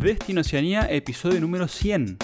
Destino 0.00 0.42
Oceanía, 0.42 0.86
episodio 0.88 1.40
número 1.40 1.66
100. 1.66 2.18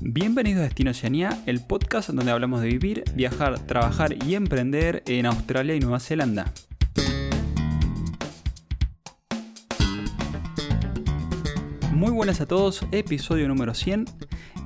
Bienvenidos 0.00 0.60
a 0.60 0.62
Destino 0.62 0.92
Oceanía, 0.92 1.42
el 1.44 1.60
podcast 1.60 2.10
donde 2.10 2.30
hablamos 2.30 2.60
de 2.60 2.68
vivir, 2.68 3.02
viajar, 3.14 3.58
trabajar 3.66 4.14
y 4.24 4.36
emprender 4.36 5.02
en 5.06 5.26
Australia 5.26 5.74
y 5.74 5.80
Nueva 5.80 5.98
Zelanda. 5.98 6.52
Muy 11.92 12.12
buenas 12.12 12.40
a 12.40 12.46
todos, 12.46 12.86
episodio 12.92 13.48
número 13.48 13.74
100. 13.74 14.04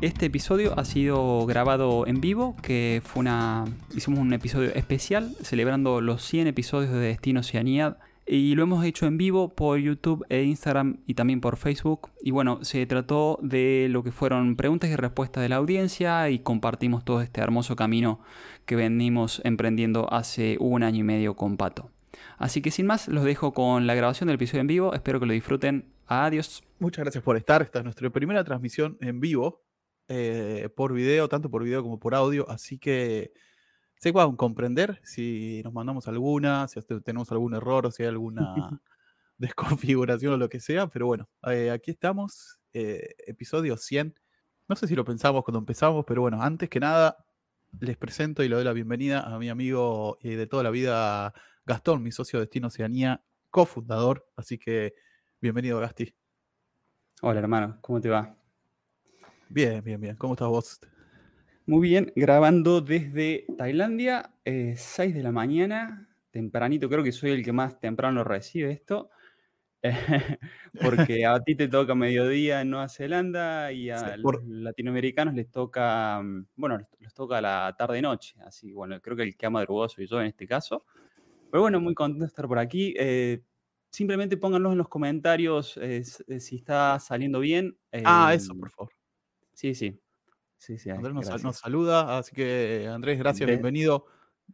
Este 0.02 0.26
episodio 0.26 0.78
ha 0.78 0.84
sido 0.84 1.46
grabado 1.46 2.06
en 2.06 2.20
vivo, 2.20 2.56
que 2.60 3.00
fue 3.02 3.20
una 3.20 3.64
hicimos 3.96 4.20
un 4.20 4.34
episodio 4.34 4.74
especial 4.74 5.34
celebrando 5.42 6.02
los 6.02 6.22
100 6.26 6.48
episodios 6.48 6.92
de 6.92 6.98
Destino 6.98 7.40
Oceanía 7.40 7.96
y 8.26 8.54
lo 8.54 8.62
hemos 8.62 8.84
hecho 8.84 9.06
en 9.06 9.18
vivo 9.18 9.54
por 9.54 9.78
YouTube 9.78 10.24
e 10.28 10.42
Instagram 10.42 10.98
y 11.06 11.14
también 11.14 11.40
por 11.40 11.56
Facebook. 11.56 12.10
Y 12.22 12.30
bueno, 12.30 12.64
se 12.64 12.86
trató 12.86 13.38
de 13.42 13.88
lo 13.90 14.02
que 14.02 14.12
fueron 14.12 14.56
preguntas 14.56 14.90
y 14.90 14.96
respuestas 14.96 15.42
de 15.42 15.48
la 15.48 15.56
audiencia 15.56 16.30
y 16.30 16.38
compartimos 16.38 17.04
todo 17.04 17.20
este 17.20 17.40
hermoso 17.40 17.74
camino 17.74 18.20
que 18.64 18.76
venimos 18.76 19.40
emprendiendo 19.44 20.12
hace 20.12 20.56
un 20.60 20.82
año 20.82 21.00
y 21.00 21.04
medio 21.04 21.34
con 21.34 21.56
Pato. 21.56 21.90
Así 22.38 22.62
que 22.62 22.70
sin 22.70 22.86
más, 22.86 23.08
los 23.08 23.24
dejo 23.24 23.52
con 23.52 23.86
la 23.86 23.94
grabación 23.94 24.28
del 24.28 24.36
episodio 24.36 24.60
en 24.60 24.66
vivo. 24.66 24.94
Espero 24.94 25.18
que 25.20 25.26
lo 25.26 25.32
disfruten. 25.32 25.92
Adiós. 26.06 26.62
Muchas 26.78 27.04
gracias 27.04 27.24
por 27.24 27.36
estar. 27.36 27.62
Esta 27.62 27.78
es 27.78 27.84
nuestra 27.84 28.10
primera 28.10 28.44
transmisión 28.44 28.98
en 29.00 29.20
vivo, 29.20 29.62
eh, 30.08 30.68
por 30.76 30.92
video, 30.92 31.28
tanto 31.28 31.50
por 31.50 31.64
video 31.64 31.82
como 31.82 31.98
por 31.98 32.14
audio. 32.14 32.48
Así 32.48 32.78
que 32.78 33.32
se 34.02 34.12
puedan 34.12 34.34
comprender 34.34 35.00
si 35.04 35.60
nos 35.62 35.72
mandamos 35.72 36.08
alguna, 36.08 36.66
si 36.66 36.80
tenemos 37.04 37.30
algún 37.30 37.54
error 37.54 37.92
si 37.92 38.02
hay 38.02 38.08
alguna 38.08 38.52
desconfiguración 39.38 40.32
o 40.32 40.36
lo 40.36 40.48
que 40.48 40.58
sea, 40.58 40.88
pero 40.88 41.06
bueno, 41.06 41.28
eh, 41.46 41.70
aquí 41.70 41.92
estamos, 41.92 42.58
eh, 42.72 43.14
episodio 43.28 43.76
100. 43.76 44.18
No 44.66 44.74
sé 44.74 44.88
si 44.88 44.96
lo 44.96 45.04
pensamos 45.04 45.44
cuando 45.44 45.60
empezamos, 45.60 46.04
pero 46.04 46.20
bueno, 46.20 46.42
antes 46.42 46.68
que 46.68 46.80
nada, 46.80 47.16
les 47.78 47.96
presento 47.96 48.42
y 48.42 48.48
le 48.48 48.56
doy 48.56 48.64
la 48.64 48.72
bienvenida 48.72 49.20
a 49.20 49.38
mi 49.38 49.48
amigo 49.48 50.18
eh, 50.20 50.34
de 50.34 50.48
toda 50.48 50.64
la 50.64 50.70
vida, 50.70 51.32
Gastón, 51.64 52.02
mi 52.02 52.10
socio 52.10 52.40
de 52.40 52.46
Destino 52.46 52.66
Oceanía, 52.66 53.22
cofundador. 53.50 54.28
Así 54.34 54.58
que 54.58 54.94
bienvenido, 55.40 55.78
Gasti. 55.78 56.12
Hola, 57.20 57.38
hermano, 57.38 57.78
¿cómo 57.80 58.00
te 58.00 58.08
va? 58.08 58.34
Bien, 59.48 59.80
bien, 59.84 60.00
bien. 60.00 60.16
¿Cómo 60.16 60.34
estás 60.34 60.48
vos? 60.48 60.80
Muy 61.64 61.88
bien, 61.88 62.12
grabando 62.16 62.80
desde 62.80 63.46
Tailandia, 63.56 64.34
6 64.44 64.98
eh, 64.98 65.12
de 65.12 65.22
la 65.22 65.30
mañana, 65.30 66.08
tempranito, 66.32 66.88
creo 66.88 67.04
que 67.04 67.12
soy 67.12 67.30
el 67.30 67.44
que 67.44 67.52
más 67.52 67.78
temprano 67.78 68.24
recibe 68.24 68.72
esto, 68.72 69.10
porque 70.80 71.24
a 71.24 71.40
ti 71.40 71.54
te 71.54 71.68
toca 71.68 71.94
mediodía 71.94 72.62
en 72.62 72.70
Nueva 72.70 72.88
Zelanda 72.88 73.70
y 73.70 73.90
a 73.90 74.16
los 74.16 74.44
latinoamericanos 74.44 75.34
les 75.34 75.52
toca, 75.52 76.20
mm, 76.20 76.46
bueno, 76.56 76.78
les, 76.98 77.14
toca 77.14 77.40
la 77.40 77.72
tarde-noche, 77.78 78.34
así 78.44 78.72
bueno, 78.72 79.00
creo 79.00 79.16
que 79.16 79.22
el 79.22 79.36
que 79.36 79.46
ha 79.46 79.50
madrugado 79.50 79.88
soy 79.88 80.08
yo 80.08 80.20
en 80.20 80.26
este 80.26 80.48
caso. 80.48 80.84
Pero 81.52 81.62
bueno, 81.62 81.80
muy 81.80 81.94
contento 81.94 82.24
de 82.24 82.28
estar 82.28 82.48
por 82.48 82.58
aquí. 82.58 82.92
Eh, 82.98 83.40
simplemente 83.90 84.36
pónganlos 84.36 84.72
en 84.72 84.78
los 84.78 84.88
comentarios 84.88 85.76
eh, 85.76 86.02
si 86.04 86.56
está 86.56 86.98
saliliendo 86.98 87.38
bien. 87.38 87.76
ah, 88.04 88.32
eso, 88.34 88.56
por 88.56 88.70
favor. 88.70 88.92
Sí, 89.52 89.74
sí. 89.76 90.00
Andrés 90.90 91.42
nos, 91.42 91.58
saluda, 91.58 92.18
así 92.18 92.34
que 92.34 92.88
Andrés, 92.88 93.18
gracias, 93.18 93.48
bienvenido. 93.48 94.06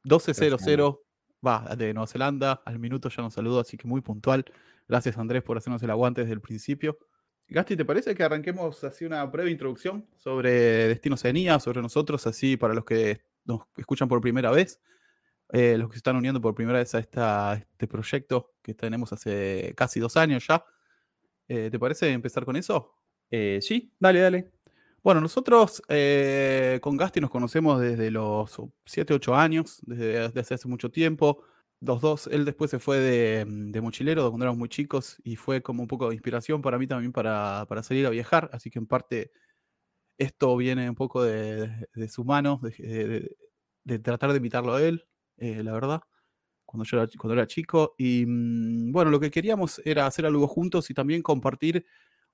12.00, 0.04 1.00
va, 1.46 1.76
de 1.76 1.92
Nueva 1.92 2.06
Zelanda, 2.06 2.62
al 2.64 2.78
minuto 2.78 3.10
ya 3.10 3.22
nos 3.22 3.34
saludó, 3.34 3.60
así 3.60 3.76
que 3.76 3.86
muy 3.86 4.00
puntual. 4.00 4.44
Gracias 4.88 5.18
Andrés 5.18 5.42
por 5.42 5.58
hacernos 5.58 5.82
el 5.82 5.90
aguante 5.90 6.22
desde 6.22 6.32
el 6.32 6.40
principio. 6.40 6.98
Gasti, 7.48 7.76
¿te 7.76 7.84
parece 7.84 8.14
que 8.14 8.22
arranquemos 8.22 8.82
así 8.84 9.04
una 9.04 9.24
breve 9.24 9.50
introducción 9.50 10.06
sobre 10.16 10.88
Destino 10.88 11.14
Oceanía, 11.14 11.58
sobre 11.58 11.82
nosotros, 11.82 12.26
así 12.26 12.56
para 12.56 12.72
los 12.72 12.84
que 12.84 13.20
nos 13.44 13.62
escuchan 13.76 14.08
por 14.08 14.20
primera 14.20 14.50
vez, 14.50 14.80
eh, 15.52 15.76
los 15.76 15.88
que 15.88 15.94
se 15.94 15.98
están 15.98 16.16
uniendo 16.16 16.40
por 16.40 16.54
primera 16.54 16.78
vez 16.78 16.94
a 16.94 17.00
esta, 17.00 17.54
este 17.54 17.86
proyecto 17.86 18.54
que 18.62 18.74
tenemos 18.74 19.12
hace 19.12 19.74
casi 19.76 20.00
dos 20.00 20.16
años 20.16 20.46
ya? 20.46 20.64
Eh, 21.48 21.68
¿Te 21.70 21.78
parece 21.78 22.10
empezar 22.12 22.44
con 22.46 22.56
eso? 22.56 22.94
Eh, 23.30 23.58
sí, 23.60 23.92
dale, 23.98 24.20
dale. 24.20 24.52
Bueno, 25.02 25.20
nosotros 25.20 25.80
eh, 25.88 26.80
con 26.82 26.96
Gasti 26.96 27.20
nos 27.20 27.30
conocemos 27.30 27.80
desde 27.80 28.10
los 28.10 28.56
7, 28.84 29.14
8 29.14 29.34
años, 29.36 29.80
desde, 29.82 30.40
hace 30.40 30.68
mucho 30.68 30.90
tiempo. 30.90 31.44
Los 31.80 32.00
dos, 32.00 32.26
él 32.26 32.44
después 32.44 32.70
se 32.70 32.80
fue 32.80 32.98
de, 32.98 33.80
mochilero 33.80 34.28
cuando 34.28 34.44
éramos 34.44 34.58
muy 34.58 34.68
chicos 34.68 35.16
y 35.22 35.36
fue 35.36 35.62
como 35.62 35.82
un 35.82 35.88
poco 35.88 36.08
de 36.08 36.14
inspiración 36.16 36.62
para 36.62 36.78
mí 36.78 36.88
también 36.88 37.12
para, 37.12 37.66
salir 37.82 38.06
a 38.06 38.10
viajar. 38.10 38.50
Así 38.52 38.70
que 38.70 38.80
en 38.80 38.86
parte 38.86 39.30
esto 40.18 40.56
viene 40.56 40.88
un 40.88 40.96
poco 40.96 41.22
de, 41.22 41.86
su 42.08 42.24
mano, 42.24 42.60
de, 42.62 43.36
tratar 44.02 44.30
de 44.32 44.38
invitarlo 44.38 44.74
a 44.74 44.82
él, 44.82 45.06
eh, 45.36 45.62
la 45.62 45.72
verdad, 45.72 46.02
cuando 46.66 46.84
yo 46.84 46.98
era, 47.00 47.08
cuando 47.18 47.34
era 47.34 47.46
chico. 47.46 47.94
Y 47.98 48.24
mm, 48.26 48.92
bueno, 48.92 49.10
lo 49.12 49.20
que 49.20 49.30
queríamos 49.30 49.80
era 49.84 50.06
hacer 50.06 50.26
algo 50.26 50.48
juntos 50.48 50.90
y 50.90 50.94
también 50.94 51.22
compartir 51.22 51.86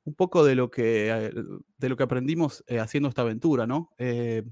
un 0.05 0.15
poco 0.15 0.45
de 0.45 0.55
lo 0.55 0.71
que, 0.71 1.09
eh, 1.11 1.33
de 1.79 1.89
lo 1.89 1.97
que 1.97 2.03
aprendimos 2.03 2.63
eh, 2.67 2.79
haciendo 2.79 3.09
esta 3.09 3.23
aventura, 3.23 3.67
¿no? 3.67 3.91
Eh, 3.99 4.45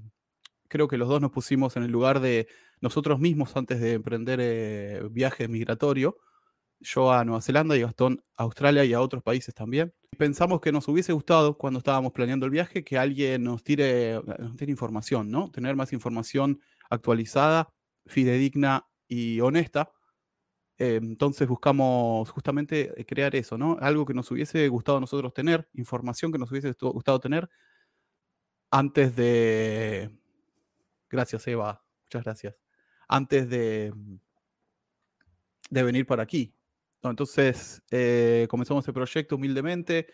creo 0.67 0.87
que 0.87 0.97
los 0.97 1.07
dos 1.07 1.21
nos 1.21 1.31
pusimos 1.31 1.77
en 1.77 1.83
el 1.83 1.91
lugar 1.91 2.19
de 2.19 2.47
nosotros 2.81 3.19
mismos 3.19 3.55
antes 3.55 3.79
de 3.79 3.93
emprender 3.93 5.09
viaje 5.09 5.47
migratorio, 5.47 6.17
yo 6.79 7.13
a 7.13 7.23
Nueva 7.23 7.41
Zelanda 7.41 7.77
y 7.77 7.81
Gastón 7.81 8.23
a 8.35 8.43
Australia 8.43 8.83
y 8.83 8.93
a 8.93 8.99
otros 8.99 9.23
países 9.23 9.53
también. 9.53 9.93
Pensamos 10.17 10.59
que 10.59 10.71
nos 10.71 10.87
hubiese 10.87 11.13
gustado 11.13 11.57
cuando 11.57 11.77
estábamos 11.77 12.11
planeando 12.11 12.45
el 12.45 12.51
viaje 12.51 12.83
que 12.83 12.97
alguien 12.97 13.43
nos 13.43 13.63
tire, 13.63 14.19
nos 14.39 14.55
tire 14.57 14.71
información, 14.71 15.31
¿no? 15.31 15.49
Tener 15.51 15.75
más 15.75 15.93
información 15.93 16.59
actualizada, 16.89 17.69
fidedigna 18.05 18.85
y 19.07 19.39
honesta 19.39 19.91
eh, 20.77 20.99
entonces 21.01 21.47
buscamos 21.47 22.29
justamente 22.31 22.93
eh, 22.99 23.05
crear 23.05 23.35
eso, 23.35 23.57
¿no? 23.57 23.77
Algo 23.79 24.05
que 24.05 24.13
nos 24.13 24.29
hubiese 24.31 24.67
gustado 24.69 24.99
nosotros 24.99 25.33
tener, 25.33 25.69
información 25.73 26.31
que 26.31 26.39
nos 26.39 26.51
hubiese 26.51 26.73
gustado 26.79 27.19
tener 27.19 27.49
antes 28.71 29.15
de... 29.15 30.09
Gracias, 31.09 31.45
Eva. 31.47 31.83
Muchas 32.05 32.23
gracias. 32.23 32.55
Antes 33.07 33.47
de, 33.49 33.93
de 35.69 35.83
venir 35.83 36.07
para 36.07 36.23
aquí. 36.23 36.55
Entonces, 37.03 37.83
eh, 37.91 38.47
comenzamos 38.49 38.87
el 38.87 38.93
proyecto 38.93 39.35
humildemente 39.35 40.07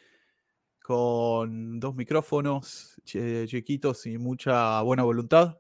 con 0.81 1.79
dos 1.79 1.95
micrófonos 1.95 2.99
chiquitos 3.05 4.07
y 4.07 4.17
mucha 4.17 4.81
buena 4.81 5.03
voluntad. 5.03 5.57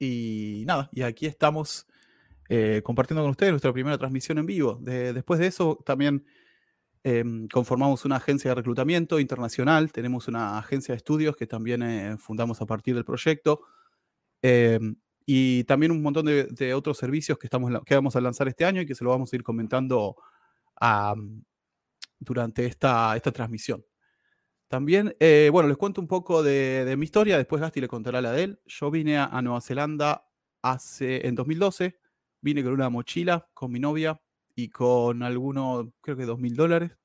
Y 0.00 0.64
nada, 0.66 0.88
y 0.92 1.02
aquí 1.02 1.26
estamos 1.26 1.86
eh, 2.50 2.80
compartiendo 2.82 3.22
con 3.22 3.30
ustedes 3.30 3.52
nuestra 3.52 3.72
primera 3.72 3.98
transmisión 3.98 4.38
en 4.38 4.46
vivo. 4.46 4.78
después 4.82 5.38
de 5.38 5.46
eso, 5.48 5.78
también 5.84 6.24
em, 7.04 7.46
conformamos 7.48 8.06
una 8.06 8.16
agencia 8.16 8.50
de 8.50 8.54
reclutamiento 8.54 9.20
internacional, 9.20 9.92
tenemos 9.92 10.28
una 10.28 10.58
agencia 10.58 10.92
de 10.92 10.96
estudios 10.96 11.36
que 11.36 11.46
también 11.46 11.82
eh, 11.82 12.16
fundamos 12.18 12.60
a 12.62 12.66
partir 12.66 12.94
del 12.94 13.04
proyecto, 13.04 13.62
em, 14.40 14.96
y 15.26 15.64
también 15.64 15.92
un 15.92 16.00
montón 16.00 16.24
de, 16.24 16.74
otros 16.74 16.96
servicios 16.96 17.38
que, 17.38 17.46
estamos, 17.46 17.70
que 17.84 17.94
vamos 17.94 18.16
a 18.16 18.20
lanzar 18.22 18.48
este 18.48 18.64
año 18.64 18.80
y 18.80 18.86
que 18.86 18.94
se 18.94 19.04
lo 19.04 19.10
vamos 19.10 19.30
a 19.30 19.36
ir 19.36 19.42
comentando 19.42 20.16
durante 22.18 22.64
esta, 22.64 23.14
esta 23.14 23.30
transmisión. 23.30 23.84
También, 24.68 25.14
eh, 25.20 25.50
bueno, 25.52 25.68
les 25.68 25.76
cuento 25.76 26.00
un 26.00 26.08
poco 26.08 26.42
de, 26.42 26.94
mi 26.96 27.04
historia, 27.04 27.36
después 27.36 27.60
Gasti 27.60 27.80
le 27.80 27.88
contará 27.88 28.22
la 28.22 28.32
de 28.32 28.44
él. 28.44 28.60
Yo 28.66 28.90
vine 28.90 29.18
a, 29.18 29.26
a 29.26 29.42
Nueva 29.42 29.60
Zelanda 29.60 30.26
hace, 30.62 31.26
en 31.26 31.34
2012 31.34 31.98
Vine 32.40 32.62
con 32.62 32.72
una 32.72 32.88
mochila 32.88 33.48
con 33.54 33.72
mi 33.72 33.80
novia 33.80 34.20
y 34.54 34.68
con 34.68 35.22
algunos, 35.22 35.88
creo 36.00 36.16
que 36.16 36.24
dos 36.24 36.38
mil 36.38 36.54
dólares, 36.56 36.96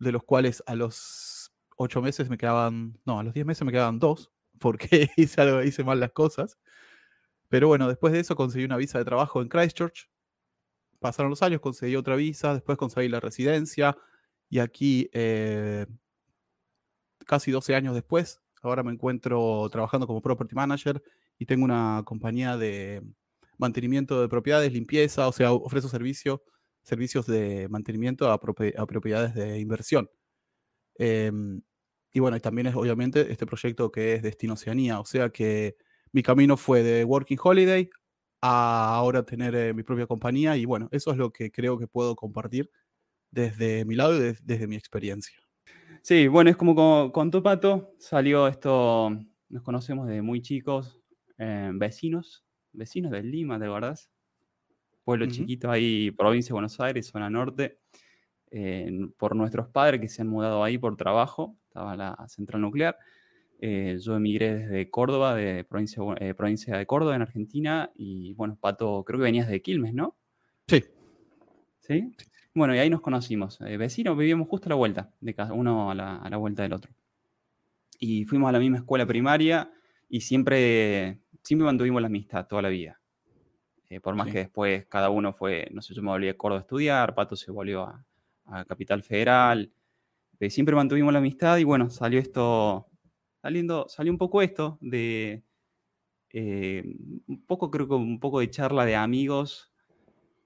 de 0.00 0.12
los 0.12 0.22
cuales 0.24 0.62
a 0.66 0.74
los 0.74 1.52
ocho 1.76 2.02
meses 2.02 2.28
me 2.28 2.38
quedaban, 2.38 2.98
no, 3.04 3.18
a 3.18 3.22
los 3.22 3.34
diez 3.34 3.46
meses 3.46 3.64
me 3.64 3.72
quedaban 3.72 3.98
dos, 3.98 4.30
porque 4.58 5.08
hice, 5.16 5.84
mal 5.84 6.00
las 6.00 6.12
cosas. 6.12 6.58
Pero 7.48 7.68
bueno, 7.68 7.88
después 7.88 8.12
de 8.12 8.20
eso 8.20 8.36
conseguí 8.36 8.64
una 8.64 8.76
visa 8.76 8.98
de 8.98 9.04
trabajo 9.04 9.40
en 9.40 9.48
Christchurch. 9.48 10.10
Pasaron 11.00 11.30
los 11.30 11.42
años, 11.42 11.60
conseguí 11.60 11.96
otra 11.96 12.16
visa, 12.16 12.54
después 12.54 12.76
conseguí 12.76 13.08
la 13.08 13.20
residencia 13.20 13.96
y 14.50 14.58
aquí, 14.58 15.08
eh, 15.12 15.86
casi 17.26 17.50
12 17.52 17.74
años 17.74 17.94
después, 17.94 18.40
ahora 18.62 18.82
me 18.82 18.92
encuentro 18.92 19.68
trabajando 19.70 20.06
como 20.06 20.20
property 20.20 20.54
manager 20.54 21.02
y 21.38 21.46
tengo 21.46 21.64
una 21.64 22.02
compañía 22.04 22.56
de, 22.56 23.02
mantenimiento 23.58 24.20
de 24.20 24.28
propiedades, 24.28 24.72
limpieza, 24.72 25.28
o 25.28 25.32
sea, 25.32 25.52
ofrezco 25.52 25.88
servicio, 25.88 26.42
servicios 26.82 27.26
de 27.26 27.68
mantenimiento 27.68 28.30
a, 28.30 28.40
propiedades 28.40 29.34
de 29.34 29.58
inversión. 29.60 30.08
Em, 30.96 31.60
y 32.12 32.20
bueno, 32.20 32.36
y 32.36 32.40
también 32.40 32.68
es 32.68 32.74
obviamente 32.74 33.30
este 33.30 33.46
proyecto 33.46 33.90
que 33.92 34.14
es 34.14 34.22
Destino 34.22 34.54
Oceanía, 34.54 35.00
o 35.00 35.04
sea 35.04 35.30
que 35.30 35.76
mi 36.12 36.22
camino 36.22 36.56
fue 36.56 36.82
de 36.82 37.04
Working 37.04 37.38
Holiday 37.42 37.90
a 38.40 38.94
ahora 38.94 39.24
tener 39.24 39.54
eh, 39.54 39.74
mi 39.74 39.82
propia 39.82 40.06
compañía 40.06 40.56
y 40.56 40.64
bueno, 40.64 40.88
eso 40.92 41.10
es 41.10 41.18
lo 41.18 41.30
que 41.30 41.50
creo 41.50 41.78
que 41.78 41.86
puedo 41.86 42.16
compartir 42.16 42.70
desde 43.30 43.84
mi 43.84 43.94
lado 43.94 44.16
y 44.16 44.34
desde 44.42 44.66
mi 44.66 44.76
experiencia. 44.76 45.38
Sí, 46.02 46.28
bueno, 46.28 46.50
es 46.50 46.56
como 46.56 47.12
con, 47.12 47.30
tu 47.30 47.42
Pato, 47.42 47.94
salió 47.98 48.48
esto, 48.48 49.10
nos 49.48 49.62
conocemos 49.62 50.06
desde 50.06 50.22
muy 50.22 50.40
chicos, 50.40 51.00
eh, 51.36 51.70
vecinos, 51.74 52.46
vecinos 52.72 53.10
de 53.12 53.22
Lima, 53.22 53.58
¿te 53.58 53.66
acordás? 53.66 54.10
Pueblo 55.04 55.26
chiquito 55.26 55.70
ahí, 55.70 56.10
provincia 56.10 56.48
de 56.48 56.54
Buenos 56.54 56.78
Aires, 56.80 57.06
zona 57.06 57.30
norte, 57.30 57.78
eh, 58.50 58.90
por 59.16 59.34
nuestros 59.36 59.68
padres 59.68 60.00
que 60.00 60.08
se 60.08 60.22
han 60.22 60.28
mudado 60.28 60.62
ahí 60.62 60.78
por 60.78 60.96
trabajo, 60.96 61.56
estaba 61.64 61.96
la 61.96 62.16
central 62.28 62.60
nuclear. 62.60 62.96
Eh, 63.60 63.98
yo 64.00 64.16
emigré 64.16 64.54
desde 64.54 64.90
Córdoba, 64.90 65.34
de 65.34 65.64
provincia, 65.64 66.02
provincia 66.36 66.76
de 66.76 66.86
Córdoba, 66.86 67.16
en 67.16 67.22
Argentina, 67.22 67.90
y 67.94 68.34
bueno, 68.34 68.56
Pato, 68.60 69.02
creo 69.04 69.18
que 69.18 69.24
venías 69.24 69.48
de 69.48 69.62
Quilmes, 69.62 69.94
¿no? 69.94 70.16
Sí. 70.66 70.84
¿Sí? 71.80 72.12
Bueno, 72.54 72.74
y 72.74 72.78
ahí 72.78 72.90
nos 72.90 73.00
conocimos. 73.00 73.58
vecinos, 73.60 74.16
vivíamos 74.16 74.48
justo 74.48 74.68
a 74.68 74.70
la 74.70 74.74
vuelta, 74.76 75.10
de 75.20 75.34
cada 75.34 75.52
uno 75.52 75.90
a 75.90 75.94
la, 75.94 76.16
a 76.16 76.28
la 76.28 76.36
vuelta 76.36 76.62
del 76.62 76.72
otro. 76.72 76.92
Y 77.98 78.24
fuimos 78.26 78.48
a 78.48 78.52
la 78.52 78.58
misma 78.58 78.78
escuela 78.78 79.06
primaria 79.06 79.72
y 80.08 80.20
siempre 80.20 81.20
siempre 81.42 81.66
mantuvimos 81.66 82.00
la 82.02 82.08
amistad 82.08 82.46
toda 82.46 82.62
la 82.62 82.68
vida. 82.68 83.00
Eh, 83.90 84.00
por 84.00 84.14
más 84.14 84.30
que 84.30 84.38
después 84.38 84.86
cada 84.86 85.08
uno 85.08 85.32
fue, 85.32 85.68
no 85.72 85.80
sé, 85.80 85.94
yo 85.94 86.02
me 86.02 86.10
volví 86.10 86.28
a 86.28 86.36
Córdoba 86.36 86.60
a 86.60 86.62
estudiar, 86.62 87.14
Pato 87.14 87.36
se 87.36 87.50
volvió 87.50 87.84
a, 87.84 88.04
Capital 88.66 89.02
Federal, 89.02 89.70
eh, 90.40 90.48
siempre 90.48 90.74
mantuvimos 90.74 91.12
la 91.12 91.18
amistad 91.18 91.58
y 91.58 91.64
bueno, 91.64 91.90
salió 91.90 92.18
esto, 92.18 92.86
saliendo, 93.42 93.86
salió 93.90 94.10
un 94.10 94.16
poco 94.16 94.40
esto 94.40 94.78
de, 94.80 95.42
eh, 96.30 96.82
un 97.26 97.44
poco 97.46 97.70
creo 97.70 97.86
que 97.88 97.94
un 97.94 98.18
poco 98.20 98.40
de 98.40 98.48
charla 98.48 98.86
de 98.86 98.96
amigos, 98.96 99.70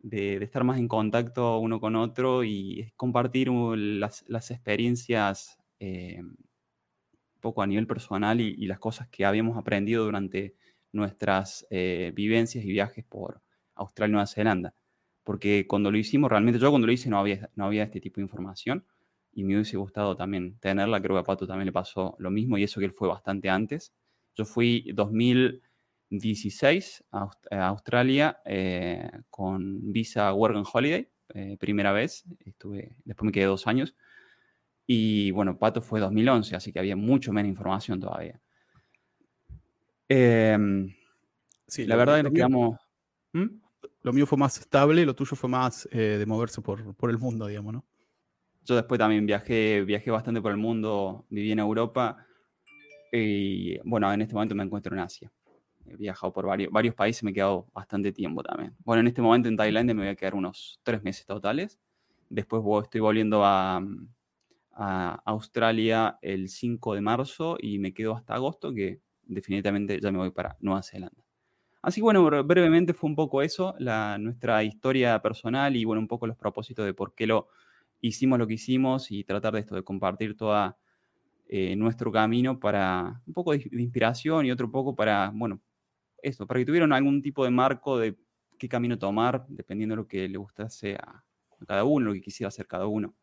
de, 0.01 0.37
estar 0.43 0.65
más 0.65 0.79
en 0.79 0.89
contacto 0.89 1.59
uno 1.59 1.81
con 1.81 1.95
otro 1.95 2.43
y 2.43 2.93
compartir 2.97 3.49
las, 3.51 4.51
experiencias 4.51 5.59
un 5.81 6.37
poco 7.41 7.63
a 7.63 7.67
nivel 7.69 7.87
personal 7.87 8.41
y, 8.41 8.55
y 8.59 8.67
las 8.67 8.81
cosas 8.81 9.09
que 9.09 9.25
habíamos 9.25 9.57
aprendido 9.57 10.05
durante 10.05 10.57
nuestras 10.93 11.67
eh, 11.71 12.13
vivencias 12.15 12.65
y 12.65 12.71
viajes 12.71 13.05
por 13.05 13.41
Australia 13.75 14.11
y 14.11 14.13
Nueva 14.13 14.27
Zelanda. 14.27 14.75
Porque 15.25 15.67
cuando 15.67 15.91
lo 15.91 15.99
hicimos, 15.99 16.31
realmente 16.31 16.61
yo 16.61 16.71
cuando 16.71 16.87
lo 16.87 16.93
hice 16.93 17.09
no 17.09 17.19
había, 17.19 17.49
no 17.55 17.65
había 17.65 17.85
este 17.85 18.01
tipo 18.01 18.17
de 18.17 18.23
información 18.23 18.85
y 19.33 19.45
me 19.45 19.55
hubiese 19.55 19.77
gustado 19.77 20.17
también 20.17 20.59
tenerla. 20.59 21.01
Creo 21.01 21.17
que 21.17 21.21
a 21.21 21.25
Pato 21.25 21.47
también 21.47 21.67
le 21.67 21.73
pasó 21.73 22.17
lo 22.19 22.31
mismo 22.31 22.59
y 22.59 22.65
eso 22.65 22.81
que 22.81 22.87
él 22.87 22.93
fue 22.93 23.09
bastante 23.09 23.49
antes. 23.49 23.95
Yo 24.35 24.45
fui 24.45 24.91
2016 24.95 27.05
a, 27.13 27.31
Australia 27.69 28.41
eh, 28.45 29.09
con 29.31 29.93
visa 29.93 30.33
Work 30.35 30.57
and 30.57 30.67
Holiday, 30.73 31.09
eh, 31.35 31.57
primera 31.59 31.93
vez. 31.93 32.25
Estuve, 32.45 32.97
después 33.05 33.27
me 33.27 33.33
quedé 33.33 33.47
dos 33.47 33.67
años. 33.67 33.95
Y 34.87 35.31
bueno, 35.31 35.59
Pato 35.59 35.81
fue 35.81 36.01
2011, 36.01 36.57
así 36.57 36.73
que 36.73 36.79
había 36.79 36.97
mucho 36.97 37.33
menos 37.33 37.49
información 37.49 38.01
todavía. 38.01 38.42
Em, 40.09 40.95
sí, 41.67 41.87
la 41.87 41.97
verdad 41.97 42.19
es 42.19 42.25
que 42.25 42.33
quedamos... 42.33 42.79
¿Mm? 43.33 43.61
Lo 44.03 44.13
mío 44.13 44.27
fue 44.27 44.37
más 44.37 44.59
estable, 44.59 45.07
lo 45.07 45.15
tuyo 45.15 45.37
fue 45.37 45.49
más 45.49 45.89
eh, 45.93 46.17
de 46.19 46.27
moverse 46.27 46.61
por, 46.61 46.95
por, 46.97 47.09
el 47.11 47.19
mundo, 47.19 47.47
digamos, 47.47 47.73
¿no? 47.73 47.85
Yo 48.65 48.75
después 48.75 48.99
también 48.99 49.27
viajé, 49.27 49.83
viajé 49.85 50.11
bastante 50.11 50.41
por 50.41 50.51
el 50.51 50.57
mundo, 50.57 51.25
viví 51.31 51.53
en 51.53 51.61
Europa 51.61 52.17
y 53.13 53.79
bueno, 53.89 54.13
en 54.13 54.23
este 54.23 54.35
momento 54.35 54.55
me 54.55 54.65
encuentro 54.65 54.95
en 54.95 55.01
Asia. 55.01 55.31
He 55.87 55.97
viajado 55.97 56.33
por 56.33 56.47
varios, 56.47 56.73
varios 56.73 56.95
países, 56.95 57.23
me 57.23 57.31
he 57.31 57.35
quedado 57.35 57.67
bastante 57.73 58.13
tiempo 58.13 58.43
también. 58.43 58.75
Bueno, 58.85 59.01
en 59.01 59.09
este 59.09 59.23
momento 59.23 59.49
en 59.49 59.57
Tailandia 59.57 59.95
me 59.95 60.03
voy 60.03 60.11
a 60.11 60.17
quedar 60.17 60.35
unos 60.35 60.81
tres 60.83 61.03
meses 61.03 61.27
totales. 61.27 61.79
Después 62.29 62.63
estoy 62.83 63.01
volviendo 63.01 63.45
a, 63.45 63.83
a 64.73 65.23
Australia 65.27 66.19
el 66.23 66.49
5 66.49 66.95
de 66.95 67.01
marzo 67.01 67.57
y 67.61 67.79
me 67.79 67.93
quedo 67.93 68.15
hasta 68.15 68.35
agosto, 68.35 68.73
que 68.73 69.01
definitivamente 69.35 70.01
ya 70.01 70.11
me 70.13 70.19
voy 70.19 70.31
para 70.31 70.57
Nueva 70.61 70.83
Zelanda. 70.83 71.23
Así 71.83 72.01
que 72.01 72.03
bueno, 72.03 72.23
brevemente 72.45 72.95
fue 72.95 73.11
un 73.11 73.17
poco 73.17 73.43
eso, 73.43 73.75
la, 73.79 74.17
nuestra 74.19 74.63
historia 74.63 75.21
personal 75.21 75.75
y 75.75 75.85
bueno, 75.85 76.01
un 76.01 76.07
poco 76.07 76.29
los 76.29 76.37
propósitos 76.37 76.87
de 76.87 76.95
por 76.95 77.15
qué 77.15 77.27
lo 77.27 77.49
hicimos 78.01 78.39
lo 78.39 78.47
que 78.47 78.55
hicimos 78.55 79.11
y 79.11 79.25
tratar 79.25 79.55
de 79.55 79.61
esto, 79.61 79.75
de 79.75 79.83
compartir 79.83 80.37
todo 80.37 80.77
eh, 81.49 81.75
nuestro 81.77 82.13
camino 82.13 82.59
para 82.59 83.21
un 83.27 83.33
poco 83.33 83.53
de, 83.53 83.69
inspiración 83.73 84.47
y 84.47 84.51
otro 84.51 84.71
poco 84.71 84.95
para, 84.95 85.33
bueno, 85.35 85.61
esto, 86.23 86.47
para 86.47 86.61
que 86.61 86.67
tuvieran 86.67 86.93
algún 86.93 87.21
tipo 87.21 87.45
de 87.45 87.51
marco 87.51 87.99
de 87.99 88.17
qué 88.59 88.69
camino 88.69 88.99
tomar, 88.99 89.45
dependiendo 89.49 89.95
de 89.95 90.03
lo 90.03 90.09
que 90.09 90.29
le 90.29 90.39
gustase 90.39 90.95
a 90.95 91.25
cada 91.67 91.85
uno, 91.85 92.07
lo 92.07 92.13
que 92.13 92.21
quisiera 92.21 92.49
hacer 92.49 92.67
cada 92.67 92.87
uno. 92.87 93.15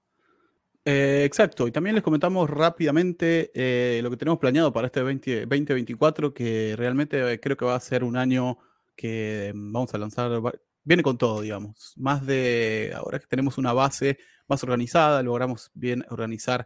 Eh, 0.92 1.24
exacto, 1.24 1.68
y 1.68 1.72
también 1.72 1.94
les 1.94 2.04
comentamos 2.04 2.50
rápidamente 2.50 3.52
eh, 3.54 4.02
lo 4.02 4.10
que 4.10 4.18
tenemos 4.18 4.40
planeado 4.40 4.74
para 4.74 4.88
este 4.88 5.02
2024, 5.02 6.34
que 6.34 6.74
realmente 6.76 7.32
eh, 7.32 7.40
creo 7.40 7.56
que 7.56 7.64
va 7.66 7.76
a 7.76 7.80
ser 7.80 8.04
un 8.04 8.18
año 8.18 8.58
que 8.96 9.52
vamos 9.54 9.94
a 9.94 10.00
lanzar, 10.00 10.42
viene 10.84 11.04
con 11.04 11.20
todo, 11.20 11.42
digamos, 11.42 11.94
más 11.96 12.26
de, 12.26 12.92
ahora 12.96 13.20
que 13.20 13.28
tenemos 13.28 13.60
una 13.60 13.72
base 13.72 14.18
más 14.48 14.64
organizada, 14.64 15.22
logramos 15.22 15.70
bien 15.76 16.04
organizar 16.10 16.66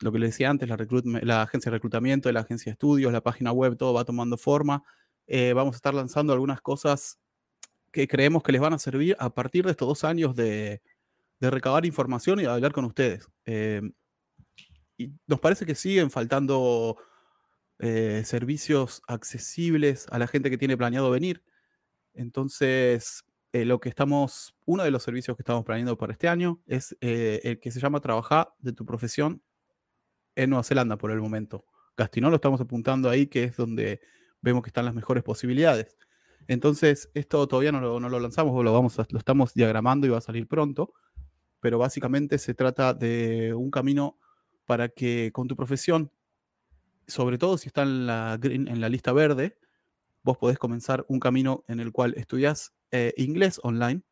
lo 0.00 0.12
que 0.12 0.18
les 0.18 0.32
decía 0.32 0.50
antes, 0.50 0.68
la 0.68 1.40
agencia 1.42 1.70
de 1.70 1.76
reclutamiento, 1.78 2.30
la 2.30 2.40
agencia 2.40 2.70
de 2.70 2.74
estudios, 2.74 3.10
la 3.10 3.22
página 3.22 3.52
web, 3.52 3.78
todo 3.78 3.94
va 3.94 4.04
tomando 4.04 4.36
forma. 4.36 4.84
vamos 5.54 5.74
a 5.74 5.78
estar 5.78 5.94
lanzando 5.94 6.34
algunas 6.34 6.60
cosas 6.60 7.18
que 7.92 8.06
creemos 8.08 8.42
que 8.42 8.52
les 8.52 8.60
van 8.60 8.74
a 8.74 8.78
servir 8.78 9.16
a 9.18 9.30
partir 9.30 9.64
de 9.64 9.70
estos 9.70 9.88
dos 9.88 10.04
años 10.04 10.36
de, 10.36 10.82
de 11.40 11.50
recabar 11.50 11.86
información 11.86 12.40
y 12.40 12.42
de 12.42 12.48
hablar 12.48 12.72
con 12.72 12.84
ustedes. 12.84 13.28
Eh, 13.44 13.82
y 14.96 15.12
nos 15.26 15.40
parece 15.40 15.64
que 15.64 15.74
siguen 15.74 16.10
faltando 16.10 16.96
eh, 17.78 18.22
servicios 18.24 19.02
accesibles 19.06 20.06
a 20.10 20.18
la 20.18 20.26
gente 20.26 20.50
que 20.50 20.58
tiene 20.58 20.76
planeado 20.76 21.10
venir. 21.10 21.44
Entonces, 22.14 23.24
eh, 23.52 23.64
lo 23.64 23.78
que 23.78 23.88
estamos, 23.88 24.56
uno 24.66 24.82
de 24.82 24.90
los 24.90 25.04
servicios 25.04 25.36
que 25.36 25.42
estamos 25.42 25.64
planeando 25.64 25.96
para 25.96 26.12
este 26.12 26.28
año 26.28 26.60
es 26.66 26.96
el 27.00 27.60
que 27.60 27.70
se 27.70 27.80
llama 27.80 28.00
Trabajar 28.00 28.52
de 28.58 28.72
tu 28.72 28.84
profesión 28.84 29.42
en 30.34 30.50
Nueva 30.50 30.64
Zelanda 30.64 30.98
por 30.98 31.12
el 31.12 31.20
momento. 31.20 31.64
Gastinón 31.96 32.30
lo 32.30 32.36
estamos 32.36 32.60
apuntando 32.60 33.08
ahí, 33.08 33.28
que 33.28 33.44
es 33.44 33.56
donde 33.56 34.00
vemos 34.40 34.62
que 34.62 34.68
están 34.68 34.84
las 34.84 34.94
mejores 34.94 35.22
posibilidades. 35.22 35.96
Entonces, 36.48 37.10
esto 37.14 37.46
todavía 37.46 37.72
no 37.72 37.80
lo, 37.80 38.00
no 38.00 38.08
lo 38.08 38.18
lanzamos, 38.18 38.64
lo, 38.64 38.72
vamos 38.72 38.96
lo 39.10 39.18
estamos 39.18 39.54
diagramando 39.54 40.06
y 40.06 40.10
va 40.10 40.18
a 40.18 40.22
salir 40.22 40.48
pronto 40.48 40.94
pero 41.60 41.78
básicamente 41.78 42.38
se 42.38 42.54
trata 42.54 42.94
de 42.94 43.54
un 43.54 43.70
camino 43.70 44.18
para 44.66 44.88
que 44.88 45.30
con 45.32 45.48
tu 45.48 45.56
profesión, 45.56 46.10
sobre 47.06 47.38
todo 47.38 47.58
si 47.58 47.68
está 47.68 47.82
en 47.82 48.06
la, 48.06 48.38
en 48.42 48.80
la 48.80 48.88
lista 48.88 49.12
verde, 49.12 49.58
vos 50.22 50.36
podés 50.38 50.58
comenzar 50.58 51.04
un 51.08 51.20
camino 51.20 51.64
en 51.68 51.80
el 51.80 51.92
cual 51.92 52.14
estudias 52.16 52.74
eh, 52.90 53.14
inglés 53.16 53.60
online 53.62 54.02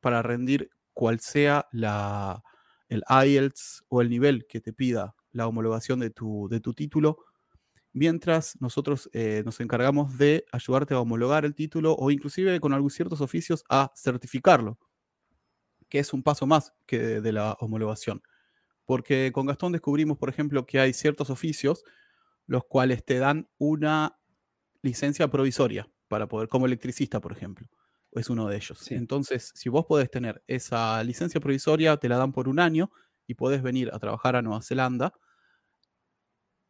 para 0.00 0.22
rendir 0.22 0.70
cual 0.92 1.20
sea 1.20 1.68
la, 1.72 2.42
el 2.88 3.04
IELTS 3.08 3.84
o 3.88 4.02
el 4.02 4.10
nivel 4.10 4.46
que 4.46 4.60
te 4.60 4.72
pida 4.72 5.14
la 5.32 5.46
homologación 5.48 6.00
de 6.00 6.10
tu, 6.10 6.48
de 6.48 6.60
tu 6.60 6.74
título, 6.74 7.18
mientras 7.92 8.60
nosotros 8.60 9.08
eh, 9.12 9.42
nos 9.44 9.60
encargamos 9.60 10.18
de 10.18 10.44
ayudarte 10.52 10.94
a 10.94 11.00
homologar 11.00 11.44
el 11.44 11.54
título 11.54 11.94
o 11.94 12.10
inclusive 12.10 12.58
con 12.60 12.72
algunos 12.72 12.94
ciertos 12.94 13.20
oficios 13.20 13.64
a 13.68 13.92
certificarlo 13.96 14.78
que 15.94 16.00
es 16.00 16.12
un 16.12 16.24
paso 16.24 16.44
más 16.44 16.74
que 16.86 16.98
de, 17.20 17.30
la 17.30 17.52
homologación. 17.60 18.20
Porque 18.84 19.30
con 19.32 19.46
Gastón 19.46 19.70
descubrimos, 19.70 20.18
por 20.18 20.28
ejemplo, 20.28 20.66
que 20.66 20.80
hay 20.80 20.92
ciertos 20.92 21.30
oficios 21.30 21.84
los 22.48 22.64
cuales 22.64 23.04
te 23.04 23.20
dan 23.20 23.48
una 23.58 24.18
licencia 24.82 25.28
provisoria 25.28 25.88
para 26.08 26.26
poder, 26.26 26.48
como 26.48 26.66
electricista, 26.66 27.20
por 27.20 27.30
ejemplo, 27.30 27.68
es 28.10 28.28
uno 28.28 28.48
de 28.48 28.56
ellos. 28.56 28.90
Entonces, 28.90 29.52
si 29.54 29.68
vos 29.68 29.86
podés 29.86 30.10
tener 30.10 30.42
esa 30.48 31.00
licencia 31.04 31.40
provisoria, 31.40 31.96
te 31.96 32.08
la 32.08 32.16
dan 32.16 32.32
por 32.32 32.48
un 32.48 32.58
año 32.58 32.90
y 33.28 33.34
podés 33.34 33.62
venir 33.62 33.88
a 33.92 34.00
trabajar 34.00 34.34
a 34.34 34.42
Nueva 34.42 34.62
Zelanda. 34.62 35.12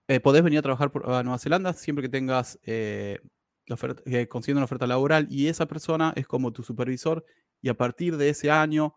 Eh, 0.06 0.20
podés 0.20 0.42
venir 0.42 0.58
a 0.58 0.62
trabajar 0.62 0.92
a 1.06 1.22
Nueva 1.22 1.38
Zelanda 1.38 1.72
siempre 1.72 2.02
que 2.02 2.10
tengas 2.10 2.58
eh, 2.64 3.20
la 3.64 3.76
oferta, 3.76 4.02
eh, 4.04 4.28
una 4.48 4.64
oferta 4.64 4.86
laboral 4.86 5.28
y 5.30 5.48
esa 5.48 5.64
persona 5.64 6.12
es 6.14 6.26
como 6.26 6.52
tu 6.52 6.62
supervisor 6.62 7.24
y 7.62 7.70
a 7.70 7.74
partir 7.74 8.18
de 8.18 8.28
ese 8.28 8.50
año 8.50 8.94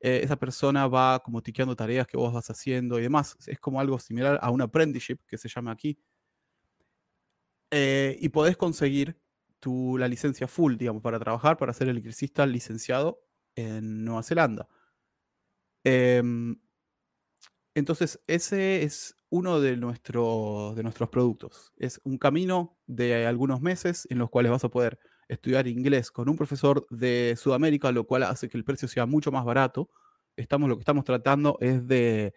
eh, 0.00 0.20
esa 0.22 0.36
persona 0.36 0.86
va 0.86 1.20
como 1.20 1.42
tiqueando 1.42 1.74
tareas 1.74 2.06
que 2.06 2.16
vos 2.16 2.32
vas 2.32 2.50
haciendo 2.50 2.98
y 2.98 3.02
demás. 3.02 3.36
Es 3.46 3.58
como 3.60 3.80
algo 3.80 3.98
similar 3.98 4.38
a 4.42 4.50
un 4.50 4.62
apprenticeship 4.62 5.18
que 5.26 5.38
se 5.38 5.48
llama 5.48 5.72
aquí. 5.72 5.98
Eh, 7.70 8.16
y 8.20 8.28
podés 8.30 8.56
conseguir 8.56 9.20
tu, 9.60 9.98
la 9.98 10.08
licencia 10.08 10.48
full, 10.48 10.76
digamos, 10.76 11.02
para 11.02 11.18
trabajar, 11.18 11.56
para 11.56 11.72
ser 11.72 11.88
electricista 11.88 12.46
licenciado 12.46 13.20
en 13.56 14.04
Nueva 14.04 14.22
Zelanda. 14.22 14.68
Em, 15.84 16.60
entonces, 17.74 18.20
ese 18.26 18.82
es 18.82 19.16
uno 19.30 19.60
de, 19.60 19.70
de 19.72 19.76
nuestros 19.76 21.08
productos. 21.10 21.72
Es 21.76 22.00
un 22.04 22.18
camino 22.18 22.78
de 22.86 23.26
algunos 23.26 23.60
meses 23.60 24.06
en 24.10 24.18
los 24.18 24.30
cuales 24.30 24.50
vas 24.52 24.64
a 24.64 24.70
poder 24.70 24.98
estudiar 25.28 25.66
inglés 25.68 26.10
con 26.10 26.28
un 26.28 26.36
profesor 26.36 26.86
de 26.90 27.34
Sudamérica, 27.36 27.92
lo 27.92 28.04
cual 28.04 28.24
hace 28.24 28.48
que 28.48 28.56
el 28.56 28.64
precio 28.64 28.88
sea 28.88 29.06
mucho 29.06 29.30
más 29.30 29.44
barato 29.44 29.90
estamos, 30.38 30.68
lo 30.68 30.76
que 30.76 30.82
estamos 30.82 31.04
tratando 31.04 31.58
es 31.60 31.86
de, 31.86 32.32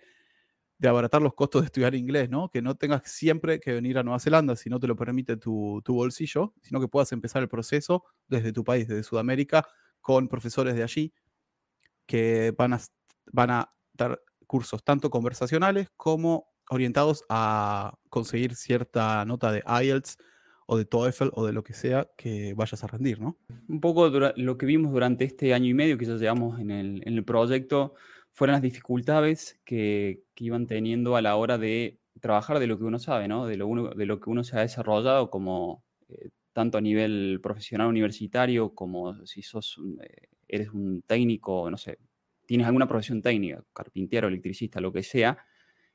de 0.77 0.87
abaratar 0.87 1.21
los 1.21 1.33
costos 1.33 1.61
de 1.61 1.65
estudiar 1.67 1.95
inglés, 1.95 2.29
¿no? 2.29 2.49
Que 2.49 2.61
no 2.61 2.75
tengas 2.75 3.03
siempre 3.09 3.59
que 3.59 3.73
venir 3.73 3.97
a 3.97 4.03
Nueva 4.03 4.19
Zelanda 4.19 4.55
si 4.55 4.69
no 4.69 4.79
te 4.79 4.87
lo 4.87 4.95
permite 4.95 5.37
tu, 5.37 5.81
tu 5.85 5.93
bolsillo, 5.93 6.53
sino 6.61 6.79
que 6.81 6.87
puedas 6.87 7.11
empezar 7.11 7.41
el 7.41 7.49
proceso 7.49 8.03
desde 8.27 8.51
tu 8.51 8.63
país, 8.63 8.87
desde 8.87 9.03
Sudamérica, 9.03 9.67
con 10.01 10.27
profesores 10.27 10.75
de 10.75 10.83
allí 10.83 11.13
que 12.07 12.53
van 12.57 12.73
a, 12.73 12.81
van 13.31 13.51
a 13.51 13.73
dar 13.93 14.21
cursos 14.47 14.83
tanto 14.83 15.09
conversacionales 15.09 15.89
como 15.95 16.47
orientados 16.69 17.23
a 17.29 17.93
conseguir 18.09 18.55
cierta 18.55 19.23
nota 19.25 19.51
de 19.51 19.63
IELTS 19.83 20.17
o 20.71 20.77
de 20.77 20.85
TOEFL 20.85 21.31
o 21.33 21.45
de 21.45 21.51
lo 21.51 21.65
que 21.65 21.73
sea 21.73 22.09
que 22.15 22.53
vayas 22.53 22.81
a 22.81 22.87
rendir, 22.87 23.19
¿no? 23.19 23.37
Un 23.67 23.81
poco 23.81 24.09
lo 24.09 24.57
que 24.57 24.65
vimos 24.65 24.93
durante 24.93 25.25
este 25.25 25.53
año 25.53 25.67
y 25.67 25.73
medio 25.73 25.97
que 25.97 26.05
ya 26.05 26.15
llevamos 26.15 26.61
en 26.61 26.71
el, 26.71 27.03
en 27.05 27.13
el 27.15 27.25
proyecto 27.25 27.93
fueron 28.31 28.53
las 28.53 28.61
dificultades 28.61 29.59
que, 29.65 30.23
que, 30.33 30.45
iban 30.45 30.67
teniendo 30.67 31.17
a 31.17 31.21
la 31.21 31.35
hora 31.35 31.57
de 31.57 31.99
trabajar 32.21 32.59
de 32.59 32.67
lo 32.67 32.77
que 32.77 32.85
uno 32.85 32.99
sabe, 32.99 33.27
¿no? 33.27 33.47
De 33.47 33.57
lo, 33.57 33.67
uno, 33.67 33.89
de 33.89 34.05
lo 34.05 34.21
que 34.21 34.29
uno 34.29 34.45
se 34.45 34.57
ha 34.57 34.61
desarrollado 34.61 35.29
como 35.29 35.83
eh, 36.07 36.29
tanto 36.53 36.77
a 36.77 36.81
nivel 36.81 37.41
profesional 37.43 37.87
universitario 37.87 38.73
como 38.73 39.25
si 39.25 39.41
sos, 39.41 39.77
eh, 40.01 40.29
eres 40.47 40.69
un 40.69 41.01
técnico, 41.01 41.69
no 41.69 41.75
sé, 41.75 41.97
tienes 42.45 42.65
alguna 42.65 42.87
profesión 42.87 43.21
técnica, 43.21 43.61
carpintero, 43.73 44.29
electricista, 44.29 44.79
lo 44.79 44.93
que 44.93 45.03
sea, 45.03 45.37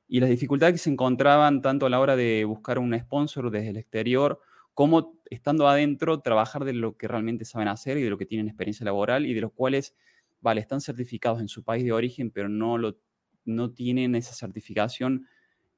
y 0.06 0.20
las 0.20 0.28
dificultades 0.28 0.74
que 0.74 0.84
se 0.84 0.90
encontraban 0.90 1.62
tanto 1.62 1.86
a 1.86 1.90
la 1.90 1.98
hora 1.98 2.14
de 2.14 2.44
buscar 2.44 2.78
un 2.78 2.94
sponsor 2.98 3.50
desde 3.50 3.70
el 3.70 3.78
exterior, 3.78 4.42
como 4.76 5.18
estando 5.30 5.66
adentro, 5.66 6.20
trabajar 6.20 6.64
de 6.64 6.74
lo 6.74 6.96
que 6.96 7.08
realmente 7.08 7.44
saben 7.44 7.66
hacer 7.66 7.96
y 7.96 8.02
de 8.02 8.10
lo 8.10 8.18
que 8.18 8.26
tienen 8.26 8.46
experiencia 8.46 8.84
laboral 8.84 9.26
y 9.26 9.34
de 9.34 9.40
los 9.40 9.52
cuales, 9.52 9.96
vale, 10.40 10.60
están 10.60 10.80
certificados 10.80 11.40
en 11.40 11.48
su 11.48 11.64
país 11.64 11.82
de 11.82 11.90
origen, 11.90 12.30
pero 12.30 12.48
no, 12.48 12.78
lo, 12.78 12.96
no 13.44 13.72
tienen 13.72 14.14
esa 14.14 14.34
certificación 14.34 15.26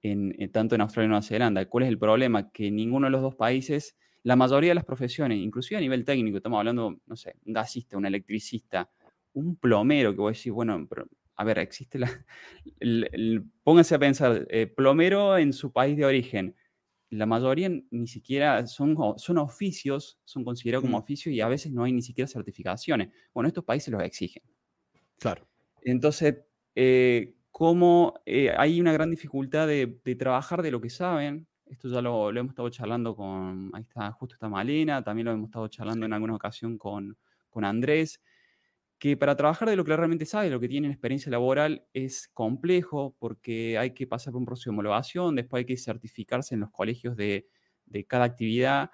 en, 0.03 0.35
en, 0.39 0.53
tanto 0.53 0.75
en 0.75 0.83
Australia 0.83 1.07
y 1.07 1.09
Nueva 1.09 1.23
Zelanda. 1.23 1.65
¿Cuál 1.65 1.85
es 1.85 1.89
el 1.89 1.99
problema? 1.99 2.51
Que 2.51 2.71
ninguno 2.71 3.07
de 3.07 3.13
los 3.13 3.23
dos 3.23 3.37
países 3.37 3.97
la 4.23 4.37
mayoría 4.37 4.73
de 4.73 4.75
las 4.75 4.85
profesiones, 4.85 5.39
inclusive 5.39 5.79
a 5.79 5.81
nivel 5.81 6.05
técnico, 6.05 6.37
estamos 6.37 6.59
hablando, 6.59 7.01
no 7.07 7.17
sé, 7.17 7.37
un 7.47 7.53
gasista, 7.53 7.97
un 7.97 8.07
electricista, 8.07 8.91
un 9.33 9.57
plomero, 9.57 10.13
que 10.13 10.19
voy 10.19 10.31
a 10.31 10.33
decir, 10.33 10.53
bueno, 10.53 10.87
pero, 10.89 11.07
a 11.37 11.45
ver, 11.45 11.59
existe 11.61 11.99
la... 11.99 12.11
El, 12.81 13.45
pónganse 13.63 13.95
a 13.95 13.99
pensar, 13.99 14.47
eh, 14.51 14.67
plomero 14.67 15.39
en 15.39 15.53
su 15.53 15.73
país 15.73 15.97
de 15.97 16.05
origen, 16.05 16.57
la 17.11 17.27
mayoría 17.27 17.71
ni 17.91 18.07
siquiera 18.07 18.67
son, 18.67 18.97
son 19.17 19.39
oficios, 19.39 20.19
son 20.25 20.45
considerados 20.45 20.85
como 20.85 20.99
oficios 20.99 21.35
y 21.35 21.41
a 21.41 21.49
veces 21.49 21.73
no 21.73 21.85
hay 21.85 21.93
ni 21.93 22.03
siquiera 22.03 22.29
certificaciones. 22.29 23.11
Bueno, 23.33 23.49
estos 23.49 23.65
países 23.65 23.93
los 23.93 24.03
exigen. 24.03 24.43
Claro. 25.19 25.49
Entonces, 25.83 26.37
eh, 26.75 27.35
como 27.51 28.15
eh, 28.27 28.53
hay 28.57 28.81
una 28.81 28.93
gran 28.93 29.11
dificultad 29.11 29.67
de, 29.67 29.99
de, 30.05 30.15
trabajar 30.17 30.63
de 30.63 30.71
lo 30.71 30.81
que 30.81 30.91
saben, 30.91 31.47
esto 31.67 31.89
ya 31.89 32.01
lo, 32.03 32.31
lo, 32.31 32.41
hemos 32.41 32.53
estado 32.53 32.69
charlando 32.71 33.17
con, 33.17 33.71
ahí 33.75 33.83
está, 33.83 34.13
justo 34.13 34.35
está 34.35 34.49
Malena, 34.49 35.03
también 35.03 35.27
lo 35.27 35.33
hemos 35.33 35.49
estado 35.49 35.69
charlando 35.69 36.07
en 36.07 36.13
alguna 36.13 36.35
ocasión 36.35 36.79
con, 36.79 37.17
con 37.49 37.65
Andrés, 37.65 38.21
que 38.99 39.17
para 39.17 39.37
trabajar 39.37 39.69
de 39.69 39.77
lo 39.77 39.85
que 39.85 39.97
realmente 39.97 40.27
sabe, 40.27 40.51
lo 40.51 40.61
que 40.61 40.69
tiene 40.69 40.89
experiencia 40.89 41.31
laboral, 41.31 41.87
es 41.93 42.29
complejo 42.29 43.17
porque 43.19 43.79
hay 43.79 43.93
que 43.95 44.07
pasar 44.07 44.33
por 44.33 44.41
un 44.41 44.47
proceso 44.47 44.71
de 44.71 44.75
homologación, 44.75 45.37
después 45.37 45.61
hay 45.61 45.67
que 45.67 45.77
certificarse 45.77 46.55
en 46.55 46.61
los 46.61 46.71
colegios 46.71 47.17
de, 47.17 47.49
de 47.87 48.07
cada 48.07 48.25
actividad 48.25 48.91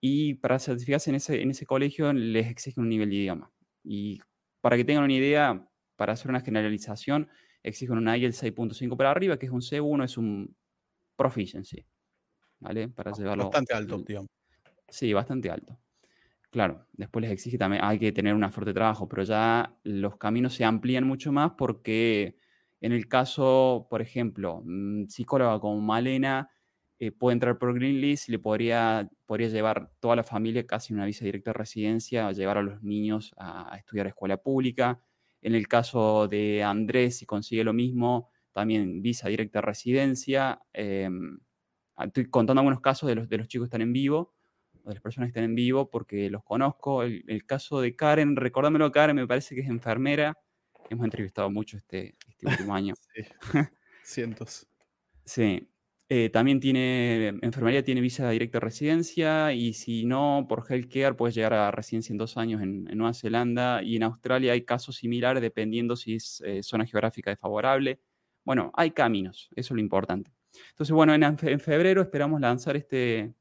y 0.00 0.34
para 0.34 0.58
certificarse 0.58 1.10
en 1.10 1.16
ese, 1.16 1.42
en 1.42 1.50
ese 1.50 1.66
colegio 1.66 2.12
les 2.12 2.46
exigen 2.48 2.84
un 2.84 2.90
nivel 2.90 3.10
de 3.10 3.16
idioma. 3.16 3.52
Y 3.82 4.20
para 4.60 4.76
que 4.76 4.84
tengan 4.84 5.04
una 5.04 5.14
idea, 5.14 5.68
para 5.96 6.12
hacer 6.12 6.30
una 6.30 6.40
generalización, 6.40 7.28
exigen 7.62 7.98
un 7.98 8.08
IELTS 8.08 8.42
6.5 8.42 8.96
para 8.96 9.10
arriba, 9.10 9.38
que 9.38 9.46
es 9.46 9.52
un 9.52 9.60
C1, 9.60 10.04
es 10.04 10.16
un 10.16 10.56
proficiency. 11.16 11.84
¿vale? 12.60 12.88
Para 12.88 13.12
llevarlo. 13.12 13.44
Bastante 13.44 13.74
alto, 13.74 13.98
digamos. 13.98 14.30
Sí, 14.88 15.12
bastante 15.12 15.50
alto. 15.50 15.78
Claro, 16.50 16.86
después 16.94 17.22
les 17.22 17.30
exige 17.32 17.58
también, 17.58 17.84
hay 17.84 17.98
que 17.98 18.10
tener 18.10 18.34
un 18.34 18.50
fuerte 18.50 18.72
trabajo, 18.72 19.06
pero 19.06 19.22
ya 19.22 19.76
los 19.84 20.16
caminos 20.16 20.54
se 20.54 20.64
amplían 20.64 21.04
mucho 21.04 21.30
más 21.30 21.52
porque 21.58 22.38
en 22.80 22.92
el 22.92 23.06
caso, 23.06 23.86
por 23.90 24.00
ejemplo, 24.00 24.62
mm, 24.64 25.08
psicóloga 25.08 25.60
como 25.60 25.78
Malena 25.82 26.48
eh, 26.98 27.12
puede 27.12 27.34
entrar 27.34 27.58
por 27.58 27.74
Greenlist 27.74 28.28
y 28.30 28.32
le 28.32 28.38
podría, 28.38 29.10
podría 29.26 29.48
llevar 29.48 29.90
toda 30.00 30.16
la 30.16 30.24
familia 30.24 30.66
casi 30.66 30.94
una 30.94 31.04
visa 31.04 31.24
directa 31.26 31.50
de 31.50 31.58
residencia, 31.58 32.32
llevar 32.32 32.56
a 32.58 32.62
los 32.62 32.82
niños 32.82 33.34
a, 33.36 33.72
a 33.74 33.76
estudiar 33.76 34.06
escuela 34.06 34.38
pública. 34.38 35.02
En 35.42 35.54
el 35.54 35.68
caso 35.68 36.28
de 36.28 36.62
Andrés, 36.64 37.18
si 37.18 37.26
consigue 37.26 37.62
lo 37.62 37.74
mismo, 37.74 38.30
también 38.52 39.02
visa 39.02 39.28
directa 39.28 39.58
de 39.58 39.62
residencia. 39.66 40.60
Eh, 40.72 41.08
estoy 42.04 42.30
contando 42.30 42.60
algunos 42.60 42.80
casos 42.80 43.08
de 43.08 43.14
los, 43.16 43.28
de 43.28 43.38
los 43.38 43.48
chicos 43.48 43.64
que 43.66 43.68
están 43.68 43.82
en 43.82 43.92
vivo, 43.92 44.34
o 44.88 44.90
de 44.90 44.94
las 44.94 45.02
personas 45.02 45.28
que 45.28 45.30
están 45.30 45.44
en 45.44 45.54
vivo, 45.54 45.90
porque 45.90 46.30
los 46.30 46.42
conozco. 46.42 47.02
El, 47.02 47.24
el 47.28 47.44
caso 47.44 47.80
de 47.80 47.94
Karen, 47.94 48.36
recordámelo, 48.36 48.90
Karen, 48.90 49.16
me 49.16 49.26
parece 49.26 49.54
que 49.54 49.60
es 49.60 49.68
enfermera. 49.68 50.36
Hemos 50.90 51.04
entrevistado 51.04 51.50
mucho 51.50 51.76
este, 51.76 52.16
este 52.26 52.46
último 52.66 52.74
año. 52.74 52.94
sí. 53.14 53.22
Cientos. 54.02 54.66
Sí. 55.24 55.68
Eh, 56.08 56.30
también 56.30 56.58
tiene, 56.58 57.28
enfermería 57.42 57.84
tiene 57.84 58.00
visa 58.00 58.30
directa 58.30 58.56
de 58.56 58.64
residencia 58.64 59.52
y 59.52 59.74
si 59.74 60.06
no, 60.06 60.46
por 60.48 60.64
healthcare 60.66 61.14
puedes 61.14 61.34
llegar 61.34 61.52
a 61.52 61.70
residencia 61.70 62.14
en 62.14 62.16
dos 62.16 62.38
años 62.38 62.62
en, 62.62 62.88
en, 62.90 62.96
Nueva 62.96 63.12
Zelanda 63.12 63.82
y 63.82 63.96
en 63.96 64.04
Australia 64.04 64.54
hay 64.54 64.64
casos 64.64 64.96
similares 64.96 65.42
dependiendo 65.42 65.96
si 65.96 66.14
es 66.14 66.42
eh, 66.46 66.62
zona 66.62 66.86
geográfica 66.86 67.28
desfavorable. 67.28 68.00
Bueno, 68.42 68.72
hay 68.74 68.92
caminos, 68.92 69.50
eso 69.54 69.74
es 69.74 69.76
lo 69.76 69.80
importante. 69.80 70.32
Entonces, 70.70 70.94
bueno, 70.94 71.14
en, 71.14 71.22
en 71.22 71.60
febrero 71.60 72.00
esperamos 72.00 72.40
lanzar 72.40 72.74
este, 72.74 73.34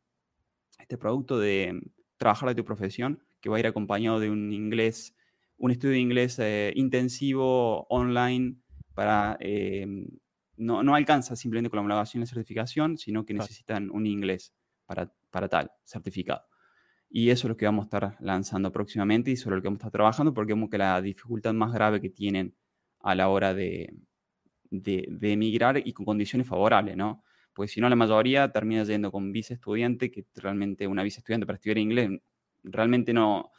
este 0.78 0.98
producto 0.98 1.40
de 1.40 1.80
trabajar 2.18 2.50
de 2.50 2.56
tu 2.56 2.66
profesión, 2.66 3.24
que 3.42 3.50
va 3.50 3.58
a 3.58 3.60
ir 3.60 3.68
acompañado 3.68 4.20
de 4.20 4.30
un 4.30 4.52
inglés, 4.52 5.16
un 5.58 5.72
estudio 5.72 5.94
de 5.94 6.00
inglés 6.00 6.40
eh, 6.40 6.74
intensivo 6.76 7.86
online 7.90 8.56
para... 8.94 9.38
Eh, 9.40 9.86
no, 10.58 10.82
no, 10.82 10.96
alcanza 10.96 11.36
simplemente 11.36 11.70
con 11.70 11.78
la 11.78 11.82
homologación 11.82 12.22
y 12.22 12.26
la 12.26 12.28
certificación, 12.28 12.98
sino 12.98 13.26
que 13.26 13.36
necesitan 13.36 13.92
un 13.92 14.08
inglés 14.08 14.56
para, 14.88 15.14
para 15.30 15.48
tal 15.48 15.72
certificado. 15.84 16.42
Y 17.10 17.30
eso 17.30 17.48
es 17.48 17.50
lo 17.50 17.58
que 17.58 17.66
vamos 17.66 17.84
a 17.84 17.86
estar 17.86 18.18
lanzando 18.20 18.72
próximamente 18.72 19.32
y 19.32 19.38
sobre 19.38 19.58
lo 19.58 19.62
que 19.62 19.68
vamos 19.68 19.78
a 19.78 19.82
estar 19.82 19.92
trabajando, 19.92 20.34
porque 20.34 20.54
vemos 20.54 20.70
que 20.70 20.80
la 20.80 21.00
dificultad 21.02 21.54
más 21.54 21.72
grave 21.74 22.02
que 22.02 22.10
tienen 22.10 22.56
a 23.00 23.16
la 23.16 23.30
hora 23.30 23.54
de, 23.54 23.94
de, 24.70 25.08
de, 25.10 25.32
emigrar 25.32 25.82
y 25.86 25.94
con 25.94 26.06
condiciones 26.06 26.48
favorables, 26.48 26.98
¿no? 26.98 27.24
Porque 27.58 27.70
si 27.70 27.82
no, 27.82 27.90
la 27.90 27.96
mayoría 27.96 28.52
termina 28.52 28.84
yendo 28.84 29.12
con 29.12 29.32
visa 29.32 29.56
estudiante, 29.56 30.12
que 30.12 30.28
realmente 30.36 30.86
una 30.86 31.02
visa 31.02 31.22
estudiante 31.22 31.48
para 31.48 31.56
estudiar 31.56 31.80
inglés 31.80 32.22
realmente 32.64 33.14
no, 33.14 33.52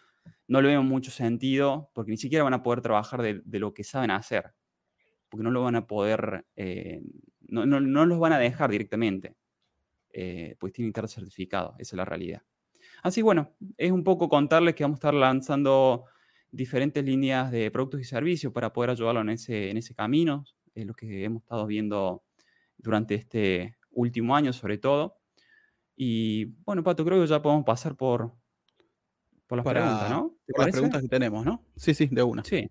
no 0.47 0.63
le 0.63 0.69
veo 0.69 0.85
mucho 0.85 1.11
sentido, 1.11 1.91
porque 1.95 2.13
ni 2.13 2.17
siquiera 2.17 2.45
van 2.45 2.55
a 2.55 2.63
poder 2.63 2.81
trabajar 2.81 3.23
de, 3.23 3.59
lo 3.59 3.75
que 3.75 3.83
saben 3.83 4.13
hacer, 4.13 4.53
porque 5.29 5.43
no 5.43 5.51
lo 5.51 5.65
van 5.65 5.75
a 5.75 5.89
poder, 5.89 6.47
eh, 6.55 7.03
no, 7.41 7.67
no, 7.67 7.81
no, 7.81 8.07
los 8.07 8.21
van 8.21 8.35
a 8.35 8.39
dejar 8.39 8.71
directamente, 8.71 9.35
eh, 10.13 10.55
pues 10.61 10.73
tienen 10.73 10.93
que 10.93 11.01
estar 11.01 11.09
certificados, 11.09 11.75
esa 11.81 11.97
es 11.97 11.99
la 11.99 12.05
realidad. 12.05 12.43
Así 13.03 13.21
bueno, 13.21 13.57
es 13.77 13.91
un 13.91 14.05
poco 14.05 14.29
contarles 14.29 14.77
que 14.77 14.85
vamos 14.85 14.99
a 14.99 15.01
estar 15.01 15.15
lanzando 15.15 16.05
diferentes 16.53 17.05
líneas 17.05 17.51
de 17.51 17.73
productos 17.73 18.01
y 18.01 18.05
servicios 18.05 18.53
para 18.53 18.73
poder 18.73 18.91
ayudarlo 18.91 19.23
en 19.23 19.31
ese, 19.31 19.71
en 19.71 19.77
ese 19.77 19.93
camino, 19.93 20.45
es 20.73 20.87
lo 20.87 20.95
que 20.95 21.25
hemos 21.25 21.43
estado 21.43 21.67
viendo 21.67 22.23
durante 22.77 23.17
este 23.17 23.78
último 23.99 24.35
año 24.35 24.53
sobre 24.53 24.79
todo. 24.79 25.19
Y 25.97 26.47
bueno, 26.65 26.83
Pato, 26.83 27.05
creo 27.05 27.21
que 27.21 27.27
ya 27.27 27.43
podemos 27.43 27.65
pasar 27.65 27.97
por, 27.97 28.33
por 29.47 29.59
las 29.59 29.65
Para, 29.65 29.81
preguntas, 29.81 30.11
¿no? 30.11 30.37
Por 30.47 30.65
las 30.65 30.73
preguntas 30.73 31.03
que 31.03 31.09
tenemos, 31.09 31.45
¿no? 31.45 31.65
Sí, 31.77 31.93
sí, 31.93 32.07
de 32.07 32.23
una. 32.23 32.45
Sí. 32.45 32.71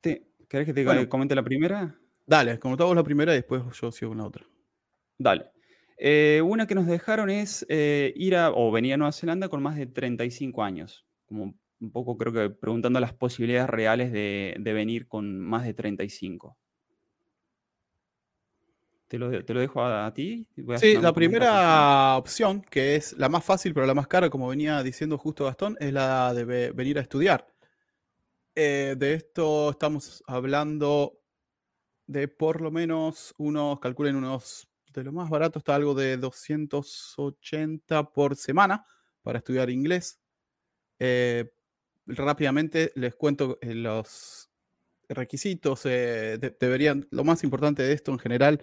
¿Te, 0.00 0.28
¿Querés 0.48 0.66
que 0.66 0.74
te 0.74 0.84
Bueno. 0.84 1.08
comente 1.08 1.34
la 1.34 1.42
primera? 1.42 1.98
Dale, 2.26 2.58
como 2.58 2.76
vos 2.76 2.94
la 2.94 3.02
primera 3.02 3.32
y 3.32 3.36
después 3.36 3.62
yo 3.80 3.90
sigo 3.90 4.10
con 4.10 4.18
la 4.18 4.26
otra. 4.26 4.44
Dale. 5.18 5.46
Eh, 5.96 6.42
una 6.44 6.66
que 6.66 6.74
nos 6.74 6.86
dejaron 6.86 7.30
es 7.30 7.64
eh, 7.68 8.12
ir 8.16 8.36
a, 8.36 8.50
o 8.50 8.70
venir 8.70 8.94
a 8.94 8.96
Nueva 8.96 9.12
Zelanda 9.12 9.48
con 9.48 9.62
más 9.62 9.76
de 9.76 9.86
35 9.86 10.62
años. 10.62 11.06
Como 11.26 11.54
un 11.80 11.90
poco 11.90 12.16
creo 12.18 12.32
que 12.32 12.50
preguntando 12.50 13.00
las 13.00 13.14
posibilidades 13.14 13.70
reales 13.70 14.12
de, 14.12 14.56
de 14.58 14.72
venir 14.72 15.08
con 15.08 15.40
más 15.40 15.64
de 15.64 15.74
35. 15.74 16.58
Te 19.12 19.18
lo, 19.18 19.44
te 19.44 19.52
lo 19.52 19.60
dejo 19.60 19.82
a, 19.82 20.06
a 20.06 20.14
ti. 20.14 20.46
Sí, 20.78 20.96
la 20.96 21.12
primera 21.12 22.16
opción, 22.16 22.62
que 22.62 22.96
es 22.96 23.12
la 23.18 23.28
más 23.28 23.44
fácil 23.44 23.74
pero 23.74 23.84
la 23.84 23.92
más 23.92 24.06
cara, 24.06 24.30
como 24.30 24.48
venía 24.48 24.82
diciendo 24.82 25.18
justo 25.18 25.44
Gastón, 25.44 25.76
es 25.80 25.92
la 25.92 26.32
de 26.32 26.46
ve- 26.46 26.72
venir 26.72 26.96
a 26.96 27.02
estudiar. 27.02 27.46
Eh, 28.54 28.94
de 28.96 29.12
esto 29.12 29.68
estamos 29.72 30.24
hablando 30.26 31.20
de 32.06 32.26
por 32.26 32.62
lo 32.62 32.70
menos 32.70 33.34
unos, 33.36 33.80
calculen 33.80 34.16
unos, 34.16 34.66
de 34.94 35.04
lo 35.04 35.12
más 35.12 35.28
barato 35.28 35.58
está 35.58 35.74
algo 35.74 35.92
de 35.92 36.16
280 36.16 38.04
por 38.04 38.34
semana 38.34 38.86
para 39.20 39.40
estudiar 39.40 39.68
inglés. 39.68 40.22
Eh, 40.98 41.52
rápidamente 42.06 42.92
les 42.94 43.14
cuento 43.14 43.58
eh, 43.60 43.74
los, 43.74 44.48
requisitos 45.06 45.82
deberían, 45.82 47.06
lo 47.10 47.24
más 47.24 47.44
importante 47.44 47.82
de 47.82 47.92
esto 47.92 48.10
en 48.10 48.18
general 48.18 48.62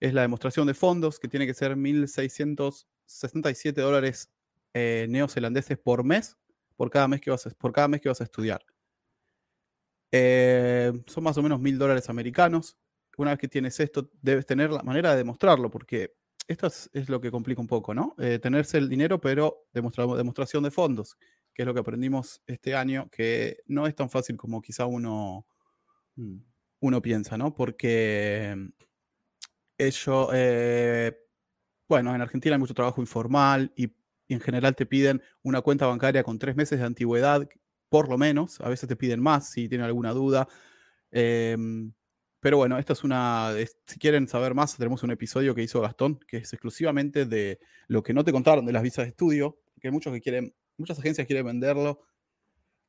es 0.00 0.14
la 0.14 0.22
demostración 0.22 0.66
de 0.66 0.74
fondos, 0.74 1.18
que 1.18 1.28
tiene 1.28 1.46
que 1.46 1.54
ser 1.54 1.76
1.667 1.76 3.74
dólares 3.74 4.30
neozelandeses 4.74 5.78
por 5.78 6.04
mes, 6.04 6.36
por 6.76 6.90
cada 6.90 7.08
mes 7.08 7.22
que 7.22 7.30
vas 7.30 7.46
a, 7.46 7.50
por 7.50 7.72
cada 7.72 7.88
mes 7.88 8.02
que 8.02 8.10
vas 8.10 8.20
a 8.20 8.24
estudiar. 8.24 8.60
son 10.12 11.24
más 11.24 11.38
o 11.38 11.42
menos 11.42 11.60
1.000 11.60 11.78
dólares 11.78 12.10
americanos. 12.10 12.76
Una 13.16 13.30
vez 13.30 13.38
que 13.38 13.48
tienes 13.48 13.80
esto, 13.80 14.10
debes 14.20 14.44
tener 14.44 14.70
la 14.70 14.82
manera 14.82 15.12
de 15.12 15.16
demostrarlo, 15.16 15.70
porque 15.70 16.14
esto 16.48 16.66
es, 16.66 17.08
lo 17.08 17.20
que 17.20 17.30
complica 17.30 17.60
un 17.60 17.66
poco, 17.66 17.92
¿no? 17.92 18.14
Eh, 18.18 18.38
tenerse 18.38 18.78
el 18.78 18.88
dinero, 18.88 19.20
pero 19.20 19.66
demostración 19.72 20.62
de 20.62 20.70
fondos, 20.70 21.16
que 21.52 21.62
es 21.62 21.66
lo 21.66 21.74
que 21.74 21.80
aprendimos 21.80 22.42
este 22.46 22.74
año, 22.74 23.08
que 23.10 23.58
no 23.66 23.86
es 23.86 23.94
tan 23.94 24.10
fácil 24.10 24.36
como 24.36 24.62
quizá 24.62 24.86
uno, 24.86 25.46
mm, 26.16 26.36
uno 26.80 27.02
piensa, 27.02 27.36
¿no? 27.36 27.54
Porque 27.54 28.70
eh, 29.78 31.16
bueno, 31.88 32.14
en 32.14 32.20
Argentina 32.20 32.54
hay 32.54 32.60
mucho 32.60 32.74
trabajo 32.74 33.00
informal 33.00 33.72
y, 33.76 33.92
en 34.28 34.40
general 34.40 34.74
te 34.74 34.86
piden 34.86 35.22
una 35.42 35.60
cuenta 35.60 35.86
bancaria 35.86 36.24
con 36.24 36.40
tres 36.40 36.56
meses 36.56 36.80
de 36.80 36.84
antigüedad, 36.84 37.48
por 37.88 38.08
lo 38.08 38.18
menos, 38.18 38.60
a 38.60 38.68
veces 38.68 38.88
te 38.88 38.96
piden 38.96 39.20
más 39.22 39.50
si 39.50 39.68
tienen 39.68 39.84
alguna 39.86 40.10
duda. 40.12 40.48
Em, 41.12 41.92
pero 42.40 42.56
bueno, 42.56 42.78
esta 42.78 42.92
es 42.92 43.04
una. 43.04 43.52
Si 43.86 43.98
quieren 44.00 44.26
saber 44.28 44.54
más, 44.54 44.76
tenemos 44.76 45.02
un 45.04 45.12
episodio 45.12 45.54
que 45.54 45.62
hizo 45.62 45.80
Gastón, 45.80 46.18
que 46.26 46.38
es 46.38 46.52
exclusivamente 46.52 47.24
de 47.24 47.60
lo 47.86 48.02
que 48.02 48.14
no 48.14 48.24
te 48.24 48.32
contaron 48.32 48.66
de 48.66 48.72
las 48.72 48.82
visas 48.82 49.04
de 49.04 49.10
estudio, 49.10 49.60
que 49.80 49.90
muchos 49.90 50.12
que 50.12 50.20
quieren, 50.20 50.54
muchas 50.76 50.98
agencias 50.98 51.26
quieren 51.26 51.46
venderlo, 51.46 52.02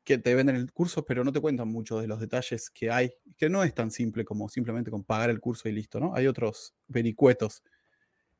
que 0.08 0.18
te 0.18 0.34
venden 0.36 0.56
el 0.56 0.72
curso, 0.72 1.04
pero 1.04 1.26
no 1.26 1.34
te 1.34 1.42
cuentan 1.42 1.68
mucho 1.68 2.00
de 2.00 2.08
los 2.08 2.22
detalles 2.22 2.70
que 2.70 2.90
hay, 2.90 3.12
que 3.36 3.50
no 3.50 3.62
es 3.66 3.74
tan 3.74 3.92
simple 3.92 4.24
como 4.24 4.48
simplemente 4.48 4.90
con 4.90 5.04
pagar 5.04 5.30
el 5.30 5.42
curso 5.42 5.68
y 5.68 5.74
listo, 5.74 6.00
¿no? 6.00 6.16
Hay 6.16 6.28
otros 6.28 6.74
vericuetos 6.88 7.62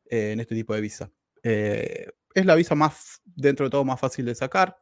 eh, 0.06 0.32
en 0.32 0.40
este 0.40 0.56
tipo 0.56 0.74
de 0.74 0.80
visa. 0.80 1.12
Eh, 1.44 2.08
es 2.34 2.46
la 2.46 2.56
visa 2.56 2.74
más, 2.74 3.22
dentro 3.26 3.66
de 3.66 3.70
todo, 3.70 3.84
más 3.84 4.00
fácil 4.00 4.24
de 4.24 4.34
sacar, 4.34 4.78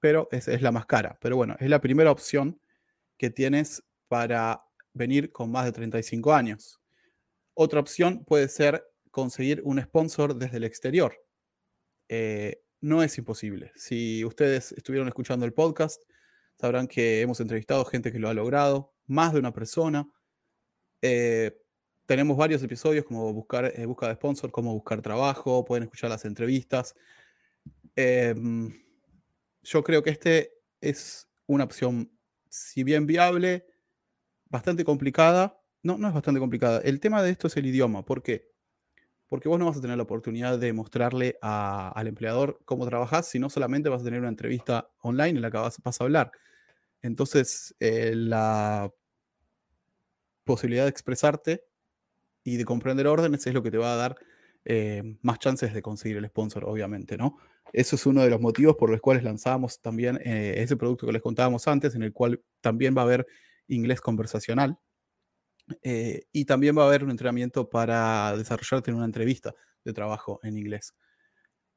pero 0.00 0.26
es, 0.32 0.62
la 0.62 0.72
más 0.72 0.86
cara. 0.86 1.18
Pero 1.20 1.36
bueno, 1.36 1.56
es 1.60 1.68
la 1.68 1.82
primera 1.82 2.10
opción 2.10 2.58
que 3.18 3.28
tienes 3.28 3.84
para 4.08 4.64
venir 4.94 5.30
con 5.30 5.50
más 5.50 5.66
de 5.66 5.72
35 5.72 6.32
años. 6.32 6.80
Otra 7.52 7.80
opción 7.80 8.24
puede 8.24 8.48
ser 8.48 8.82
conseguir 9.10 9.60
un 9.62 9.78
sponsor 9.78 10.34
desde 10.34 10.56
el 10.56 10.64
exterior. 10.64 11.14
Eh, 12.08 12.62
no 12.80 13.02
es 13.02 13.18
imposible. 13.18 13.72
Si 13.76 14.24
ustedes 14.24 14.72
estuvieron 14.72 15.08
escuchando 15.08 15.44
el 15.44 15.52
podcast, 15.52 16.02
sabrán 16.56 16.86
que 16.86 17.20
hemos 17.20 17.40
entrevistado 17.40 17.84
gente 17.84 18.12
que 18.12 18.18
lo 18.18 18.28
ha 18.28 18.34
logrado, 18.34 18.94
más 19.06 19.32
de 19.32 19.38
una 19.38 19.52
persona. 19.52 20.08
Eh, 21.02 21.56
tenemos 22.06 22.36
varios 22.36 22.62
episodios 22.62 23.04
como 23.04 23.32
buscar, 23.32 23.72
eh, 23.74 23.86
busca 23.86 24.08
de 24.08 24.14
sponsor, 24.14 24.50
cómo 24.50 24.72
buscar 24.74 25.02
trabajo, 25.02 25.64
pueden 25.64 25.84
escuchar 25.84 26.10
las 26.10 26.24
entrevistas. 26.24 26.94
Em, 27.96 28.82
yo 29.62 29.82
creo 29.82 30.02
que 30.02 30.10
este 30.10 30.52
es 30.80 31.28
una 31.46 31.64
opción, 31.64 32.10
si 32.48 32.84
bien 32.84 33.06
viable, 33.06 33.66
bastante 34.46 34.84
complicada. 34.84 35.60
No, 35.82 35.98
no 35.98 36.08
es 36.08 36.14
bastante 36.14 36.40
complicada. 36.40 36.80
El 36.80 37.00
tema 37.00 37.22
de 37.22 37.30
esto 37.30 37.48
es 37.48 37.56
el 37.56 37.66
idioma. 37.66 38.04
¿Por 38.04 38.22
qué? 38.22 38.53
Porque 39.34 39.48
vos 39.48 39.58
no 39.58 39.66
vas 39.66 39.76
a 39.76 39.80
tener 39.80 39.96
la 39.96 40.04
oportunidad 40.04 40.60
de 40.60 40.72
mostrarle 40.72 41.36
al 41.40 42.06
empleador 42.06 42.60
cómo 42.64 42.86
trabajas, 42.86 43.26
sino 43.26 43.50
solamente 43.50 43.88
vas 43.88 44.02
a 44.02 44.04
tener 44.04 44.20
una 44.20 44.28
entrevista 44.28 44.88
online 45.00 45.30
en 45.30 45.42
la 45.42 45.50
que 45.50 45.56
vas, 45.56 45.76
a 45.76 46.04
hablar. 46.04 46.30
Entonces, 47.02 47.74
eh, 47.80 48.12
la 48.14 48.92
posibilidad 50.44 50.84
de 50.84 50.90
expresarte 50.90 51.64
y 52.44 52.58
de 52.58 52.64
comprender 52.64 53.08
órdenes 53.08 53.44
es 53.44 53.52
lo 53.52 53.64
que 53.64 53.72
te 53.72 53.76
va 53.76 53.94
a 53.94 53.96
dar 53.96 54.14
eh, 54.64 55.02
más 55.22 55.40
chances 55.40 55.74
de 55.74 55.82
conseguir 55.82 56.18
el 56.18 56.26
sponsor, 56.26 56.64
obviamente, 56.64 57.16
¿no? 57.16 57.36
Eso 57.72 57.96
es 57.96 58.06
uno 58.06 58.22
de 58.22 58.30
los 58.30 58.40
motivos 58.40 58.76
por 58.76 58.88
los 58.88 59.00
cuales 59.00 59.24
lanzamos 59.24 59.80
también 59.80 60.20
eh, 60.24 60.54
ese 60.58 60.76
producto 60.76 61.06
que 61.06 61.12
les 61.12 61.22
contábamos 61.22 61.66
antes, 61.66 61.96
en 61.96 62.04
el 62.04 62.12
cual 62.12 62.40
también 62.60 62.96
va 62.96 63.00
a 63.00 63.06
haber 63.06 63.26
inglés 63.66 64.00
conversacional. 64.00 64.78
Eh, 65.82 66.26
y 66.32 66.44
también 66.44 66.76
va 66.76 66.84
a 66.84 66.86
haber 66.86 67.04
un 67.04 67.10
entrenamiento 67.10 67.68
para 67.68 68.36
desarrollarte 68.36 68.90
en 68.90 68.96
una 68.96 69.06
entrevista 69.06 69.54
de 69.84 69.92
trabajo 69.92 70.40
en 70.42 70.58
inglés. 70.58 70.94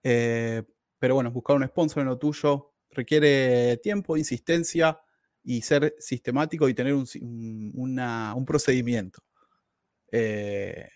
Eh, 0.04 0.64
pero 1.00 1.16
bueno, 1.16 1.32
buscar 1.32 1.56
un 1.56 1.68
sponsor 1.68 2.02
en 2.02 2.08
lo 2.08 2.18
tuyo 2.18 2.74
requiere 2.92 3.78
tiempo, 3.78 4.18
insistencia 4.18 5.00
y 5.44 5.62
ser 5.62 5.96
sistemático 6.00 6.68
y 6.68 6.74
tener 6.74 6.94
un, 6.94 8.46
procedimiento. 8.46 9.22
Eh, 10.12 10.90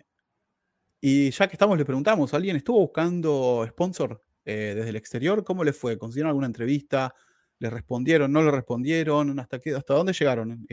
y 1.00 1.32
ya 1.32 1.48
que 1.48 1.54
estamos, 1.54 1.78
le 1.78 1.86
preguntamos, 1.86 2.34
¿alguien 2.34 2.56
estuvo 2.56 2.80
buscando 2.80 3.66
sponsor 3.70 4.24
desde 4.44 4.90
el 4.90 4.96
exterior? 4.96 5.44
¿Cómo 5.44 5.64
le 5.64 5.74
fue? 5.74 5.98
¿Consiguieron 5.98 6.30
alguna 6.30 6.48
entrevista? 6.48 7.14
¿Le 7.60 7.70
respondieron? 7.70 8.32
¿No 8.32 8.42
le 8.44 8.52
respondieron? 8.52 9.40
¿Hasta, 9.40 9.60
qué, 9.60 9.76
hasta 9.76 9.94
dónde 9.94 10.14
llegaron? 10.14 10.66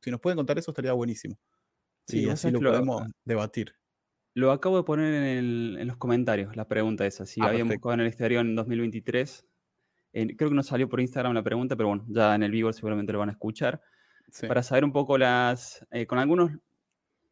Si 0.00 0.10
nos 0.10 0.20
pueden 0.20 0.36
contar 0.36 0.58
eso 0.58 0.70
estaría 0.70 0.92
buenísimo. 0.92 1.38
Sí, 2.06 2.28
así 2.28 2.50
lo 2.50 2.60
podemos 2.60 3.02
debatir. 3.24 3.74
Lo 4.34 4.52
acabo 4.52 4.76
de 4.76 4.84
poner 4.84 5.38
en, 5.38 5.86
los 5.86 5.96
comentarios, 5.96 6.56
la 6.56 6.66
pregunta 6.68 7.06
esa. 7.06 7.26
Si 7.26 7.40
ah, 7.40 7.46
habíamos 7.46 7.74
buscado 7.74 7.94
en 7.94 8.00
el 8.00 8.06
exterior 8.06 8.44
en 8.44 8.54
2023. 8.54 9.46
creo 10.12 10.36
que 10.36 10.54
no 10.54 10.62
salió 10.62 10.88
por 10.88 11.00
Instagram 11.00 11.34
la 11.34 11.42
pregunta, 11.42 11.76
pero 11.76 11.88
bueno, 11.88 12.04
ya 12.08 12.34
en 12.34 12.42
el 12.42 12.50
vivo 12.50 12.72
seguramente 12.72 13.12
lo 13.12 13.18
van 13.18 13.28
a 13.28 13.32
escuchar. 13.32 13.80
Para 14.46 14.62
saber 14.62 14.84
un 14.84 14.92
poco 14.92 15.18
las... 15.18 15.84
Eh, 15.90 16.06
con 16.06 16.18
algunos 16.18 16.52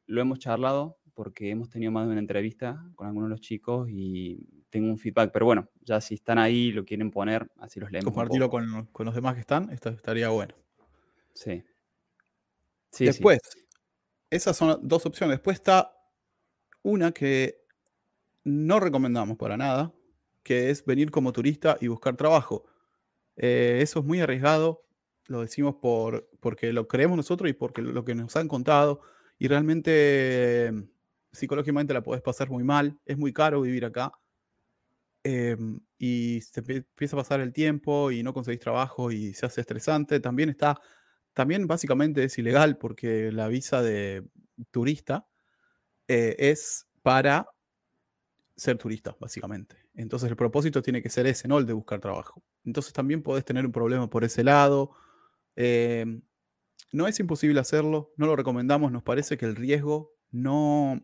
lo 0.07 0.20
hemos 0.20 0.38
charlado 0.40 0.98
porque 1.14 1.50
hemos 1.50 1.68
tenido 1.68 1.92
más 1.92 2.07
de 2.07 2.12
una 2.12 2.20
entrevista 2.20 2.85
con 2.94 3.07
algunos 3.07 3.28
de 3.28 3.31
los 3.31 3.40
chicos 3.40 3.88
y 3.90 4.64
tengo 4.70 4.88
un 4.88 4.98
feedback, 4.98 5.31
pero 5.33 5.46
bueno, 5.46 5.68
ya 5.83 6.00
si 6.00 6.14
están 6.14 6.38
ahí, 6.38 6.72
lo 6.72 6.85
quieren 6.85 7.11
poner, 7.11 7.50
así 7.59 7.81
los 7.81 7.90
leemos. 7.90 8.12
Compartirlo 8.12 8.50
con, 8.50 8.87
con, 8.87 9.07
los 9.07 9.14
demás 9.14 9.35
que 9.35 9.40
están, 9.40 9.70
esto 9.70 9.90
estaría 9.90 10.28
bueno. 10.28 10.54
Sí. 11.35 11.64
Sí 12.92 13.07
Después, 13.07 13.40
esas 14.31 14.57
son 14.57 14.81
dos 14.83 15.07
opciones. 15.07 15.38
Después 15.38 15.57
está 15.57 15.92
una 16.83 17.12
que 17.12 17.62
no 18.44 18.81
recomendamos 18.81 19.37
para 19.37 19.57
nada, 19.57 19.92
que 20.42 20.70
es 20.70 20.85
venir 20.85 21.11
como 21.11 21.33
turista 21.33 21.77
y 21.81 21.88
buscar 21.88 22.16
trabajo. 22.16 22.64
Eh, 23.37 23.81
eso 23.83 24.01
es 24.01 24.05
muy 24.07 24.20
arriesgado, 24.20 24.85
lo 25.27 25.42
decimos 25.42 25.77
por, 25.77 26.29
porque 26.40 26.72
lo 26.72 26.88
creemos 26.88 27.16
nosotros 27.16 27.51
y 27.51 27.53
porque 27.55 27.83
lo 27.83 28.05
que 28.05 28.14
nos 28.14 28.37
han 28.37 28.48
contado, 28.48 29.01
y 29.38 29.48
realmente 29.48 30.72
psicológicamente 31.33 31.94
la 31.94 32.03
podés 32.03 32.22
pasar 32.22 32.51
muy 32.51 32.64
mal, 32.64 32.98
es 33.05 33.18
muy 33.18 33.33
caro 33.33 33.61
vivir 33.61 33.85
acá. 33.85 34.12
Em, 35.24 35.81
y 35.98 36.40
se 36.40 36.61
empieza 36.61 37.16
a 37.16 37.20
pasar 37.20 37.40
el 37.40 37.53
tiempo 37.53 38.11
y 38.11 38.22
no 38.22 38.33
conseguís 38.33 38.61
trabajo 38.61 39.11
y 39.11 39.35
se 39.35 39.46
hace 39.46 39.61
estresante. 39.61 40.20
También 40.20 40.48
está, 40.48 40.81
también 41.38 41.68
básicamente 41.68 42.24
es 42.24 42.37
ilegal 42.37 42.79
porque 42.79 43.31
la 43.31 43.46
visa 43.46 43.81
de 43.81 44.24
turista 44.72 45.29
eh, 46.09 46.35
es 46.37 46.88
para 47.01 47.46
ser 48.57 48.77
turista, 48.77 49.16
básicamente. 49.20 49.77
Entonces 49.94 50.29
el 50.29 50.35
propósito 50.35 50.83
tiene 50.83 51.01
que 51.01 51.11
ser 51.11 51.29
ese, 51.29 51.46
no 51.46 51.59
el 51.59 51.64
de 51.64 51.74
buscar 51.74 52.01
trabajo. 52.01 52.42
Entonces 52.64 52.92
también 52.92 53.22
podés 53.22 53.44
tener 53.44 53.64
un 53.64 53.70
problema 53.70 54.11
por 54.11 54.24
ese 54.24 54.42
lado. 54.42 54.96
Em, 55.55 56.22
no 56.90 57.07
es 57.07 57.20
imposible 57.20 57.61
hacerlo, 57.61 58.12
no 58.16 58.27
lo 58.27 58.35
recomendamos, 58.35 58.90
nos 58.90 59.05
parece 59.05 59.38
que 59.38 59.46
el 59.46 59.55
riesgo 59.55 60.16
no, 60.33 61.01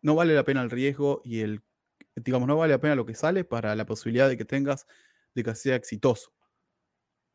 no 0.00 0.14
vale 0.14 0.32
la 0.36 0.44
pena 0.44 0.62
el 0.62 0.70
riesgo 0.70 1.22
y 1.24 1.40
el 1.40 1.60
digamos, 2.14 2.46
no 2.46 2.56
vale 2.56 2.74
la 2.74 2.80
pena 2.80 2.94
lo 2.94 3.04
que 3.04 3.16
sale 3.16 3.42
para 3.42 3.74
la 3.74 3.84
posibilidad 3.84 4.28
de 4.28 4.36
que 4.36 4.44
tengas 4.44 4.86
de 5.34 5.42
que 5.42 5.56
sea 5.56 5.74
exitoso. 5.74 6.32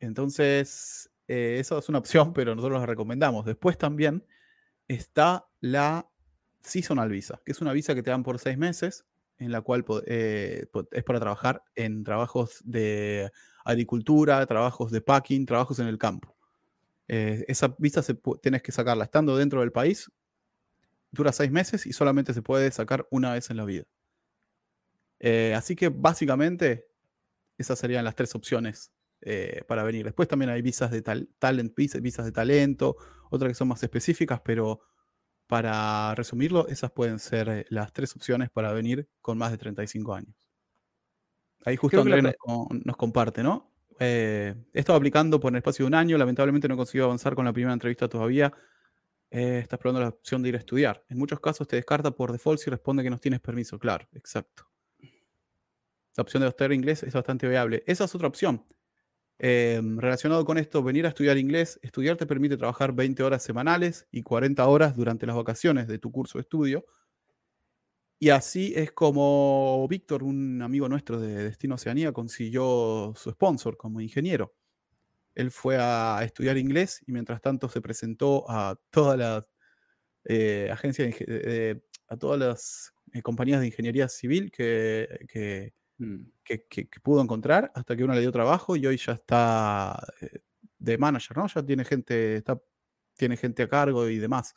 Entonces, 0.00 1.10
eh, 1.28 1.58
esa 1.60 1.78
es 1.78 1.88
una 1.88 1.98
opción, 1.98 2.32
pero 2.32 2.54
nosotros 2.54 2.80
la 2.80 2.86
recomendamos. 2.86 3.44
Después 3.44 3.78
también 3.78 4.24
está 4.88 5.46
la 5.60 6.10
Seasonal 6.62 7.10
Visa, 7.10 7.40
que 7.44 7.52
es 7.52 7.60
una 7.60 7.72
visa 7.72 7.94
que 7.94 8.02
te 8.02 8.10
dan 8.10 8.22
por 8.22 8.38
seis 8.38 8.58
meses, 8.58 9.06
en 9.38 9.52
la 9.52 9.60
cual 9.60 9.84
eh, 10.06 10.66
es 10.90 11.04
para 11.04 11.20
trabajar 11.20 11.62
en 11.76 12.02
trabajos 12.02 12.60
de 12.64 13.30
agricultura, 13.64 14.44
trabajos 14.46 14.90
de 14.90 15.00
packing, 15.00 15.46
trabajos 15.46 15.78
en 15.78 15.86
el 15.86 15.98
campo. 15.98 16.34
Eh, 17.06 17.44
esa 17.48 17.74
visa 17.78 18.02
se, 18.02 18.14
tienes 18.42 18.62
que 18.62 18.72
sacarla 18.72 19.04
estando 19.04 19.36
dentro 19.36 19.60
del 19.60 19.72
país, 19.72 20.10
dura 21.10 21.32
seis 21.32 21.50
meses 21.50 21.86
y 21.86 21.92
solamente 21.92 22.34
se 22.34 22.42
puede 22.42 22.70
sacar 22.70 23.06
una 23.10 23.32
vez 23.32 23.50
en 23.50 23.56
la 23.56 23.64
vida. 23.64 23.84
Eh, 25.20 25.54
así 25.56 25.74
que 25.74 25.88
básicamente 25.88 26.88
esas 27.56 27.78
serían 27.78 28.04
las 28.04 28.14
tres 28.14 28.34
opciones 28.34 28.92
eh, 29.20 29.62
para 29.66 29.82
venir. 29.82 30.04
Después 30.04 30.28
también 30.28 30.50
hay 30.50 30.62
visas 30.62 30.90
de 30.90 31.02
talent, 31.02 31.74
visas 31.76 32.24
de 32.24 32.32
talento, 32.32 32.96
otras 33.30 33.50
que 33.50 33.54
son 33.54 33.68
más 33.68 33.82
específicas, 33.82 34.40
pero 34.44 34.80
para 35.46 36.14
resumirlo, 36.14 36.68
esas 36.68 36.90
pueden 36.90 37.18
ser 37.18 37.48
eh, 37.48 37.66
las 37.70 37.92
tres 37.92 38.14
opciones 38.14 38.50
para 38.50 38.72
venir 38.72 39.08
con 39.20 39.38
más 39.38 39.50
de 39.50 39.58
35 39.58 40.14
años. 40.14 40.36
Ahí 41.64 41.76
justo 41.76 42.00
Andrés 42.00 42.22
nos, 42.84 42.96
comparte, 42.96 43.42
¿no? 43.42 43.72
eh, 43.98 44.54
he 44.72 44.80
estado 44.80 44.96
aplicando 44.96 45.40
por 45.40 45.52
el 45.52 45.56
espacio 45.56 45.84
de 45.84 45.88
un 45.88 45.94
año, 45.94 46.16
lamentablemente 46.16 46.68
no 46.68 46.74
he 46.74 46.76
conseguido 46.76 47.06
avanzar 47.06 47.34
con 47.34 47.44
la 47.44 47.52
primera 47.52 47.72
entrevista 47.72 48.08
todavía. 48.08 48.52
Eh, 49.30 49.58
estás 49.62 49.78
probando 49.78 50.00
la 50.00 50.08
opción 50.08 50.42
de 50.42 50.50
ir 50.50 50.54
a 50.54 50.58
estudiar. 50.58 51.04
En 51.08 51.18
muchos 51.18 51.40
casos 51.40 51.66
te 51.68 51.76
descarta 51.76 52.10
por 52.10 52.32
default 52.32 52.60
si 52.60 52.70
responde 52.70 53.02
que 53.02 53.10
no 53.10 53.18
tienes 53.18 53.40
permiso. 53.40 53.78
Claro, 53.78 54.08
exacto. 54.12 54.70
La 56.16 56.22
opción 56.22 56.42
de 56.42 56.48
estudiar 56.48 56.72
inglés 56.72 57.02
es 57.02 57.12
bastante 57.12 57.46
viable. 57.48 57.82
Esa 57.86 58.04
es 58.04 58.14
otra 58.14 58.28
opción. 58.28 58.64
Em, 59.38 59.98
relacionado 59.98 60.44
con 60.44 60.58
esto, 60.58 60.82
venir 60.82 61.06
a 61.06 61.10
estudiar 61.10 61.38
inglés, 61.38 61.78
estudiar 61.82 62.16
te 62.16 62.26
permite 62.26 62.56
trabajar 62.56 62.92
20 62.92 63.22
horas 63.22 63.42
semanales 63.42 64.06
y 64.10 64.22
40 64.22 64.66
horas 64.66 64.96
durante 64.96 65.26
las 65.26 65.36
vacaciones 65.36 65.86
de 65.86 65.98
tu 65.98 66.10
curso 66.10 66.38
de 66.38 66.42
estudio. 66.42 66.84
Y 68.20 68.30
así 68.30 68.72
es 68.74 68.90
como 68.90 69.86
Víctor, 69.88 70.24
un 70.24 70.60
amigo 70.60 70.88
nuestro 70.88 71.20
de 71.20 71.44
Destino 71.44 71.76
Oceanía, 71.76 72.12
consiguió 72.12 73.12
su 73.16 73.30
sponsor 73.30 73.76
como 73.76 74.00
ingeniero. 74.00 74.54
Él 75.36 75.52
fue 75.52 75.76
a 75.78 76.20
estudiar 76.24 76.58
inglés 76.58 77.00
y 77.06 77.12
mientras 77.12 77.40
tanto 77.40 77.68
se 77.68 77.80
presentó 77.80 78.44
a 78.50 78.76
todas 78.90 79.16
las 79.16 79.46
eh, 80.24 80.68
agencias, 80.72 81.14
a 82.08 82.16
todas 82.16 82.40
las 82.40 82.92
eh, 83.12 83.22
compañías 83.22 83.60
de 83.60 83.66
ingeniería 83.66 84.08
civil 84.08 84.50
que, 84.50 85.08
mm. 85.22 85.87
Que, 86.44 86.64
que, 86.66 87.00
pudo 87.02 87.20
encontrar 87.22 87.72
hasta 87.74 87.96
que 87.96 88.04
uno 88.04 88.14
le 88.14 88.20
dio 88.20 88.30
trabajo 88.30 88.76
y 88.76 88.86
hoy 88.86 88.96
ya 88.96 89.12
está 89.12 90.00
eh, 90.20 90.40
de 90.78 90.98
manager, 90.98 91.36
¿no? 91.36 91.46
Ya 91.48 91.62
tiene 91.64 91.84
gente, 91.84 92.36
está, 92.36 92.60
tiene 93.16 93.36
gente 93.36 93.64
a 93.64 93.68
cargo 93.68 94.08
y 94.08 94.18
demás. 94.18 94.54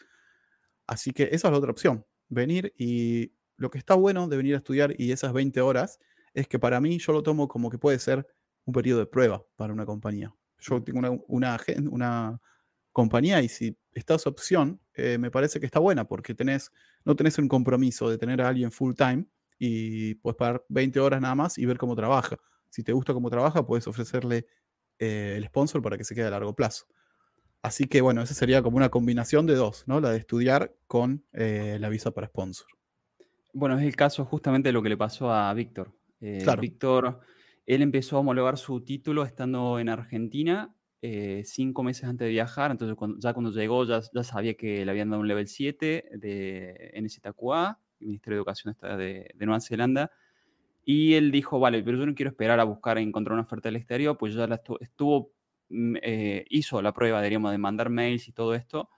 Así 0.87 1.11
que 1.11 1.23
esa 1.23 1.47
es 1.47 1.51
la 1.51 1.57
otra 1.57 1.71
opción, 1.71 2.05
venir 2.29 2.73
y 2.77 3.33
lo 3.57 3.69
que 3.69 3.77
está 3.77 3.95
bueno 3.95 4.27
de 4.27 4.37
venir 4.37 4.55
a 4.55 4.57
estudiar 4.57 4.93
y 4.97 5.11
esas 5.11 5.33
20 5.33 5.61
horas 5.61 5.99
es 6.33 6.47
que 6.47 6.59
para 6.59 6.79
mí 6.79 6.99
yo 6.99 7.13
lo 7.13 7.23
tomo 7.23 7.47
como 7.47 7.69
que 7.69 7.77
puede 7.77 7.99
ser 7.99 8.27
un 8.65 8.73
periodo 8.73 8.99
de 8.99 9.05
prueba 9.07 9.43
para 9.55 9.73
una 9.73 9.85
compañía. 9.85 10.33
Yo 10.59 10.81
tengo 10.83 10.99
una, 10.99 11.11
una, 11.27 11.59
una 11.89 12.41
compañía 12.91 13.41
y 13.41 13.49
si 13.49 13.77
esta 13.93 14.15
es 14.15 14.27
opción, 14.27 14.79
eh, 14.93 15.17
me 15.17 15.31
parece 15.31 15.59
que 15.59 15.65
está 15.65 15.79
buena 15.79 16.07
porque 16.07 16.35
tenés, 16.35 16.71
no 17.03 17.15
tenés 17.15 17.37
un 17.39 17.47
compromiso 17.47 18.09
de 18.09 18.17
tener 18.17 18.41
a 18.41 18.49
alguien 18.49 18.71
full 18.71 18.93
time 18.93 19.25
y 19.63 20.15
puedes 20.15 20.37
pagar 20.37 20.65
20 20.69 20.99
horas 20.99 21.21
nada 21.21 21.35
más 21.35 21.59
y 21.59 21.67
ver 21.67 21.77
cómo 21.77 21.95
trabaja. 21.95 22.37
Si 22.71 22.81
te 22.81 22.93
gusta 22.93 23.13
cómo 23.13 23.29
trabaja, 23.29 23.63
puedes 23.63 23.85
ofrecerle 23.85 24.47
eh, 24.97 25.35
el 25.37 25.45
sponsor 25.45 25.83
para 25.83 25.99
que 25.99 26.03
se 26.03 26.15
quede 26.15 26.25
a 26.25 26.31
largo 26.31 26.55
plazo. 26.55 26.87
Así 27.61 27.85
que 27.85 28.01
bueno, 28.01 28.23
esa 28.23 28.33
sería 28.33 28.63
como 28.63 28.77
una 28.77 28.89
combinación 28.89 29.45
de 29.45 29.53
dos, 29.53 29.83
¿no? 29.85 30.01
La 30.01 30.09
de 30.09 30.17
estudiar 30.17 30.73
con 30.87 31.23
eh, 31.33 31.77
la 31.79 31.89
visa 31.89 32.09
para 32.09 32.25
sponsor. 32.25 32.65
Bueno, 33.53 33.77
es 33.77 33.85
el 33.85 33.95
caso 33.95 34.25
justamente 34.25 34.69
de 34.69 34.73
lo 34.73 34.81
que 34.81 34.89
le 34.89 34.97
pasó 34.97 35.31
a 35.31 35.53
Víctor. 35.53 35.93
Eh, 36.21 36.43
Víctor, 36.59 37.19
él 37.67 37.83
empezó 37.83 38.17
a 38.17 38.21
homologar 38.21 38.57
su 38.57 38.81
título 38.81 39.23
estando 39.25 39.77
en 39.77 39.89
Argentina 39.89 40.75
eh, 41.03 41.41
cinco 41.45 41.81
meses 41.81 42.03
antes 42.03 42.25
de 42.25 42.31
viajar, 42.31 42.69
entonces 42.69 42.95
ya 43.17 43.33
cuando 43.33 43.51
llegó 43.51 43.85
ya, 43.85 44.01
sabía 44.23 44.53
que 44.53 44.85
le 44.85 44.91
habían 44.91 45.09
dado 45.09 45.21
un 45.21 45.27
level 45.27 45.47
7 45.47 46.09
de 46.13 46.91
NZQA, 46.95 47.79
Ministerio 48.01 48.37
de 48.37 48.39
Educación 48.39 48.75
de, 48.81 49.31
de 49.33 49.45
Nueva 49.45 49.61
Zelanda, 49.61 50.11
y 50.83 51.13
él 51.13 51.31
dijo, 51.31 51.59
vale, 51.59 51.83
pero 51.83 51.97
yo 51.97 52.05
no 52.05 52.15
quiero 52.15 52.31
esperar 52.31 52.59
a 52.59 52.63
buscar 52.63 52.97
e 52.97 53.01
encontrar 53.01 53.33
una 53.33 53.43
oferta 53.43 53.69
del 53.69 53.75
exterior, 53.75 54.17
pues 54.17 54.33
ya 54.33 54.47
estuvo, 54.79 55.33
mm, 55.69 55.95
eh, 56.01 56.45
hizo 56.49 56.81
la 56.81 56.93
prueba, 56.93 57.21
diríamos, 57.21 57.51
de 57.51 57.57
mandar 57.57 57.89
mails 57.89 58.27
y 58.27 58.31
todo 58.31 58.55
esto, 58.55 58.89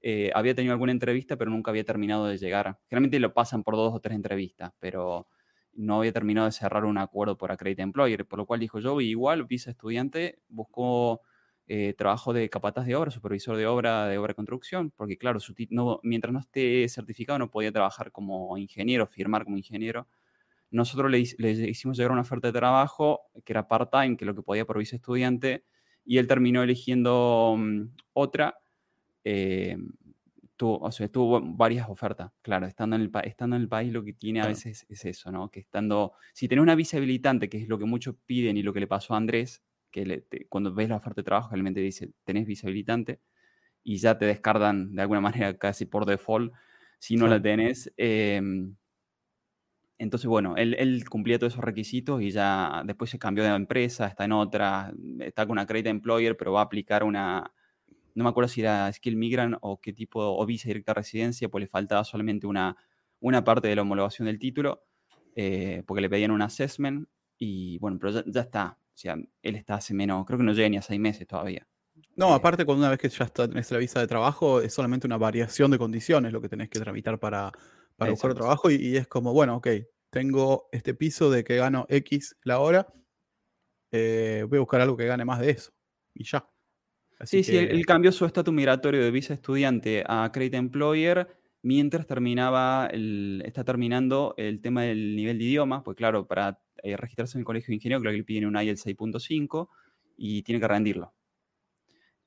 eh, 0.00 0.30
había 0.34 0.54
tenido 0.54 0.72
alguna 0.72 0.92
entrevista, 0.92 1.36
pero 1.36 1.50
nunca 1.50 1.70
había 1.70 1.84
terminado 1.84 2.26
de 2.26 2.36
llegar. 2.38 2.78
Generalmente 2.88 3.18
lo 3.20 3.32
pasan 3.34 3.64
por 3.64 3.74
dos 3.76 3.94
o 3.94 4.00
tres 4.00 4.14
entrevistas, 4.16 4.72
pero 4.78 5.28
no 5.72 5.98
había 5.98 6.12
terminado 6.12 6.46
de 6.46 6.52
cerrar 6.52 6.84
un 6.84 6.98
acuerdo 6.98 7.36
por 7.36 7.50
Accredit 7.50 7.80
Employer, 7.80 8.26
por 8.26 8.38
lo 8.38 8.46
cual 8.46 8.60
dijo 8.60 8.78
yo, 8.78 9.00
igual, 9.00 9.44
visa 9.44 9.70
estudiante, 9.70 10.40
buscó 10.48 11.22
eh, 11.66 11.94
trabajo 11.96 12.32
de 12.32 12.50
capataz 12.50 12.86
de 12.86 12.94
obra, 12.94 13.10
supervisor 13.10 13.56
de 13.56 13.66
obra, 13.66 14.06
de 14.06 14.18
obra 14.18 14.32
de 14.32 14.34
construcción, 14.34 14.90
porque 14.90 15.16
claro, 15.16 15.40
su 15.40 15.54
no, 15.70 16.00
mientras 16.02 16.32
no 16.32 16.40
esté 16.40 16.86
certificado 16.88 17.38
no 17.38 17.50
podía 17.50 17.72
trabajar 17.72 18.12
como 18.12 18.56
ingeniero, 18.58 19.06
firmar 19.06 19.44
como 19.44 19.56
ingeniero. 19.56 20.06
Nosotros 20.70 21.10
le, 21.10 21.20
hicimos 21.20 21.96
llegar 21.96 22.12
una 22.12 22.22
oferta 22.22 22.48
de 22.48 22.52
trabajo 22.52 23.22
que 23.44 23.52
era 23.52 23.68
part-time, 23.68 24.16
que 24.16 24.24
es 24.24 24.26
lo 24.26 24.34
que 24.34 24.42
podía 24.42 24.64
por 24.66 24.78
visa 24.78 24.96
estudiante, 24.96 25.64
y 26.04 26.18
él 26.18 26.26
terminó 26.26 26.62
eligiendo 26.62 27.54
mm, 27.56 27.82
otra 28.12 28.58
eh, 29.24 29.76
tuvo, 30.56 30.78
o 30.78 30.92
sea, 30.92 31.08
tuvo 31.08 31.40
varias 31.40 31.88
ofertas, 31.88 32.30
claro, 32.42 32.66
estando 32.66 32.96
en, 32.96 33.02
el, 33.02 33.10
estando 33.24 33.56
en 33.56 33.62
el 33.62 33.68
país 33.68 33.92
lo 33.92 34.04
que 34.04 34.12
tiene 34.12 34.40
a 34.40 34.46
veces 34.46 34.86
es 34.88 35.04
eso, 35.04 35.32
¿no? 35.32 35.50
Que 35.50 35.60
estando, 35.60 36.12
si 36.32 36.48
tenés 36.48 36.62
una 36.62 36.74
visa 36.74 36.96
habilitante, 36.96 37.48
que 37.48 37.58
es 37.58 37.68
lo 37.68 37.78
que 37.78 37.84
muchos 37.84 38.16
piden 38.26 38.56
y 38.56 38.62
lo 38.62 38.72
que 38.72 38.80
le 38.80 38.86
pasó 38.86 39.14
a 39.14 39.16
Andrés, 39.16 39.62
que 39.94 40.46
cuando 40.48 40.74
ves 40.74 40.88
la 40.88 40.96
oferta 40.96 41.20
de 41.20 41.24
trabajo, 41.24 41.50
realmente 41.50 41.80
dice, 41.80 42.10
tenés 42.24 42.46
visa 42.46 42.66
habilitante, 42.66 43.20
y 43.84 43.98
ya 43.98 44.18
te 44.18 44.24
descartan 44.24 44.94
de 44.94 45.02
alguna 45.02 45.20
manera 45.20 45.56
casi 45.56 45.84
por 45.86 46.04
default 46.06 46.52
si 46.98 47.16
no 47.16 47.28
la 47.28 47.40
tenés. 47.40 47.92
Em, 47.96 48.74
entonces, 49.98 50.26
bueno, 50.26 50.56
él, 50.56 50.74
él, 50.78 51.08
cumplía 51.08 51.38
todos 51.38 51.52
esos 51.52 51.64
requisitos 51.64 52.20
y 52.20 52.30
ya 52.30 52.82
después 52.84 53.10
se 53.10 53.18
cambió 53.18 53.44
de 53.44 53.50
empresa, 53.50 54.06
está 54.08 54.24
en 54.24 54.32
otra, 54.32 54.92
está 55.20 55.46
con 55.46 55.52
una 55.52 55.66
Credit 55.66 55.86
Employer, 55.86 56.36
pero 56.36 56.52
va 56.52 56.60
a 56.60 56.64
aplicar 56.64 57.04
una, 57.04 57.52
no 58.14 58.24
me 58.24 58.30
acuerdo 58.30 58.48
si 58.48 58.62
era 58.62 58.92
Skill 58.92 59.16
Migrant 59.16 59.56
o 59.60 59.80
qué 59.80 59.92
tipo, 59.92 60.20
o 60.20 60.46
visa 60.46 60.68
directa 60.68 60.94
residencia, 60.94 61.48
pues 61.48 61.62
le 61.62 61.68
faltaba 61.68 62.02
solamente 62.04 62.46
una, 62.46 62.76
una 63.20 63.44
parte 63.44 63.68
de 63.68 63.76
la 63.76 63.82
homologación 63.82 64.26
del 64.26 64.38
título, 64.38 64.82
eh, 65.36 65.84
porque 65.86 66.00
le 66.00 66.10
pedían 66.10 66.32
un 66.32 66.42
assessment 66.42 67.08
y 67.38 67.78
bueno, 67.78 67.98
pero 68.00 68.22
ya, 68.24 68.40
está, 68.40 68.78
o 68.94 68.96
sea, 68.96 69.16
él 69.42 69.56
está 69.56 69.74
hace 69.74 69.94
menos, 69.94 70.24
creo 70.24 70.38
que 70.38 70.44
no 70.44 70.52
llega 70.52 70.68
ni 70.68 70.76
a 70.76 70.82
seis 70.82 71.00
meses 71.00 71.26
todavía. 71.26 71.66
No, 72.16 72.30
eh, 72.30 72.34
aparte 72.34 72.64
cuando 72.64 72.82
una 72.82 72.90
vez 72.90 72.98
que 72.98 73.08
ya 73.08 73.24
está, 73.24 73.48
tenés 73.48 73.70
la 73.70 73.78
visa 73.78 74.00
de 74.00 74.06
trabajo, 74.06 74.60
es 74.60 74.72
solamente 74.72 75.06
una 75.06 75.16
variación 75.16 75.70
de 75.70 75.78
condiciones 75.78 76.32
lo 76.32 76.40
que 76.40 76.48
tenés 76.48 76.68
que 76.68 76.78
tramitar 76.78 77.18
para, 77.18 77.52
para 77.96 78.12
buscar 78.12 78.34
trabajo 78.34 78.70
y, 78.70 78.96
es 78.96 79.08
como, 79.08 79.32
bueno, 79.32 79.56
ok, 79.56 79.68
tengo 80.10 80.68
este 80.72 80.94
piso 80.94 81.30
de 81.30 81.42
que 81.42 81.56
gano 81.56 81.86
X 81.88 82.36
la 82.42 82.60
hora, 82.60 82.86
eh, 83.90 84.44
voy 84.48 84.58
a 84.58 84.60
buscar 84.60 84.80
algo 84.80 84.96
que 84.96 85.06
gane 85.06 85.24
más 85.24 85.40
de 85.40 85.50
eso 85.50 85.72
y 86.14 86.24
ya 86.24 86.48
sí, 87.22 87.44
sí, 87.44 87.56
él 87.56 87.86
cambió 87.86 88.12
su 88.12 88.24
estatus 88.24 88.52
migratorio 88.52 89.02
de 89.02 89.10
visa 89.10 89.34
estudiante 89.34 90.04
a 90.06 90.30
Credit 90.32 90.54
Employer 90.54 91.28
mientras 91.62 92.06
terminaba 92.06 92.88
está 93.44 93.64
terminando 93.64 94.34
el 94.36 94.60
tema 94.60 94.82
del 94.82 95.16
nivel 95.16 95.38
de 95.38 95.44
idioma, 95.44 95.82
pues 95.82 95.96
claro, 95.96 96.26
para 96.26 96.60
eh, 96.84 96.96
registrarse 96.96 97.36
en 97.36 97.40
el 97.40 97.44
colegio 97.44 97.68
de 97.68 97.76
ingeniero 97.76 98.00
creo 98.00 98.12
que 98.12 98.18
le 98.18 98.24
piden 98.24 98.46
un 98.46 98.56
IELTS 98.56 98.86
6.5 98.86 99.68
y 100.16 100.42
tiene 100.42 100.60
que 100.60 100.68
rendirlo. 100.68 101.14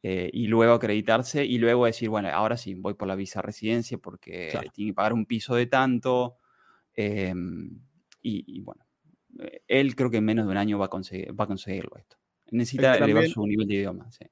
Eh, 0.03 0.29
y 0.31 0.47
luego 0.47 0.73
acreditarse 0.73 1.45
y 1.45 1.57
luego 1.57 1.85
decir, 1.85 2.09
bueno, 2.09 2.29
ahora 2.29 2.57
sí, 2.57 2.73
voy 2.73 2.93
por 2.93 3.07
la 3.07 3.15
visa 3.15 3.41
residencia 3.41 3.97
porque 3.97 4.51
tiene 4.73 4.91
que 4.91 4.95
pagar 4.95 5.13
un 5.13 5.25
piso 5.25 5.55
de 5.55 5.67
tanto. 5.67 6.37
Em, 6.93 7.79
y, 8.21 8.59
bueno, 8.61 8.85
eh, 9.39 9.61
él 9.67 9.95
creo 9.95 10.09
que 10.09 10.17
en 10.17 10.25
menos 10.25 10.45
de 10.45 10.51
un 10.51 10.57
año 10.57 10.77
va 10.77 10.85
a, 10.85 10.89
conseguir, 10.89 11.39
va 11.39 11.45
a 11.45 11.47
conseguirlo 11.47 11.95
esto. 11.97 12.17
Necesita 12.51 12.95
elevar 12.97 13.27
su 13.27 13.45
nivel 13.45 13.67
de 13.67 13.75
idioma. 13.75 14.11
Sí. 14.11 14.25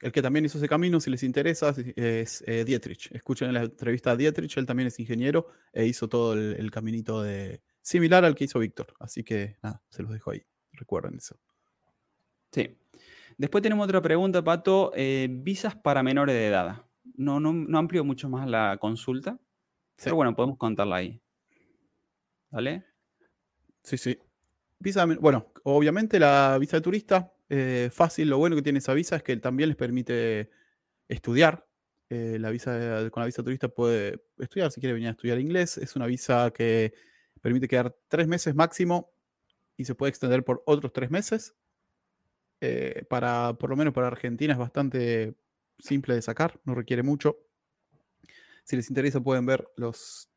El 0.00 0.12
que 0.12 0.22
también 0.22 0.44
hizo 0.44 0.58
ese 0.58 0.68
camino, 0.68 1.00
si 1.00 1.10
les 1.10 1.22
interesa, 1.24 1.74
es 1.96 2.44
eh, 2.46 2.64
Dietrich. 2.64 3.10
Escuchen 3.12 3.52
la 3.52 3.62
entrevista 3.62 4.12
a 4.12 4.16
Dietrich, 4.16 4.56
él 4.56 4.66
también 4.66 4.86
es 4.86 4.98
ingeniero 5.00 5.48
e 5.72 5.86
hizo 5.86 6.08
todo 6.08 6.34
el, 6.34 6.70
caminito 6.70 7.22
de 7.22 7.62
similar 7.88 8.22
al 8.26 8.34
que 8.34 8.44
hizo 8.44 8.58
Víctor. 8.58 8.94
Así 9.00 9.24
que 9.24 9.56
nada, 9.62 9.82
se 9.88 10.02
los 10.02 10.12
dejo 10.12 10.30
ahí. 10.30 10.44
Recuerden 10.72 11.16
eso. 11.16 11.38
Sí. 12.52 12.76
Después 13.38 13.62
tenemos 13.62 13.84
otra 13.84 14.02
pregunta, 14.02 14.44
Pato. 14.44 14.92
Eh, 14.94 15.28
visas 15.30 15.74
para 15.74 16.02
menores 16.02 16.34
de 16.34 16.48
edad. 16.48 16.84
No, 17.16 17.40
no, 17.40 17.52
no 17.54 17.78
amplio 17.78 18.04
mucho 18.04 18.28
más 18.28 18.46
la 18.46 18.76
consulta. 18.78 19.38
Pero 20.02 20.16
bueno, 20.16 20.36
podemos 20.36 20.58
contarla 20.58 20.96
ahí. 20.96 21.20
¿Vale? 22.50 22.84
Sí, 23.82 23.96
sí. 23.96 24.18
Visa, 24.78 25.06
bueno, 25.06 25.50
obviamente 25.64 26.20
la 26.20 26.56
visa 26.60 26.76
de 26.76 26.82
turista 26.82 27.32
eh, 27.48 27.88
fácil. 27.90 28.28
Lo 28.28 28.36
bueno 28.36 28.54
que 28.54 28.62
tiene 28.62 28.80
esa 28.80 28.92
visa 28.92 29.16
es 29.16 29.22
que 29.22 29.36
también 29.38 29.70
les 29.70 29.76
permite 29.76 30.50
estudiar. 31.08 31.66
Eh, 32.10 32.36
la 32.38 32.50
visa 32.50 33.08
con 33.10 33.22
la 33.22 33.26
visa 33.26 33.42
turista 33.42 33.68
puede 33.68 34.22
estudiar 34.38 34.70
si 34.70 34.80
quiere 34.80 34.92
venir 34.92 35.08
a 35.08 35.12
estudiar 35.12 35.40
inglés. 35.40 35.78
Es 35.78 35.96
una 35.96 36.06
visa 36.06 36.50
que 36.50 36.92
permite 37.40 37.68
quedar 37.68 37.96
tres 38.08 38.26
meses 38.26 38.54
máximo 38.54 39.10
y 39.76 39.84
se 39.84 39.94
puede 39.94 40.10
extender 40.10 40.44
por 40.44 40.62
otros 40.66 40.92
tres 40.92 41.10
meses. 41.10 41.54
Eh, 42.60 43.04
para, 43.08 43.54
por 43.54 43.70
lo 43.70 43.76
menos 43.76 43.94
para 43.94 44.08
Argentina 44.08 44.52
es 44.52 44.58
bastante 44.58 45.34
simple 45.78 46.14
de 46.14 46.22
sacar, 46.22 46.60
no 46.64 46.74
requiere 46.74 47.02
mucho. 47.02 47.38
Si 48.64 48.76
les 48.76 48.88
interesa 48.90 49.20
pueden 49.20 49.46
ver 49.46 49.68
los 49.76 50.28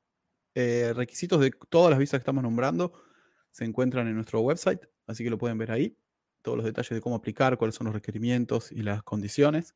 requisitos 0.54 1.40
de 1.40 1.52
todas 1.70 1.90
las 1.90 2.00
visas 2.00 2.20
que 2.20 2.24
estamos 2.24 2.44
nombrando. 2.44 2.94
Se 3.52 3.66
encuentran 3.66 4.08
en 4.08 4.16
nuestro 4.16 4.42
website, 4.42 4.82
así 5.08 5.24
que 5.24 5.30
lo 5.30 5.38
pueden 5.38 5.58
ver 5.58 5.72
ahí 5.72 5.98
todos 6.42 6.58
los 6.58 6.66
detalles 6.66 6.90
de 6.90 7.02
cómo 7.02 7.16
aplicar, 7.16 7.58
cuáles 7.58 7.76
son 7.76 7.86
los 7.86 7.94
requerimientos 7.94 8.72
y 8.72 8.82
las 8.82 9.04
condiciones. 9.04 9.76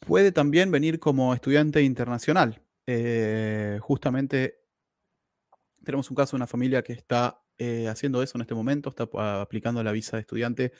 Puede 0.00 0.32
también 0.32 0.70
venir 0.70 1.00
como 1.00 1.34
estudiante 1.34 1.82
internacional. 1.82 2.62
Eh, 2.86 3.78
justamente 3.80 4.60
tenemos 5.86 6.10
un 6.10 6.16
caso 6.16 6.32
de 6.32 6.38
una 6.38 6.46
familia 6.48 6.82
que 6.82 6.92
está 6.92 7.40
eh, 7.56 7.86
haciendo 7.88 8.22
eso 8.22 8.36
en 8.36 8.42
este 8.42 8.54
momento, 8.54 8.90
está 8.90 9.08
aplicando 9.40 9.82
la 9.82 9.92
visa 9.92 10.16
de 10.16 10.22
estudiante 10.22 10.72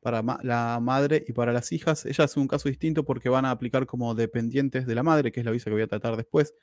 para 0.00 0.22
la 0.42 0.78
madre 0.80 1.24
y 1.26 1.32
para 1.32 1.52
las 1.52 1.72
hijas. 1.72 2.06
Ella 2.06 2.24
es 2.24 2.36
un 2.36 2.46
caso 2.46 2.68
distinto 2.68 3.04
porque 3.04 3.28
van 3.28 3.44
a 3.44 3.50
aplicar 3.50 3.84
como 3.84 4.14
dependientes 4.14 4.86
de 4.86 4.94
la 4.94 5.02
madre, 5.02 5.32
que 5.32 5.40
es 5.40 5.46
la 5.46 5.52
visa 5.52 5.64
que 5.64 5.72
voy 5.72 5.82
a 5.82 5.88
tratar 5.88 6.16
después. 6.16 6.54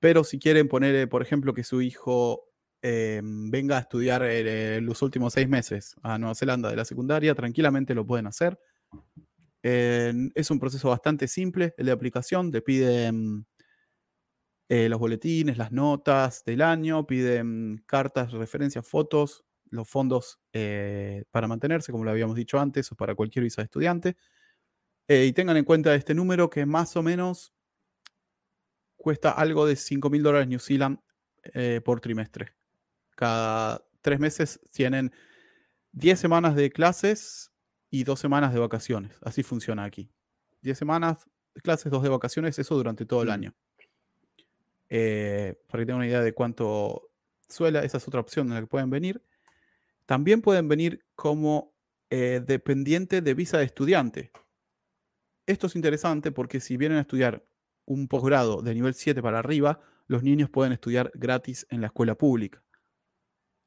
Pero 0.00 0.22
si 0.22 0.38
quieren 0.38 0.68
poner, 0.68 1.08
por 1.08 1.22
ejemplo, 1.22 1.54
que 1.54 1.64
su 1.64 1.80
hijo 1.80 2.44
eh, 2.82 3.22
venga 3.24 3.78
a 3.78 3.80
estudiar 3.80 4.22
eh, 4.24 4.80
los 4.82 5.00
últimos 5.00 5.32
seis 5.32 5.48
meses 5.48 5.96
a 6.02 6.18
Nueva 6.18 6.34
Zelanda 6.34 6.68
de 6.68 6.76
la 6.76 6.84
secundaria, 6.84 7.34
tranquilamente 7.34 7.94
lo 7.94 8.04
pueden 8.06 8.26
hacer. 8.26 8.58
es 9.62 10.50
un 10.50 10.60
proceso 10.60 10.90
bastante 10.90 11.26
simple, 11.26 11.74
el 11.78 11.86
de 11.86 11.92
aplicación. 11.92 12.52
Te 12.52 12.60
piden 12.60 13.46
eh, 14.76 14.88
los 14.88 14.98
boletines, 14.98 15.56
las 15.56 15.70
notas 15.70 16.42
del 16.44 16.60
año, 16.60 17.06
piden 17.06 17.84
cartas, 17.86 18.32
referencias, 18.32 18.84
fotos, 18.84 19.44
los 19.70 19.88
fondos 19.88 20.40
eh, 20.52 21.22
para 21.30 21.46
mantenerse, 21.46 21.92
como 21.92 22.02
lo 22.02 22.10
habíamos 22.10 22.34
dicho 22.34 22.58
antes, 22.58 22.90
o 22.90 22.96
para 22.96 23.14
cualquier 23.14 23.44
visa 23.44 23.62
de 23.62 23.66
estudiante. 23.66 24.16
Eh, 25.06 25.26
y 25.26 25.32
tengan 25.32 25.56
en 25.56 25.64
cuenta 25.64 25.94
este 25.94 26.12
número 26.12 26.50
que 26.50 26.66
más 26.66 26.96
o 26.96 27.04
menos 27.04 27.54
cuesta 28.96 29.30
algo 29.30 29.64
de 29.64 29.76
5 29.76 30.10
mil 30.10 30.24
dólares 30.24 30.48
New 30.48 30.58
Zealand 30.58 30.98
por 31.84 32.00
trimestre. 32.00 32.56
Cada 33.14 33.80
tres 34.00 34.18
meses 34.18 34.58
tienen 34.72 35.12
10 35.92 36.18
semanas 36.18 36.56
de 36.56 36.70
clases 36.70 37.52
y 37.90 38.02
2 38.02 38.18
semanas 38.18 38.52
de 38.52 38.58
vacaciones. 38.58 39.18
Así 39.22 39.44
funciona 39.44 39.84
aquí. 39.84 40.10
10 40.62 40.76
semanas 40.76 41.30
de 41.54 41.60
clases, 41.60 41.92
2 41.92 42.02
de 42.02 42.08
vacaciones, 42.08 42.58
eso 42.58 42.74
durante 42.74 43.06
todo 43.06 43.22
el 43.22 43.28
mm. 43.28 43.52
Año. 44.94 45.54
para 45.68 45.82
que 45.82 45.86
tengan 45.86 45.96
una 45.96 46.06
idea 46.06 46.20
de 46.22 46.32
cuánto 46.32 47.10
suela, 47.48 47.84
esa 47.84 47.98
es 47.98 48.08
otra 48.08 48.20
opción 48.20 48.48
en 48.48 48.54
la 48.54 48.60
que 48.60 48.66
pueden 48.66 48.90
venir. 48.90 49.22
También 50.06 50.42
pueden 50.42 50.68
venir 50.68 51.04
como 51.14 51.74
eh, 52.10 52.42
dependiente 52.46 53.22
de 53.22 53.34
visa 53.34 53.58
de 53.58 53.64
estudiante. 53.64 54.30
Esto 55.46 55.66
es 55.66 55.76
interesante 55.76 56.32
porque 56.32 56.60
si 56.60 56.76
vienen 56.76 56.98
a 56.98 57.02
estudiar 57.02 57.44
un 57.86 58.08
posgrado 58.08 58.62
de 58.62 58.74
nivel 58.74 58.94
7 58.94 59.22
para 59.22 59.38
arriba, 59.38 59.80
los 60.06 60.22
niños 60.22 60.50
pueden 60.50 60.72
estudiar 60.72 61.10
gratis 61.14 61.66
en 61.70 61.80
la 61.80 61.88
escuela 61.88 62.14
pública, 62.14 62.62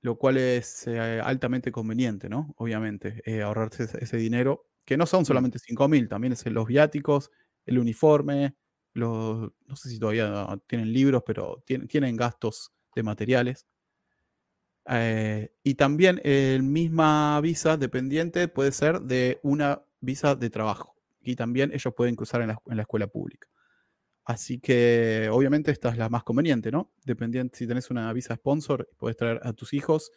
lo 0.02 0.18
cual 0.18 0.38
es 0.38 0.88
eh, 0.88 1.20
altamente 1.24 1.72
conveniente, 1.72 2.30
¿no? 2.30 2.54
Obviamente, 2.58 3.22
eh, 3.26 3.42
ahorrarse 3.42 3.84
ese, 4.00 4.18
dinero, 4.18 4.68
que 4.86 4.98
no 4.98 5.06
son 5.06 5.26
solamente 5.26 5.60
5 5.60 5.88
mil, 5.88 6.08
también 6.08 6.34
es 6.34 6.46
los 6.46 6.68
viáticos, 6.68 7.32
el 7.66 7.80
uniforme, 7.80 8.56
los, 8.98 9.52
no 9.66 9.76
sé 9.76 9.90
si 9.90 10.00
todavía 10.00 10.48
tienen 10.68 10.92
libros, 10.92 11.24
pero 11.26 11.64
tienen 11.66 12.18
gastos 12.18 12.72
de 12.96 13.04
materiales. 13.04 13.68
Eh, 14.90 15.52
y 15.64 15.76
también 15.76 16.22
el 16.24 16.64
misma 16.64 17.40
visa 17.42 17.78
dependiente 17.78 18.48
puede 18.48 18.72
ser 18.72 19.02
de 19.02 19.40
una 19.44 19.84
visa 20.00 20.36
de 20.36 20.50
trabajo. 20.50 20.96
Y 21.22 21.36
también 21.36 21.72
ellos 21.74 21.94
pueden 21.96 22.16
cruzar 22.16 22.42
en 22.42 22.48
la, 22.48 22.82
escuela 22.82 23.08
pública. 23.08 23.48
Así 24.24 24.60
que 24.60 25.30
obviamente 25.32 25.72
esta 25.72 25.90
es 25.90 25.98
la 25.98 26.10
más 26.10 26.24
conveniente, 26.24 26.72
¿no? 26.72 26.94
Dependiente, 27.06 27.58
si 27.58 27.68
tenés 27.68 27.90
una 27.90 28.12
visa 28.14 28.36
sponsor 28.36 28.90
puedes 28.98 29.18
traer 29.18 29.40
a 29.44 29.54
tus 29.54 29.74
hijos, 29.74 30.12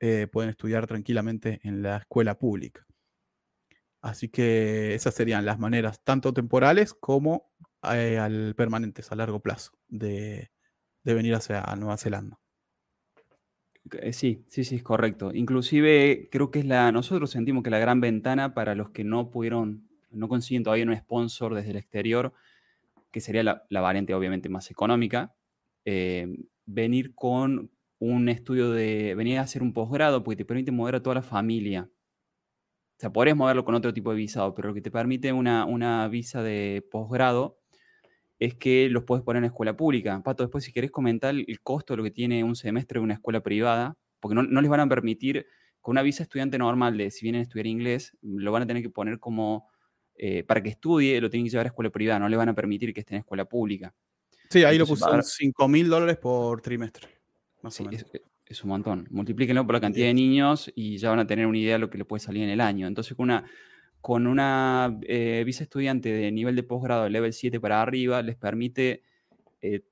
eh, 0.00 0.28
pueden 0.30 0.50
estudiar 0.50 0.86
tranquilamente 0.86 1.60
en 1.64 1.82
la 1.82 1.98
escuela 1.98 2.38
pública. 2.38 2.86
Así 4.00 4.28
que 4.28 4.94
esas 4.94 5.14
serían 5.14 5.44
las 5.44 5.58
maneras, 5.58 6.02
tanto 6.04 6.32
temporales 6.32 6.94
como 6.94 7.50
eh, 7.94 8.18
al 8.18 8.54
permanentes, 8.54 9.10
a 9.12 9.16
largo 9.16 9.40
plazo, 9.40 9.72
de, 9.88 10.50
de 11.04 11.14
venir 11.14 11.34
hacia 11.34 11.62
Nueva 11.76 11.96
Zelanda. 11.96 12.38
Eh, 13.94 14.12
sí, 14.12 14.44
sí, 14.48 14.64
sí, 14.64 14.76
es 14.76 14.82
correcto. 14.82 15.32
Inclusive 15.34 16.28
creo 16.30 16.50
que 16.50 16.60
es 16.60 16.66
la, 16.66 16.92
nosotros 16.92 17.30
sentimos 17.30 17.62
que 17.62 17.70
la 17.70 17.78
gran 17.78 18.00
ventana 18.00 18.54
para 18.54 18.74
los 18.74 18.90
que 18.90 19.04
no 19.04 19.30
pudieron, 19.30 19.88
no 20.10 20.28
consiguen 20.28 20.64
todavía 20.64 20.84
un 20.84 20.96
sponsor 20.96 21.54
desde 21.54 21.70
el 21.70 21.76
exterior, 21.76 22.32
que 23.10 23.20
sería 23.20 23.42
la, 23.42 23.64
variante 23.70 24.14
obviamente 24.14 24.48
más 24.48 24.70
económica, 24.70 25.34
eh, 25.84 26.26
venir 26.66 27.14
con 27.14 27.70
un 27.98 28.28
estudio 28.28 28.70
de, 28.70 29.14
venir 29.14 29.38
a 29.38 29.42
hacer 29.42 29.62
un 29.62 29.72
posgrado, 29.72 30.22
porque 30.22 30.36
te 30.36 30.44
permite 30.44 30.70
mover 30.72 30.96
a 30.96 31.02
toda 31.02 31.14
la 31.16 31.22
familia. 31.22 31.88
O 32.98 33.00
sea, 33.00 33.12
podrías 33.12 33.36
moverlo 33.36 33.64
con 33.64 33.74
otro 33.74 33.94
tipo 33.94 34.10
de 34.10 34.16
visado, 34.16 34.54
pero 34.54 34.68
lo 34.68 34.74
que 34.74 34.82
te 34.82 34.90
permite 34.90 35.32
una, 35.32 35.64
una 35.64 36.06
visa 36.08 36.42
de 36.42 36.86
posgrado 36.90 37.58
es 38.38 38.54
que 38.54 38.88
los 38.88 39.04
puedes 39.04 39.24
poner 39.24 39.42
en 39.42 39.46
escuela 39.46 39.76
pública. 39.76 40.20
Pato, 40.22 40.44
después 40.44 40.64
si 40.64 40.72
querés 40.72 40.90
comentar 40.90 41.34
el 41.34 41.60
costo 41.60 41.94
de 41.94 41.98
lo 41.98 42.04
que 42.04 42.10
tiene 42.10 42.44
un 42.44 42.54
semestre 42.54 43.00
de 43.00 43.04
una 43.04 43.14
escuela 43.14 43.42
privada, 43.42 43.96
porque 44.20 44.34
no, 44.34 44.60
les 44.60 44.70
van 44.70 44.80
a 44.80 44.88
permitir, 44.88 45.46
con 45.80 45.92
una 45.92 46.02
visa 46.02 46.22
estudiante 46.22 46.58
normal 46.58 46.96
de 46.96 47.10
si 47.10 47.24
vienen 47.24 47.40
a 47.40 47.42
estudiar 47.42 47.66
inglés, 47.66 48.16
lo 48.22 48.52
van 48.52 48.62
a 48.62 48.66
tener 48.66 48.82
que 48.82 48.90
poner 48.90 49.18
como, 49.18 49.68
eh, 50.14 50.44
para 50.44 50.62
que 50.62 50.70
estudie, 50.70 51.20
lo 51.20 51.30
tienen 51.30 51.46
que 51.46 51.50
llevar 51.50 51.66
a 51.66 51.68
escuela 51.68 51.90
privada, 51.90 52.18
no 52.20 52.28
le 52.28 52.36
van 52.36 52.48
a 52.48 52.54
permitir 52.54 52.92
que 52.92 53.00
esté 53.00 53.14
en 53.14 53.20
escuela 53.20 53.44
pública. 53.44 53.94
Sí, 54.50 54.64
ahí 54.64 54.78
lo 54.78 54.86
pusieron 54.86 55.22
5 55.22 55.68
mil 55.68 55.88
dólares 55.88 56.16
por 56.16 56.62
trimestre. 56.62 57.08
Más 57.62 57.78
o 57.80 57.84
menos. 57.84 58.04
Es, 58.46 58.64
un 58.64 58.70
montón. 58.70 59.06
Multiplíquenlo 59.10 59.66
por 59.66 59.74
la 59.74 59.80
cantidad 59.80 60.06
de 60.06 60.14
niños 60.14 60.72
y 60.74 60.96
ya 60.96 61.10
van 61.10 61.18
a 61.18 61.26
tener 61.26 61.46
una 61.46 61.58
idea 61.58 61.74
de 61.74 61.80
lo 61.80 61.90
que 61.90 61.98
le 61.98 62.06
puede 62.06 62.20
salir 62.20 62.44
en 62.44 62.48
el 62.48 62.62
año. 62.62 62.86
Entonces, 62.86 63.14
con 63.14 63.24
una 63.24 63.44
con 64.00 64.26
una 64.26 64.98
eh, 65.02 65.42
visa 65.44 65.64
estudiante 65.64 66.10
de 66.12 66.30
nivel 66.32 66.56
de 66.56 66.62
posgrado, 66.62 67.08
level 67.08 67.32
7 67.32 67.60
para 67.60 67.82
arriba, 67.82 68.22
les 68.22 68.36
permite 68.36 69.02
eh, 69.60 69.82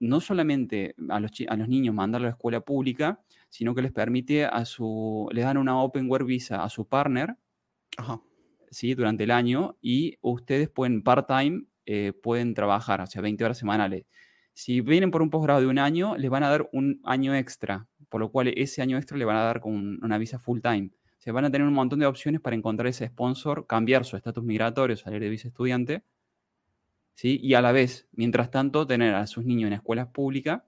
no 0.00 0.20
solamente 0.20 0.94
a 1.08 1.20
los, 1.20 1.30
a 1.48 1.56
los, 1.56 1.68
niños 1.68 1.94
mandarlo 1.94 2.26
a 2.26 2.30
la 2.30 2.34
escuela 2.34 2.60
pública, 2.60 3.20
sino 3.48 3.74
que 3.74 3.82
les 3.82 3.92
permite 3.92 4.44
a 4.44 4.64
su, 4.64 5.28
les 5.32 5.44
dan 5.44 5.56
una 5.56 5.80
Openware 5.80 6.24
visa 6.24 6.62
a 6.62 6.68
su 6.68 6.86
partner 6.86 7.36
¿sí? 8.70 8.94
durante 8.94 9.24
el 9.24 9.30
año 9.30 9.78
y 9.80 10.16
ustedes 10.20 10.68
pueden 10.68 11.02
part-time, 11.02 11.64
eh, 11.86 12.12
pueden 12.12 12.54
trabajar, 12.54 13.00
o 13.00 13.06
sea, 13.06 13.22
20 13.22 13.44
horas 13.44 13.58
semanales. 13.58 14.06
Si 14.52 14.80
vienen 14.80 15.10
por 15.10 15.22
un 15.22 15.30
posgrado 15.30 15.60
de 15.60 15.66
un 15.66 15.78
año, 15.78 16.16
les 16.16 16.30
van 16.30 16.44
a 16.44 16.50
dar 16.50 16.68
un 16.72 17.00
año 17.04 17.34
extra, 17.34 17.88
por 18.08 18.20
lo 18.20 18.30
cual 18.30 18.48
ese 18.48 18.82
año 18.82 18.96
extra 18.96 19.16
le 19.16 19.24
van 19.24 19.36
a 19.36 19.42
dar 19.44 19.60
con 19.60 20.02
una 20.04 20.18
visa 20.18 20.38
full-time 20.38 20.90
se 21.24 21.32
van 21.32 21.46
a 21.46 21.50
tener 21.50 21.66
un 21.66 21.72
montón 21.72 22.00
de 22.00 22.04
opciones 22.04 22.42
para 22.42 22.54
encontrar 22.54 22.86
ese 22.86 23.06
sponsor, 23.06 23.66
cambiar 23.66 24.04
su 24.04 24.18
estatus 24.18 24.44
migratorio, 24.44 24.94
salir 24.94 25.22
de 25.22 25.30
vice 25.30 25.48
estudiante, 25.48 26.04
¿sí? 27.14 27.40
y 27.42 27.54
a 27.54 27.62
la 27.62 27.72
vez, 27.72 28.06
mientras 28.12 28.50
tanto, 28.50 28.86
tener 28.86 29.14
a 29.14 29.26
sus 29.26 29.42
niños 29.42 29.68
en 29.68 29.72
escuelas 29.72 30.08
públicas, 30.08 30.64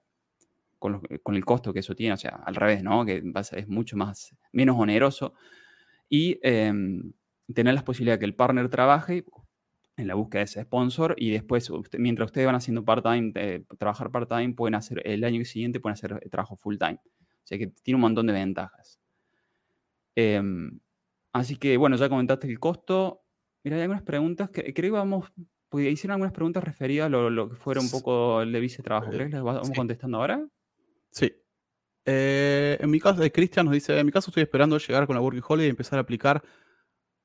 con, 0.79 1.03
el 1.11 1.45
costo 1.45 1.73
que 1.73 1.81
eso 1.81 1.93
tiene, 1.93 2.13
o 2.13 2.17
sea, 2.17 2.41
al 2.43 2.55
revés, 2.55 2.81
¿no? 2.81 3.05
que 3.05 3.21
es 3.51 3.67
mucho 3.67 3.97
más, 3.97 4.35
menos 4.51 4.77
oneroso, 4.79 5.35
y 6.09 6.39
em, 6.41 7.13
tener 7.53 7.75
la 7.75 7.85
posibilidad 7.85 8.15
de 8.15 8.19
que 8.21 8.25
el 8.25 8.33
partner 8.33 8.67
trabaje 8.67 9.25
en 9.95 10.07
la 10.07 10.15
búsqueda 10.15 10.39
de 10.39 10.45
ese 10.45 10.63
sponsor 10.63 11.13
y 11.19 11.29
después, 11.29 11.71
mientras 11.99 12.29
ustedes 12.29 12.47
van 12.47 12.55
haciendo 12.55 12.83
part-time, 12.83 13.31
eh, 13.35 13.63
trabajar 13.77 14.09
part-time, 14.09 14.55
pueden 14.55 14.73
hacer 14.73 15.03
el 15.05 15.23
año 15.23 15.45
siguiente, 15.45 15.79
pueden 15.79 15.93
hacer 15.93 16.19
trabajo 16.31 16.55
full-time. 16.55 16.99
O 17.03 17.47
sea 17.47 17.59
que 17.59 17.67
tiene 17.67 17.97
un 17.97 18.01
montón 18.01 18.25
de 18.25 18.33
ventajas. 18.33 18.99
Em, 20.17 20.79
así 21.31 21.57
que, 21.57 21.77
bueno, 21.77 21.95
ya 21.95 22.09
comentaste 22.09 22.47
el 22.47 22.59
costo. 22.59 23.23
Mira, 23.63 23.77
hay 23.77 23.83
algunas 23.83 24.01
preguntas 24.01 24.49
que 24.49 24.73
creo 24.73 24.93
que 24.93 24.97
vamos, 24.97 25.31
hicieron 25.73 26.13
algunas 26.13 26.33
preguntas 26.33 26.63
referidas 26.63 27.05
a 27.05 27.09
lo, 27.09 27.49
que 27.49 27.55
fuera 27.55 27.79
un 27.79 27.91
poco 27.91 28.41
el 28.41 28.51
de 28.51 28.59
vice 28.59 28.81
trabajo. 28.81 29.11
¿Crees 29.11 29.29
que 29.29 29.35
las 29.35 29.43
vamos 29.43 29.69
contestando 29.75 30.17
ahora? 30.17 30.43
Sí. 31.11 31.31
Eh, 32.03 32.77
en 32.79 32.89
mi 32.89 32.99
caso, 32.99 33.21
eh, 33.21 33.31
Cristian 33.31 33.67
nos 33.67 33.75
dice, 33.75 33.99
en 33.99 34.07
mi 34.07 34.11
caso 34.11 34.31
estoy 34.31 34.41
esperando 34.41 34.79
llegar 34.79 35.05
con 35.05 35.15
la 35.15 35.21
Working 35.21 35.43
Holiday 35.47 35.67
y 35.67 35.69
empezar 35.69 35.99
a 35.99 36.01
aplicar 36.01 36.43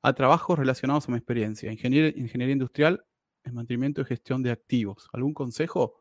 a 0.03 0.13
trabajos 0.13 0.59
relacionados 0.59 1.07
a 1.07 1.11
mi 1.11 1.17
experiencia. 1.17 1.71
Ingeniería, 1.71 2.13
ingeniería 2.15 2.53
industrial, 2.53 3.03
en 3.43 3.55
mantenimiento 3.55 4.01
y 4.01 4.05
gestión 4.05 4.43
de 4.43 4.51
activos. 4.51 5.09
¿Algún 5.13 5.33
consejo? 5.33 5.99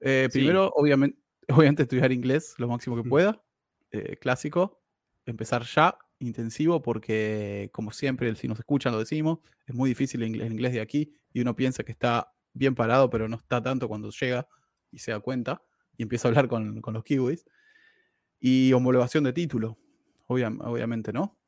Eh, 0.00 0.28
primero, 0.32 0.72
obviamente, 0.74 1.20
obviamente 1.50 1.82
estudiar 1.84 2.10
inglés 2.10 2.56
lo 2.58 2.66
máximo 2.66 2.96
que 3.00 3.08
pueda, 3.08 3.40
clásico 4.18 4.83
empezar 5.26 5.64
ya 5.64 5.96
intensivo 6.18 6.82
porque, 6.82 7.70
como 7.72 7.92
siempre, 7.92 8.34
si 8.36 8.48
nos 8.48 8.58
escuchan 8.58 8.92
lo 8.92 8.98
decimos, 8.98 9.38
es 9.66 9.74
muy 9.74 9.90
difícil 9.90 10.22
el 10.22 10.34
inglés, 10.34 10.72
de 10.72 10.80
aquí 10.80 11.12
y 11.32 11.40
uno 11.40 11.54
piensa 11.56 11.82
que 11.82 11.92
está 11.92 12.32
bien 12.52 12.74
parado, 12.74 13.10
pero 13.10 13.28
no 13.28 13.36
está 13.36 13.62
tanto 13.62 13.88
cuando 13.88 14.10
llega 14.10 14.46
y 14.90 14.98
se 14.98 15.10
da 15.10 15.20
cuenta 15.20 15.62
y 15.96 16.02
empieza 16.02 16.28
a 16.28 16.30
hablar 16.30 16.48
con, 16.48 16.80
los 16.84 17.04
kiwis. 17.04 17.44
Y 18.40 18.72
homologación 18.72 19.24
de 19.24 19.32
título, 19.32 19.78
obviamente, 20.26 21.12
¿no? 21.12 21.38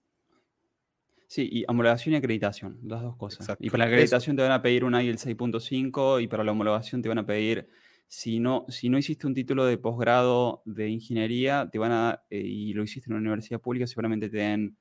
Sí, 1.29 1.49
y 1.51 1.65
homologación 1.69 2.15
y 2.15 2.17
acreditación, 2.17 2.79
las 2.85 3.03
dos 3.03 3.17
cosas. 3.17 3.57
Y 3.59 3.69
para 3.71 3.85
la 3.85 3.91
acreditación 3.91 4.37
te 4.37 4.43
van 4.43 4.53
a 4.53 4.62
pedir 4.62 4.85
un 4.85 4.95
IEL 4.95 5.19
6.5 5.19 6.23
y 6.23 6.29
para 6.29 6.45
la 6.45 6.53
homologación 6.53 7.03
te 7.03 7.09
van 7.09 7.19
a 7.19 7.27
pedir 7.27 7.69
si 8.09 8.38
no, 8.40 8.64
si 8.69 8.88
no 8.88 8.99
hiciste 8.99 9.27
un 9.27 9.35
título 9.35 9.64
de 9.64 9.79
posgrado 9.79 10.62
de 10.64 10.88
ingeniería, 10.88 11.69
te 11.71 11.79
van 11.79 11.92
a, 11.92 12.23
eh, 12.31 12.38
y 12.40 12.73
lo 12.73 12.83
hiciste 12.83 13.11
en 13.11 13.14
una 13.14 13.21
universidad 13.23 13.61
pública, 13.61 13.87
seguramente 13.87 14.29
te 14.29 14.38
den, 14.38 14.79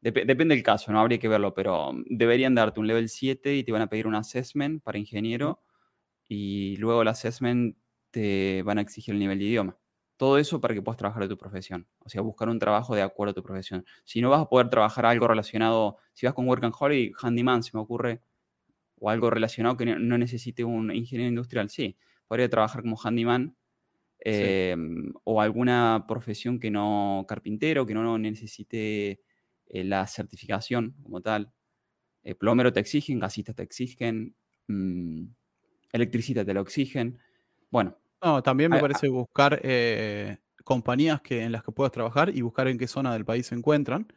depende 0.00 0.54
del 0.54 0.64
caso, 0.64 0.92
no 0.92 1.00
habría 1.00 1.18
que 1.18 1.28
verlo, 1.28 1.54
pero 1.54 1.92
deberían 2.06 2.54
darte 2.54 2.80
un 2.80 2.86
level 2.86 3.08
7 3.08 3.56
y 3.56 3.64
te 3.64 3.72
van 3.72 3.82
a 3.82 3.88
pedir 3.88 4.06
un 4.06 4.14
assessment 4.14 4.82
para 4.82 4.98
ingeniero 4.98 5.62
y 6.28 6.76
luego 6.78 7.02
el 7.02 7.08
assessment 7.08 7.76
te 8.10 8.62
van 8.62 8.78
a 8.78 8.82
exigir 8.82 9.14
el 9.14 9.20
nivel 9.20 9.38
de 9.38 9.44
idioma. 9.44 9.78
Todo 10.16 10.38
eso 10.38 10.60
para 10.60 10.74
que 10.74 10.82
puedas 10.82 10.98
trabajar 10.98 11.22
de 11.22 11.28
tu 11.28 11.36
profesión. 11.38 11.88
O 12.00 12.08
sea, 12.08 12.20
buscar 12.22 12.48
un 12.48 12.58
trabajo 12.58 12.94
de 12.94 13.02
acuerdo 13.02 13.32
a 13.32 13.34
tu 13.34 13.42
profesión. 13.42 13.84
Si 14.04 14.20
no 14.20 14.30
vas 14.30 14.40
a 14.42 14.48
poder 14.48 14.70
trabajar 14.70 15.06
algo 15.06 15.26
relacionado, 15.28 15.98
si 16.12 16.26
vas 16.26 16.34
con 16.34 16.46
Work 16.48 16.64
and 16.64 16.74
Holiday, 16.78 17.12
handyman, 17.20 17.62
se 17.62 17.70
me 17.74 17.80
ocurre, 17.80 18.22
o 19.00 19.10
algo 19.10 19.30
relacionado 19.30 19.76
que 19.76 19.86
no 19.86 20.18
necesite 20.18 20.64
un 20.64 20.94
ingeniero 20.94 21.28
industrial, 21.28 21.68
sí, 21.70 21.96
podría 22.32 22.48
trabajar 22.48 22.80
como 22.80 22.96
handyman 22.96 23.54
em, 24.20 25.12
o 25.24 25.42
alguna 25.42 26.06
profesión 26.08 26.58
que 26.58 26.70
no, 26.70 27.26
carpintero, 27.28 27.84
que 27.84 27.92
no 27.92 28.16
necesite 28.16 29.20
eh, 29.66 29.84
la 29.84 30.06
certificación 30.06 30.96
como 31.02 31.20
tal. 31.20 31.52
Eh, 32.22 32.34
plomero 32.34 32.72
te 32.72 32.80
exigen, 32.80 33.18
gasistas 33.18 33.54
te 33.54 33.64
exigen, 33.64 34.34
mm, 34.66 35.24
electricista 35.92 36.42
te 36.42 36.54
lo 36.54 36.62
exigen. 36.62 37.18
Bueno. 37.70 37.98
No, 38.22 38.42
también 38.42 38.70
me 38.70 38.80
parece 38.80 39.08
buscar 39.08 39.60
eh, 39.62 40.38
compañías 40.64 41.20
que, 41.20 41.42
en 41.42 41.52
las 41.52 41.62
que 41.62 41.72
puedas 41.72 41.92
trabajar 41.92 42.34
y 42.34 42.40
buscar 42.40 42.66
en 42.66 42.78
qué 42.78 42.88
zona 42.88 43.12
del 43.12 43.26
país 43.26 43.48
se 43.48 43.56
encuentran. 43.56 44.10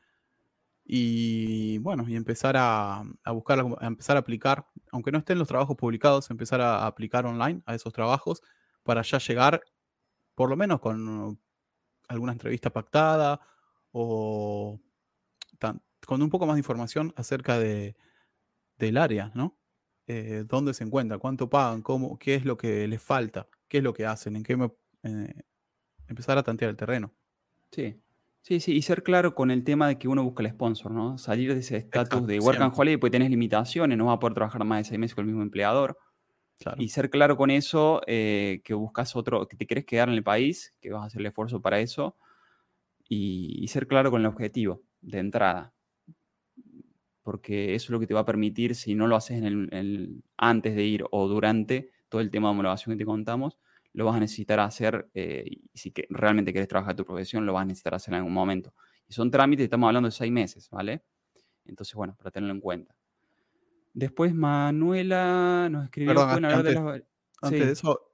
Y 0.86 1.80
bueno, 1.80 2.08
y 2.08 2.16
empezar 2.16 2.56
a, 2.58 3.04
buscar, 3.34 3.60
a 3.60 3.88
empezar 3.88 4.16
a 4.16 4.22
aplicar, 4.22 4.68
aunque 4.96 5.12
no 5.12 5.18
estén 5.18 5.38
los 5.38 5.50
trabajos 5.50 5.76
publicados, 5.76 6.32
empezar 6.32 6.62
a 6.62 6.88
aplicar 6.88 7.26
online 7.26 7.62
a 7.66 7.76
esos 7.76 7.92
trabajos 7.92 8.42
para 8.82 9.02
ya 9.02 9.18
llegar, 9.18 9.62
por 10.36 10.50
lo 10.50 10.56
menos 10.56 10.80
con 10.80 11.38
alguna 12.08 12.32
entrevista 12.32 12.70
pactada 12.70 13.42
o 13.92 14.80
con 16.08 16.22
un 16.22 16.30
poco 16.30 16.46
más 16.46 16.56
de 16.56 16.62
información 16.62 17.14
acerca 17.18 17.60
de, 17.60 17.98
del 18.78 18.96
área, 18.96 19.34
¿no? 19.36 19.58
Eh, 20.08 20.46
dónde 20.48 20.74
se 20.74 20.86
encuentra, 20.86 21.18
cuánto 21.18 21.50
pagan, 21.50 21.82
cómo, 21.82 22.18
qué 22.18 22.36
es 22.36 22.46
lo 22.46 22.56
que 22.56 22.88
les 22.88 23.02
falta, 23.02 23.50
qué 23.68 23.80
es 23.80 23.84
lo 23.84 23.94
que 23.94 24.06
hacen, 24.06 24.38
en 24.38 24.44
qué 24.44 24.54
eh, 25.04 25.44
empezar 26.08 26.38
a 26.38 26.44
tantear 26.44 26.70
el 26.70 26.78
terreno. 26.78 27.14
Sí, 27.70 28.02
sí, 28.46 28.60
sí, 28.60 28.76
y 28.76 28.82
ser 28.82 29.04
claro 29.04 29.36
con 29.36 29.52
el 29.52 29.64
tema 29.64 29.88
de 29.88 29.98
que 29.98 30.08
uno 30.08 30.24
busca 30.24 30.44
el 30.44 30.50
sponsor, 30.50 30.92
¿no? 30.92 31.18
Salir 31.18 31.54
de 31.54 31.60
ese 31.60 31.78
estatus 31.78 32.26
de 32.28 32.40
work 32.40 32.62
and 32.62 32.74
holiday, 32.76 32.98
pues 32.98 33.12
tenés 33.12 33.30
limitaciones, 33.30 33.98
no 33.98 34.06
vas 34.06 34.18
a 34.18 34.20
poder 34.20 34.36
trabajar 34.36 34.64
más 34.64 34.80
de 34.80 34.84
seis 34.86 35.00
meses 35.00 35.16
con 35.16 35.24
el 35.24 35.28
mismo 35.28 35.42
empleador. 35.42 35.98
Y 36.78 36.88
ser 36.88 37.10
claro 37.10 37.36
con 37.36 37.52
eso, 37.52 38.02
eh, 38.08 38.62
que 38.64 38.74
buscas 38.74 39.16
otro, 39.16 39.46
que 39.48 39.58
te 39.58 39.66
quieres 39.66 39.86
quedar 39.86 40.08
en 40.08 40.16
el 40.16 40.24
país, 40.24 40.74
que 40.80 40.92
vas 40.92 41.04
a 41.04 41.06
hacer 41.08 41.20
el 41.20 41.28
esfuerzo 41.28 41.62
para 41.62 41.80
eso, 41.80 42.16
y 43.08 43.68
ser 43.68 43.88
claro 43.88 44.10
con 44.10 44.22
el 44.22 44.28
objetivo 44.28 44.82
de 45.02 45.20
entrada 45.20 45.76
porque 47.26 47.74
eso 47.74 47.86
es 47.86 47.90
lo 47.90 48.00
que 48.00 48.06
te 48.06 48.14
va 48.14 48.20
a 48.20 48.26
permitir, 48.26 48.76
si 48.76 48.94
no 48.94 49.08
lo 49.08 49.16
haces 49.16 49.42
en 49.42 49.46
el, 49.74 50.24
antes 50.38 50.76
de 50.76 50.84
ir 50.84 51.06
o 51.10 51.28
durante 51.28 51.90
todo 52.08 52.22
el 52.22 52.30
tema 52.30 52.50
de 52.50 52.52
homologación 52.52 52.94
que 52.94 53.00
te 53.00 53.06
contamos, 53.06 53.58
lo 53.96 54.06
vas 54.06 54.18
a 54.18 54.20
necesitar 54.20 54.60
hacer, 54.60 55.10
eh, 55.14 55.46
y 55.46 55.78
si 55.78 55.92
que 55.92 56.06
realmente 56.10 56.52
quieres 56.52 56.68
trabajar 56.68 56.96
tu 56.96 57.06
profesión, 57.06 57.46
lo 57.46 57.54
vas 57.54 57.64
a 57.64 57.66
necesitar 57.66 57.96
hacer 57.96 58.14
en 58.14 58.18
algún 58.18 58.34
momento. 58.34 58.74
Y 59.08 59.14
son 59.14 59.32
trámites, 59.32 59.64
estamos 59.64 59.88
hablando 59.88 60.08
de 60.08 60.12
seis 60.12 60.32
meses, 60.32 60.70
¿vale? 60.70 61.04
Entonces, 61.64 61.96
bueno, 61.96 62.16
para 62.18 62.30
tenerlo 62.30 62.54
en 62.54 62.60
cuenta. 62.60 62.96
Después 63.94 64.34
Manuela 64.34 65.70
nos 65.72 65.86
escribió... 65.86 66.14
Perdón, 66.14 66.46
antes, 67.42 67.60
de, 67.60 67.72
eso, 67.72 68.14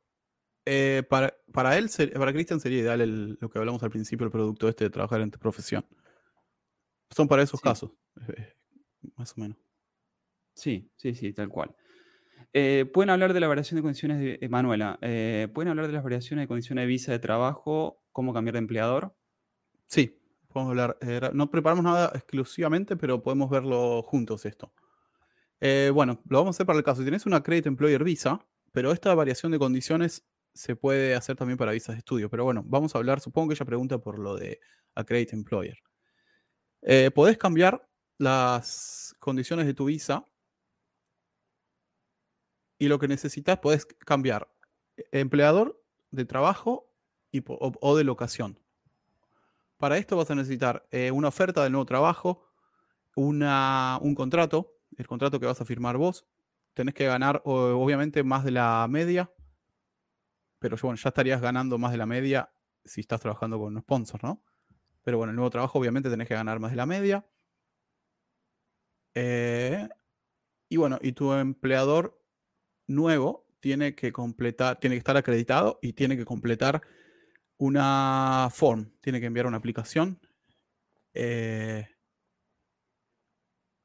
eh, 0.65 1.04
para, 1.10 1.34
para 1.52 1.78
él, 1.78 1.89
para 2.13 2.34
Cristian 2.34 2.60
sería 2.60 2.80
ideal 2.80 3.38
lo 3.39 3.50
que 3.50 3.58
hablamos 3.58 3.82
al 3.82 3.89
principio, 3.89 4.26
el 4.26 4.32
producto 4.32 4.67
este 4.67 4.86
de 4.86 4.89
trabajar 4.89 5.22
en 5.22 5.32
tu 5.32 5.39
profesión. 5.39 5.86
Son 7.10 7.28
para 7.28 7.41
esos 7.41 7.60
casos. 7.60 7.91
Eh, 8.36 8.54
más 9.15 9.34
o 9.38 9.41
menos. 9.41 9.58
Sí, 10.54 10.91
sí, 10.96 11.15
sí, 11.15 11.34
tal 11.34 11.50
cual. 11.50 11.76
Eh, 12.54 12.86
¿Pueden 12.94 13.10
hablar 13.10 13.34
de 13.34 13.40
la 13.40 13.48
variación 13.48 13.78
de 13.78 13.82
condiciones 13.82 14.20
de 14.20 14.50
Manuela? 14.50 15.00
Eh, 15.02 15.48
¿Pueden 15.54 15.70
hablar 15.70 15.88
de 15.88 15.94
las 15.94 16.04
variaciones 16.04 16.44
de 16.44 16.48
condiciones 16.48 16.84
de 16.84 16.88
visa 16.88 17.12
de 17.12 17.20
trabajo? 17.20 18.04
¿Cómo 18.12 18.34
cambiar 18.34 18.54
de 18.54 18.60
empleador? 18.60 19.16
Sí, 19.88 20.20
podemos 20.50 20.72
hablar. 20.72 20.98
Eh, 21.02 21.30
no 21.34 21.50
preparamos 21.50 21.84
nada 21.84 22.12
exclusivamente, 22.14 22.98
pero 22.98 23.24
podemos 23.24 23.50
verlo 23.50 24.04
juntos 24.04 24.46
esto. 24.46 24.74
bueno, 25.94 26.22
lo 26.28 26.40
vamos 26.40 26.56
a 26.56 26.58
hacer 26.58 26.66
para 26.66 26.78
el 26.78 26.84
caso. 26.84 27.00
Si 27.00 27.06
tienes 27.06 27.26
una 27.26 27.42
Credit 27.42 27.68
Employer 27.68 28.04
Visa, 28.04 28.46
pero 28.74 28.92
esta 28.92 29.14
variación 29.16 29.52
de 29.52 29.60
condiciones 29.60 30.26
se 30.54 30.76
puede 30.76 31.16
hacer 31.16 31.38
también 31.38 31.58
para 31.58 31.72
visas 31.72 31.96
de 31.96 32.00
estudio. 32.00 32.30
Pero 32.30 32.44
bueno, 32.44 32.64
vamos 32.66 32.94
a 32.96 32.98
hablar, 32.98 33.22
supongo 33.22 33.50
que 33.50 33.54
ella 33.54 33.66
pregunta 33.66 33.98
por 34.00 34.20
lo 34.20 34.36
de 34.36 34.60
Credit 35.06 35.34
Employer. 35.34 35.78
podés 37.16 37.38
cambiar 37.38 37.88
las 38.18 39.16
condiciones 39.20 39.66
de 39.68 39.74
tu 39.74 39.86
visa 39.86 40.26
y 42.82 42.88
lo 42.88 42.98
que 42.98 43.08
necesitas, 43.08 43.60
puedes 43.60 43.86
cambiar 43.86 44.52
empleador 45.12 45.80
de 46.10 46.26
trabajo 46.26 46.91
y, 47.32 47.44
o, 47.46 47.96
de 47.96 48.04
locación. 48.04 48.58
Para 49.78 50.00
esto 50.00 50.17
vas 50.17 50.32
a 50.32 50.36
necesitar 50.36 50.88
eh, 50.89 51.12
una 51.12 51.28
oferta 51.28 51.62
del 51.62 51.74
nuevo 51.74 51.86
trabajo, 51.86 52.44
una, 53.15 54.00
un 54.02 54.15
contrato, 54.15 54.80
el 54.98 55.06
contrato 55.06 55.39
que 55.39 55.46
vas 55.46 55.62
a 55.62 55.65
firmar 55.65 55.98
vos. 55.98 56.26
Tenés 56.74 56.96
que 56.96 57.06
ganar, 57.06 57.44
obviamente, 57.46 58.24
más 58.24 58.44
de 58.44 58.50
la 58.50 58.88
media, 58.89 59.32
pero 60.58 60.76
bueno, 60.82 60.96
ya 60.96 61.10
estarías 61.10 61.39
ganando 61.39 61.78
más 61.78 61.91
de 61.91 62.00
la 62.00 62.08
media 62.08 62.52
si 62.84 63.02
estás 63.02 63.22
trabajando 63.22 63.60
con 63.60 63.76
un 63.76 63.82
sponsor, 63.84 64.24
¿no? 64.24 64.44
Pero 65.04 65.20
bueno, 65.20 65.30
el 65.30 65.36
nuevo 65.36 65.52
trabajo, 65.52 65.78
obviamente, 65.78 66.10
tenés 66.10 66.28
que 66.28 66.34
ganar 66.34 66.60
más 66.60 66.72
de 66.72 66.78
la 66.78 66.88
media. 66.88 67.30
Eh, 69.13 69.88
y 70.67 70.78
bueno, 70.78 70.98
y 71.00 71.12
tu 71.12 71.32
empleador 71.34 72.20
nuevo 72.88 73.46
tiene 73.60 73.96
que 73.96 74.12
completar, 74.12 74.80
tiene 74.80 74.96
que 74.96 75.00
estar 75.00 75.17
acreditado 75.17 75.80
y 75.82 75.94
tiene 75.94 76.17
que 76.17 76.26
completar 76.26 76.82
una 77.58 78.50
form, 78.52 78.91
tiene 79.02 79.20
que 79.20 79.28
enviar 79.28 79.46
una 79.46 79.58
aplicación. 79.58 80.20
Eh, 81.13 81.88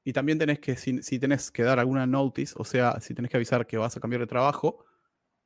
y 0.05 0.13
también 0.13 0.39
tenés 0.39 0.61
que, 0.61 0.77
si, 0.77 1.19
tenés 1.19 1.51
que 1.51 1.63
dar 1.63 1.79
alguna 1.79 2.07
notice, 2.07 2.55
o 2.57 2.65
sea, 2.65 3.01
si 3.01 3.13
tenés 3.13 3.31
que 3.31 3.37
avisar 3.37 3.67
que 3.67 3.77
vas 3.77 3.97
a 3.97 4.01
cambiar 4.01 4.21
de 4.21 4.29
trabajo, 4.29 4.85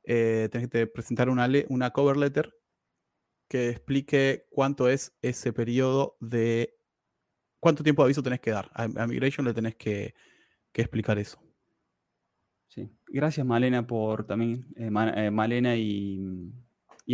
eh, 0.03 0.49
tenés 0.51 0.69
que 0.69 0.87
presentar 0.87 1.29
una, 1.29 1.49
una 1.69 1.91
cover 1.91 2.15
letter 2.15 2.53
que 3.47 3.69
explique 3.69 4.47
cuánto 4.49 4.87
es 4.87 5.13
ese 5.21 5.51
periodo 5.51 6.15
de 6.21 6.77
cuánto 7.59 7.83
tiempo 7.83 8.01
de 8.01 8.07
aviso 8.07 8.23
tenés 8.23 8.39
que 8.39 8.51
dar. 8.51 8.69
A, 8.73 8.87
Migration 9.07 9.45
le 9.45 9.53
tenés 9.53 9.75
que, 9.75 10.13
explicar 10.73 11.19
eso. 11.19 11.37
Sí, 12.69 12.89
gracias 13.11 13.45
Malena 13.45 13.85
por 13.85 14.25
también, 14.25 14.65
eh, 14.75 14.89
eh, 15.15 15.31
Malena 15.31 15.75
y, 15.75 16.51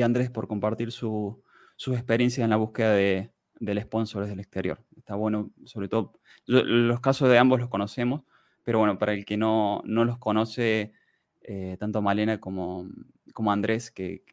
Andrés 0.03 0.29
por 0.29 0.47
compartir 0.47 0.91
su, 0.91 1.41
sus 1.75 1.95
experiencias 1.95 2.43
en 2.43 2.51
la 2.51 2.57
búsqueda 2.57 2.93
de, 2.93 3.31
del 3.59 3.81
sponsor 3.81 4.21
desde 4.21 4.35
el 4.35 4.39
exterior. 4.39 4.79
Está 4.95 5.15
bueno, 5.15 5.49
sobre 5.65 5.87
todo, 5.87 6.13
los 6.45 6.99
casos 6.99 7.29
de 7.29 7.39
ambos 7.39 7.59
los 7.59 7.69
conocemos, 7.69 8.21
pero 8.63 8.77
bueno, 8.77 8.99
para 8.99 9.13
el 9.13 9.25
que 9.25 9.37
no, 9.37 9.81
los 9.85 10.19
conoce, 10.19 10.93
eh, 11.41 11.77
tanto 11.79 12.03
Malena 12.03 12.39
como, 12.39 12.87
como 13.33 13.51
Andrés, 13.51 13.89
que 13.89 14.23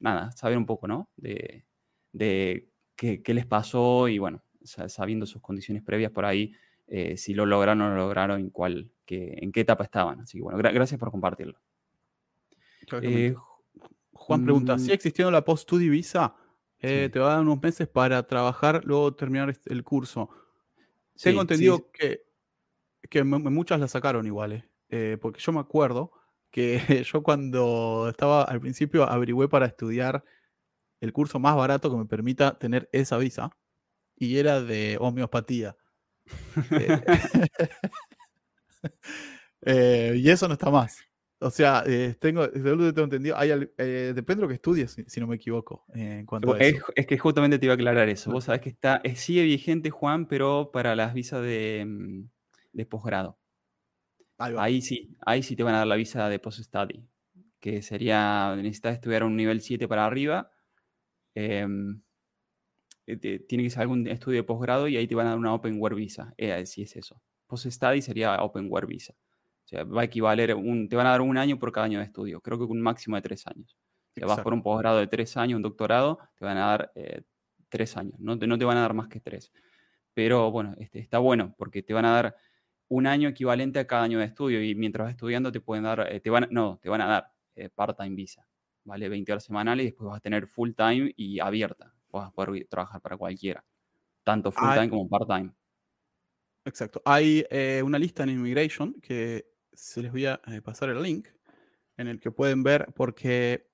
nada, 0.00 0.32
saber 0.32 0.56
un 0.56 0.64
poco, 0.64 0.88
¿no? 0.88 1.10
De, 1.16 1.66
de 2.12 2.70
qué, 2.96 3.22
qué 3.22 3.34
les 3.34 3.44
pasó 3.44 4.08
y 4.08 4.18
bueno, 4.18 4.42
sabiendo 4.62 5.26
sus 5.26 5.42
condiciones 5.42 5.82
previas 5.82 6.10
por 6.10 6.24
ahí, 6.24 6.54
si 7.16 7.34
lo 7.34 7.44
lograron 7.44 7.82
o 7.82 7.88
no 7.90 7.96
lo 7.96 8.02
lograron, 8.02 8.40
en, 8.40 8.50
cuál, 8.50 8.90
en 9.14 9.52
qué 9.52 9.60
etapa 9.60 9.84
estaban. 9.84 10.20
Así 10.20 10.38
que 10.38 10.42
bueno, 10.42 10.58
gracias 10.58 10.98
por 10.98 11.10
compartirlo. 11.10 11.58
Eh, 13.02 13.34
Juan 14.12 14.44
pregunta, 14.44 14.78
¿si 14.78 14.90
mm, 14.90 14.94
existiendo 14.94 15.30
la 15.30 15.44
post-study 15.44 15.88
visa? 15.88 16.34
Eh, 16.80 17.08
te 17.12 17.18
va 17.18 17.28
a 17.28 17.34
dar 17.34 17.42
unos 17.42 17.62
meses 17.62 17.86
para 17.88 18.26
trabajar, 18.26 18.84
luego 18.84 19.14
terminar 19.14 19.48
este, 19.50 19.72
el 19.72 19.84
curso. 19.84 20.30
Tengo 21.20 21.42
entendido 21.42 21.90
que, 21.92 22.24
que 23.08 23.22
muchas 23.22 23.78
la 23.78 23.86
sacaron 23.86 24.26
iguales, 24.26 24.64
porque 25.20 25.40
yo 25.40 25.52
me 25.52 25.60
acuerdo 25.60 26.12
que 26.50 26.78
yo 27.12 27.22
cuando 27.22 28.08
estaba 28.08 28.42
al 28.44 28.60
principio 28.60 29.04
averigüé 29.04 29.48
para 29.48 29.66
estudiar 29.66 30.24
el 31.00 31.12
curso 31.12 31.40
más 31.40 31.56
barato 31.56 31.90
que 31.90 31.96
me 31.96 32.06
permita 32.06 32.58
tener 32.58 32.88
esa 32.92 33.18
visa 33.18 33.50
y 34.16 34.36
era 34.36 34.62
de 34.62 34.96
homeopatía. 35.00 35.76
Eh, 39.64 40.10
eh, 40.14 40.16
y 40.16 40.28
eso 40.28 40.48
no 40.48 40.54
está 40.54 40.72
más. 40.72 40.98
O 41.38 41.48
sea, 41.48 41.84
eh, 41.86 42.16
tengo, 42.18 42.50
tengo 42.50 42.88
entendido, 42.88 43.38
hay, 43.38 43.50
depende 43.76 44.34
de 44.34 44.40
lo 44.40 44.48
que 44.48 44.54
estudies, 44.54 44.96
si, 45.06 45.20
no 45.20 45.28
me 45.28 45.36
equivoco, 45.36 45.84
en 45.94 46.26
cuanto 46.26 46.52
a 46.52 46.58
es, 46.58 46.74
es, 46.96 47.06
que 47.06 47.16
justamente 47.16 47.60
te 47.60 47.66
iba 47.66 47.72
a 47.72 47.76
aclarar 47.76 48.08
eso. 48.08 48.32
Vos 48.32 48.42
sabés 48.42 48.60
que 48.60 48.70
está, 48.70 49.00
sigue 49.14 49.44
vigente, 49.44 49.90
Juan, 49.90 50.26
pero 50.26 50.72
para 50.72 50.96
las 50.96 51.14
visas 51.14 51.42
de, 51.42 51.84
mm, 51.86 52.28
de 52.72 52.86
posgrado. 52.86 53.38
Ahí, 54.38 54.82
sí, 54.82 55.16
ahí 55.24 55.42
sí 55.42 55.54
te 55.54 55.62
van 55.62 55.74
a 55.74 55.78
dar 55.78 55.86
la 55.86 55.96
visa 55.96 56.28
de 56.28 56.38
post-study, 56.38 57.06
que 57.60 57.82
sería, 57.82 58.54
necesitas 58.56 58.94
estudiar 58.94 59.22
un 59.22 59.36
nivel 59.36 59.60
7 59.60 59.86
para 59.86 60.04
arriba. 60.04 60.50
Em, 61.34 62.02
eh, 63.06 63.38
tiene 63.48 63.64
que 63.64 63.70
ser 63.70 63.82
algún 63.82 64.06
estudio 64.08 64.38
de 64.38 64.44
posgrado 64.44 64.88
y 64.88 64.96
ahí 64.96 65.06
te 65.06 65.14
van 65.14 65.26
a 65.26 65.30
dar 65.30 65.38
una 65.38 65.54
Open 65.54 65.80
Work 65.80 65.96
Visa. 65.96 66.34
Eh, 66.36 66.66
si 66.66 66.82
es 66.82 66.96
eso. 66.96 67.20
Post 67.52 67.66
Study 67.66 68.00
sería 68.00 68.42
Open 68.42 68.66
Work 68.70 68.88
Visa. 68.88 69.12
O 69.12 69.68
sea, 69.68 69.84
va 69.84 70.00
a 70.00 70.04
equivaler, 70.04 70.54
un, 70.54 70.88
te 70.88 70.96
van 70.96 71.06
a 71.06 71.10
dar 71.10 71.20
un 71.20 71.36
año 71.36 71.58
por 71.58 71.70
cada 71.70 71.84
año 71.84 71.98
de 71.98 72.06
estudio. 72.06 72.40
Creo 72.40 72.56
que 72.56 72.64
un 72.64 72.80
máximo 72.80 73.14
de 73.16 73.20
tres 73.20 73.46
años. 73.46 73.76
Si 74.14 74.22
vas 74.22 74.40
por 74.40 74.54
un 74.54 74.62
posgrado 74.62 74.96
de 74.96 75.06
tres 75.06 75.36
años, 75.36 75.56
un 75.56 75.62
doctorado, 75.62 76.18
te 76.34 76.46
van 76.46 76.56
a 76.56 76.66
dar 76.66 76.92
eh, 76.94 77.20
tres 77.68 77.94
años, 77.98 78.18
no 78.18 78.38
te, 78.38 78.46
no 78.46 78.56
te 78.56 78.64
van 78.64 78.78
a 78.78 78.80
dar 78.80 78.94
más 78.94 79.08
que 79.08 79.20
tres. 79.20 79.52
Pero 80.14 80.50
bueno, 80.50 80.74
este, 80.78 80.98
está 80.98 81.18
bueno 81.18 81.54
porque 81.58 81.82
te 81.82 81.92
van 81.92 82.06
a 82.06 82.12
dar 82.12 82.36
un 82.88 83.06
año 83.06 83.28
equivalente 83.28 83.80
a 83.80 83.86
cada 83.86 84.04
año 84.04 84.18
de 84.18 84.24
estudio 84.24 84.64
y 84.64 84.74
mientras 84.74 85.04
vas 85.04 85.10
estudiando 85.10 85.52
te 85.52 85.60
pueden 85.60 85.84
dar, 85.84 86.10
eh, 86.10 86.20
te 86.20 86.30
van, 86.30 86.48
no, 86.50 86.78
te 86.80 86.88
van 86.88 87.02
a 87.02 87.06
dar 87.06 87.32
eh, 87.54 87.68
part-time 87.68 88.16
visa, 88.16 88.48
¿vale? 88.84 89.10
20 89.10 89.30
horas 89.30 89.44
semanales 89.44 89.84
y 89.84 89.88
después 89.88 90.08
vas 90.08 90.16
a 90.16 90.20
tener 90.20 90.46
full-time 90.46 91.12
y 91.18 91.38
abierta, 91.38 91.92
vas 92.10 92.28
a 92.28 92.32
poder 92.32 92.66
trabajar 92.70 93.02
para 93.02 93.18
cualquiera, 93.18 93.62
tanto 94.24 94.52
full-time 94.52 94.88
como 94.88 95.06
part-time. 95.06 95.52
Exacto. 96.64 97.02
Hay 97.04 97.44
una 97.82 97.98
lista 97.98 98.22
en 98.22 98.30
Immigration 98.30 98.94
que 99.00 99.46
se 99.72 100.02
les 100.02 100.12
voy 100.12 100.26
a 100.26 100.40
pasar 100.62 100.90
el 100.90 101.02
link 101.02 101.28
en 101.96 102.08
el 102.08 102.20
que 102.20 102.30
pueden 102.30 102.62
ver 102.62 102.86
porque 102.94 103.68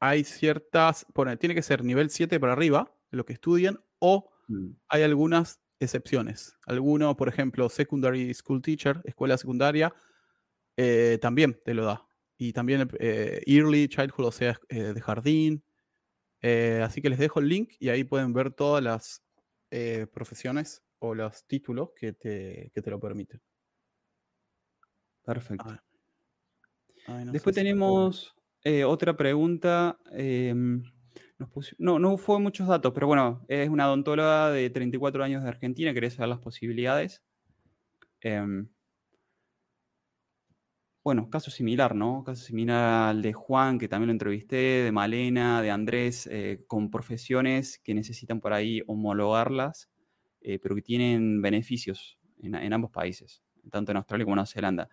hay 0.00 0.24
ciertas, 0.24 1.06
bueno, 1.14 1.36
tiene 1.38 1.54
que 1.54 1.62
ser 1.62 1.84
nivel 1.84 2.10
7 2.10 2.38
para 2.38 2.52
arriba, 2.52 2.92
lo 3.10 3.24
que 3.24 3.32
estudian, 3.32 3.80
o 3.98 4.30
mm. 4.48 4.70
hay 4.88 5.02
algunas 5.02 5.60
excepciones. 5.80 6.56
Alguno, 6.66 7.16
por 7.16 7.28
ejemplo, 7.28 7.68
Secondary 7.68 8.32
School 8.34 8.62
Teacher, 8.62 9.00
escuela 9.04 9.36
secundaria, 9.36 9.94
eh, 10.76 11.18
también 11.20 11.60
te 11.64 11.74
lo 11.74 11.84
da. 11.84 12.06
Y 12.36 12.52
también 12.52 12.88
eh, 13.00 13.42
Early 13.46 13.88
Childhood, 13.88 14.26
o 14.26 14.32
sea, 14.32 14.60
eh, 14.68 14.92
de 14.94 15.00
jardín. 15.00 15.64
así 16.84 17.02
que 17.02 17.10
les 17.10 17.18
dejo 17.18 17.40
el 17.40 17.48
link 17.48 17.72
y 17.80 17.88
ahí 17.88 18.04
pueden 18.04 18.32
ver 18.32 18.52
todas 18.52 18.82
las 18.82 19.22
profesiones 20.12 20.82
o 21.00 21.14
los 21.14 21.46
títulos 21.46 21.90
que 21.94 22.12
te, 22.12 22.70
te 22.74 22.90
lo 22.90 22.98
permiten. 22.98 23.40
Perfecto. 25.24 25.78
Después 27.32 27.54
tenemos 27.54 28.34
eh, 28.64 28.84
otra 28.84 29.16
pregunta. 29.16 29.98
Em, 30.12 30.82
no, 31.78 31.98
no 31.98 32.16
fue 32.16 32.40
muchos 32.40 32.66
datos, 32.66 32.92
pero 32.92 33.06
bueno, 33.06 33.44
es 33.48 33.68
una 33.68 33.86
odontóloga 33.86 34.50
de 34.50 34.70
34 34.70 35.22
años 35.22 35.42
de 35.42 35.48
Argentina, 35.48 35.94
quería 35.94 36.10
saber 36.10 36.30
las 36.30 36.40
posibilidades. 36.40 37.22
Em, 38.20 38.68
bueno, 41.04 41.30
caso 41.30 41.50
similar, 41.50 41.94
¿no? 41.94 42.22
Caso 42.24 42.44
similar 42.44 43.10
al 43.10 43.22
de 43.22 43.32
Juan, 43.32 43.78
que 43.78 43.88
también 43.88 44.08
lo 44.08 44.12
entrevisté, 44.12 44.56
de 44.84 44.92
Malena, 44.92 45.62
de 45.62 45.70
Andrés, 45.70 46.28
eh, 46.30 46.64
con 46.66 46.90
profesiones 46.90 47.78
que 47.82 47.94
necesitan 47.94 48.40
por 48.40 48.52
ahí 48.52 48.82
homologarlas, 48.86 49.88
eh, 50.40 50.58
pero 50.58 50.74
que 50.74 50.82
tienen 50.82 51.42
beneficios 51.42 52.18
en, 52.42 52.54
en 52.54 52.72
ambos 52.72 52.90
países, 52.90 53.42
tanto 53.70 53.92
en 53.92 53.96
Australia 53.98 54.24
como 54.24 54.34
en 54.34 54.36
Nueva 54.36 54.46
Zelanda. 54.46 54.88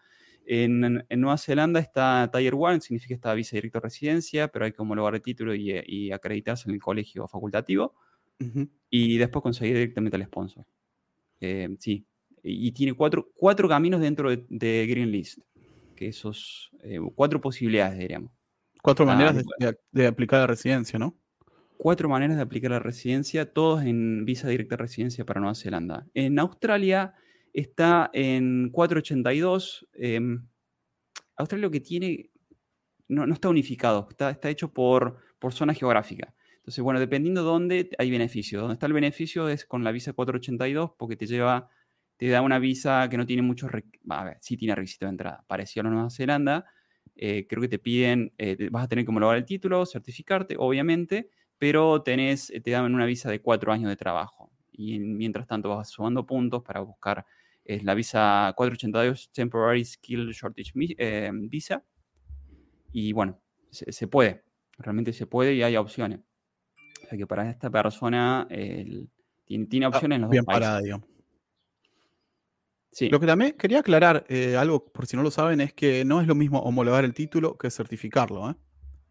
En, 0.48 1.04
Nueva 1.10 1.38
Zelanda 1.38 1.80
está 1.80 2.30
Tier 2.32 2.54
1, 2.54 2.82
significa 2.82 3.16
está 3.16 3.34
visa 3.34 3.56
directo 3.56 3.80
residencia, 3.80 4.48
pero 4.48 4.66
hay 4.66 4.72
que 4.72 4.82
homologar 4.82 5.16
el 5.16 5.22
título 5.22 5.56
y, 5.56 6.12
acreditarse 6.12 6.70
en 6.70 6.76
el 6.76 6.82
colegio 6.82 7.28
facultativo. 7.28 7.96
Y 8.90 9.18
después 9.18 9.42
conseguir 9.42 9.76
directamente 9.76 10.18
el 10.18 10.26
sponsor. 10.26 10.66
Eh, 11.40 11.70
sí. 11.80 12.06
Y 12.44 12.72
tiene 12.74 12.94
cuatro, 12.94 13.32
cuatro 13.34 13.68
caminos 13.68 14.02
dentro 14.02 14.30
de, 14.30 14.88
Green 14.88 15.12
List. 15.12 15.40
Que 15.96 16.08
esos. 16.08 16.70
Eh, 16.84 17.00
cuatro 17.16 17.42
posibilidades, 17.42 17.98
diríamos. 17.98 18.32
Cuatro 18.82 19.06
maneras 19.06 19.44
de, 19.92 20.06
aplicar 20.06 20.42
la 20.42 20.48
residencia, 20.48 21.00
¿no? 21.00 21.18
Cuatro 21.78 22.10
maneras 22.10 22.38
de 22.38 22.44
aplicar 22.44 22.72
la 22.72 22.80
residencia, 22.80 23.54
todos 23.54 23.84
en 23.84 24.26
visa 24.26 24.48
directa 24.48 24.78
residencia 24.78 25.26
para 25.26 25.40
Nueva 25.40 25.56
Zelanda. 25.56 26.08
En 26.14 26.40
Australia 26.40 27.14
está 27.54 28.10
en 28.14 28.70
482. 28.72 29.88
Em, 29.94 30.48
Australia 31.38 31.68
lo 31.68 31.72
que 31.72 31.82
tiene 31.82 32.32
no, 33.08 33.32
está 33.32 33.50
unificado, 33.50 34.08
está, 34.10 34.30
está 34.32 34.50
hecho 34.50 34.74
por, 34.74 35.18
por 35.40 35.54
zona 35.54 35.74
geográfica. 35.74 36.34
Entonces, 36.58 36.84
bueno, 36.84 37.00
dependiendo 37.00 37.42
de 37.42 37.48
dónde 37.48 37.90
hay 38.00 38.10
beneficio. 38.10 38.60
Donde 38.60 38.74
está 38.74 38.88
el 38.88 38.94
beneficio 38.94 39.50
es 39.50 39.66
con 39.66 39.84
la 39.84 39.92
visa 39.92 40.14
482 40.14 40.94
porque 40.98 41.16
te 41.16 41.28
lleva, 41.28 41.70
te 42.18 42.28
da 42.30 42.42
una 42.42 42.58
visa 42.58 43.08
que 43.10 43.18
no 43.18 43.26
tiene 43.26 43.44
muchos, 43.44 43.70
a 44.10 44.24
ver, 44.24 44.38
sí 44.42 44.58
tiene 44.58 44.74
requisito 44.74 45.06
de 45.06 45.12
entrada, 45.12 45.44
parecido 45.48 45.82
a 45.82 45.84
la 45.86 45.90
Nueva 45.92 46.10
Zelanda. 46.10 46.66
Eh, 47.16 47.46
creo 47.48 47.62
que 47.62 47.68
te 47.68 47.80
piden, 47.80 48.34
eh, 48.38 48.70
vas 48.72 48.86
a 48.86 48.88
tener 48.88 49.06
que 49.06 49.12
homologar 49.12 49.38
el 49.38 49.46
título, 49.46 49.86
certificarte, 49.86 50.56
obviamente, 50.58 51.30
pero 51.58 52.02
tenés, 52.02 52.52
te 52.64 52.72
dan 52.72 52.94
una 52.94 53.06
visa 53.06 53.30
de 53.30 53.42
cuatro 53.42 53.72
años 53.72 53.90
de 53.90 53.96
trabajo. 53.96 54.52
Y 54.72 55.00
mientras 55.00 55.48
tanto 55.48 55.70
vas 55.70 55.90
sumando 55.90 56.26
puntos 56.26 56.64
para 56.64 56.82
buscar 56.82 57.26
es 57.66 57.84
la 57.84 57.96
visa 57.96 58.54
482 58.56 59.32
Temporary 59.34 59.84
Skill 59.84 60.32
Shortage 60.32 60.72
eh, 60.98 61.32
Visa. 61.34 61.84
Y 62.92 63.12
bueno, 63.12 63.42
se, 63.72 64.08
puede, 64.08 64.44
realmente 64.78 65.12
se 65.12 65.26
puede 65.26 65.56
y 65.56 65.64
hay 65.64 65.76
opciones. 65.76 66.20
O 67.04 67.08
sea 67.10 67.18
que 67.18 67.28
para 67.28 67.50
esta 67.50 67.70
persona 67.70 68.48
tiene, 68.48 69.88
opciones 69.88 70.16
en 70.16 70.22
los 70.22 70.30
bien 70.30 70.46
dos 70.46 70.54
países. 70.54 70.70
Parada, 70.70 71.02
Sí. 72.92 73.10
Lo 73.10 73.20
que 73.20 73.26
también 73.26 73.52
quería 73.58 73.80
aclarar, 73.80 74.26
eh, 74.30 74.56
algo 74.56 74.86
por 74.86 75.06
si 75.06 75.18
no 75.18 75.24
lo 75.24 75.30
saben, 75.30 75.60
es 75.60 75.74
que 75.74 76.06
no 76.06 76.22
es 76.22 76.28
lo 76.28 76.36
mismo 76.36 76.60
homologar 76.60 77.04
el 77.04 77.14
título 77.14 77.58
que 77.58 77.70
certificarlo. 77.70 78.56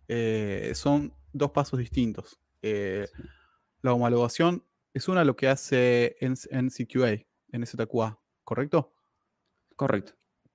¿eh? 0.08 0.72
son 0.74 1.12
dos 1.34 1.50
pasos 1.50 1.78
distintos. 1.78 2.40
La 2.62 3.92
homologación 3.92 4.64
es 4.94 5.08
una 5.08 5.24
lo 5.24 5.36
que 5.36 5.48
hace 5.48 6.16
en, 6.20 6.34
en 6.50 6.70
CQA, 6.70 7.26
en 7.52 7.66
STQA, 7.66 8.18
¿correcto? 8.44 8.92
Correcto. 9.76 10.14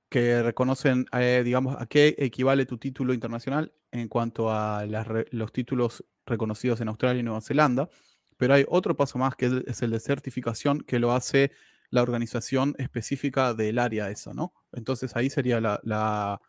Que 0.10 0.42
reconocen, 0.42 1.06
eh, 1.12 1.44
digamos, 1.44 1.76
a 1.80 1.86
qué 1.86 2.16
equivale 2.18 2.66
tu 2.66 2.78
título 2.78 3.14
internacional 3.14 3.74
en 3.92 4.08
cuanto 4.08 4.52
a 4.52 4.86
los 5.32 5.52
títulos 5.52 6.04
reconocidos 6.26 6.82
en 6.82 6.88
Australia 6.88 7.20
y 7.20 7.24
Nueva 7.24 7.42
Zelanda. 7.42 7.90
Pero 8.38 8.54
hay 8.54 8.66
otro 8.70 8.96
paso 8.96 9.20
más 9.20 9.36
que 9.36 9.64
es 9.68 9.82
el 9.82 9.92
de 9.92 10.00
certificación 10.00 10.80
que 10.82 11.00
lo 11.00 11.12
hace 11.12 11.52
la 11.90 12.02
organización 12.02 12.76
específica 12.78 13.54
del 13.54 13.78
área 13.78 14.10
eso, 14.10 14.34
¿no? 14.34 14.54
Entonces 14.72 15.16
ahí 15.16 15.30
sería 15.30 15.60
la... 15.60 16.42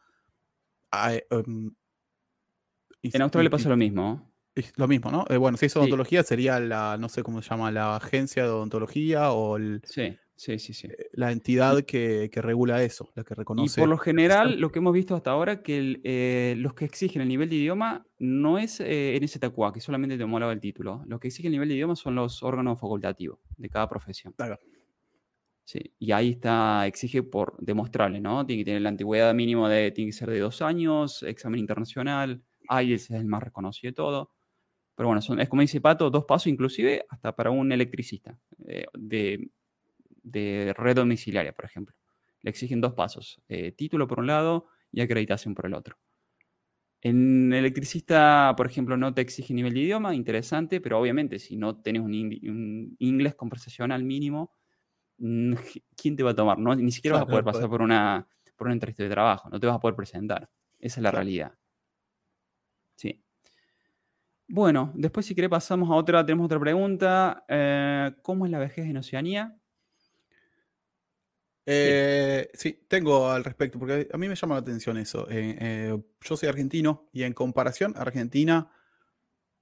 En 3.03 3.23
Australia 3.23 3.51
pasa 3.51 3.69
lo 3.69 3.77
mismo. 3.77 4.31
Lo 4.77 4.89
mismo, 4.89 5.11
¿no? 5.11 5.25
Eh, 5.31 5.37
bueno, 5.37 5.57
si 5.57 5.67
es 5.67 5.77
odontología, 5.77 6.23
sería 6.23 6.61
la, 6.61 6.97
no 6.99 7.09
sé 7.09 7.23
cómo 7.23 7.41
se 7.41 7.49
llama, 7.49 7.71
la 7.71 7.97
agencia 7.97 8.43
de 8.43 8.49
odontología 8.51 9.33
o 9.33 9.57
el... 9.57 9.81
Sí. 9.85 10.17
Sí, 10.41 10.59
sí, 10.59 10.73
sí. 10.73 10.87
Eh, 10.87 11.11
la 11.13 11.33
entidad 11.33 11.83
que, 11.83 12.31
regula 12.37 12.83
eso, 12.83 13.11
la 13.15 13.25
que 13.25 13.35
reconoce. 13.35 13.79
Y 13.79 13.83
por 13.83 13.91
lo 13.91 13.99
general, 13.99 14.59
lo 14.59 14.73
que 14.73 14.79
hemos 14.79 14.95
visto 14.95 15.15
hasta 15.15 15.33
ahora, 15.33 15.63
que 15.63 16.01
eh, 16.03 16.55
los 16.57 16.73
que 16.73 16.87
exigen 16.87 17.21
el 17.21 17.29
nivel 17.29 17.51
de 17.51 17.57
idioma 17.57 18.07
no 18.19 18.57
es 18.57 18.81
eh, 18.81 19.17
en 19.17 19.23
ese 19.23 19.39
TACUA, 19.39 19.71
que 19.71 19.83
solamente 19.83 20.17
te 20.17 20.25
homologa 20.25 20.51
el 20.55 20.59
título. 20.59 21.03
Los 21.05 21.21
que 21.21 21.29
exigen 21.29 21.51
el 21.51 21.53
nivel 21.53 21.69
de 21.69 21.75
idioma 21.75 21.95
son 21.95 22.15
los 22.15 22.43
órganos 22.43 22.81
facultativos 22.81 23.39
de 23.59 23.69
cada 23.69 23.87
profesión. 23.87 24.33
Claro. 24.33 24.59
Sí, 25.67 25.93
y 25.99 26.11
ahí 26.13 26.31
está, 26.31 26.87
exige 26.87 27.23
por 27.23 27.59
demostrable, 27.59 28.19
¿no? 28.19 28.47
Tiene 28.47 28.63
que 28.63 28.65
tener 28.65 28.81
la 28.81 28.89
antigüedad 28.89 29.35
mínima 29.35 29.69
de, 29.69 29.91
tiene 29.91 30.09
que 30.09 30.17
ser 30.17 30.31
de 30.31 30.39
dos 30.39 30.63
años, 30.63 31.23
examen 31.23 31.61
internacional, 31.61 32.43
IELTS 32.71 33.11
es 33.11 33.11
el 33.11 33.27
más 33.27 33.43
reconocido 33.43 33.91
de 33.91 33.95
todo. 33.95 34.33
Pero 34.95 35.09
bueno, 35.09 35.23
son, 35.23 35.41
es 35.41 35.49
como 35.49 35.63
dice 35.63 35.81
Pato, 35.81 36.11
dos 36.11 36.25
pasos 36.25 36.49
inclusive 36.49 37.05
hasta 37.09 37.35
para 37.35 37.51
un 37.51 37.73
electricista 37.73 38.39
de 38.95 39.51
de 40.23 40.75
red 40.77 40.97
domiciliaria, 40.97 41.53
por 41.53 41.65
ejemplo. 41.65 41.97
Le 42.43 42.51
exigen 42.51 42.81
dos 42.81 42.95
pasos, 42.95 43.41
eh, 43.49 43.73
título 43.73 44.07
por 44.07 44.21
un 44.21 44.27
lado 44.27 44.67
y 44.93 45.01
acreditación 45.01 45.55
por 45.55 45.67
el 45.67 45.75
otro. 45.75 45.99
En 47.03 47.53
electricista, 47.53 48.55
por 48.57 48.67
ejemplo, 48.67 48.97
no 48.97 49.15
te 49.15 49.23
exige 49.23 49.55
nivel 49.55 49.75
de 49.75 49.81
idioma, 49.81 50.15
interesante, 50.15 50.81
pero 50.81 50.99
obviamente 50.99 51.39
si 51.39 51.57
no 51.57 51.81
tienes 51.81 52.03
un, 52.03 52.97
inglés 52.99 53.35
conversacional 53.35 54.05
mínimo, 54.05 54.53
mm, 55.19 55.55
¿quién 55.97 56.17
te 56.17 56.23
va 56.23 56.33
a 56.33 56.35
tomar? 56.35 56.59
No? 56.59 56.75
Ni 56.75 56.93
siquiera 56.93 57.17
vas 57.17 57.25
a 57.25 57.31
poder 57.31 57.45
pasar 57.45 57.69
por 57.69 57.81
una, 57.81 58.27
por 58.57 58.67
una 58.67 58.75
entrevista 58.75 59.03
de 59.03 59.11
trabajo, 59.11 59.49
no 59.49 59.59
te 59.59 59.67
vas 59.67 59.77
a 59.77 59.81
poder 59.81 59.97
presentar. 59.97 60.51
Esa 60.79 61.01
es 61.01 61.03
la 61.03 61.11
realidad. 61.11 61.55
Bueno, 64.53 64.91
después 64.97 65.27
si 65.27 65.37
querés 65.37 65.49
pasamos 65.49 65.89
a 65.91 65.95
otra, 65.95 66.27
tenemos 66.27 66.47
otra 66.47 66.59
pregunta. 66.59 67.45
Eh, 67.47 68.11
¿Cómo 68.21 68.47
es 68.47 68.51
la 68.51 68.59
vejez 68.59 68.85
en 68.85 68.97
Oceanía? 68.97 69.57
Eh, 71.65 72.51
sí. 72.55 72.85
tengo 72.89 73.31
al 73.31 73.45
respecto, 73.45 73.79
porque 73.79 74.09
a 74.13 74.19
mí 74.19 74.29
me 74.29 74.35
llama 74.35 74.57
la 74.57 74.61
atención 74.61 74.97
eso. 74.97 75.29
Eh, 75.31 75.97
yo 76.21 76.37
soy 76.37 76.49
argentino 76.49 77.09
y 77.13 77.23
en 77.23 77.33
comparación 77.33 77.95
a 77.97 78.01
Argentina, 78.01 78.73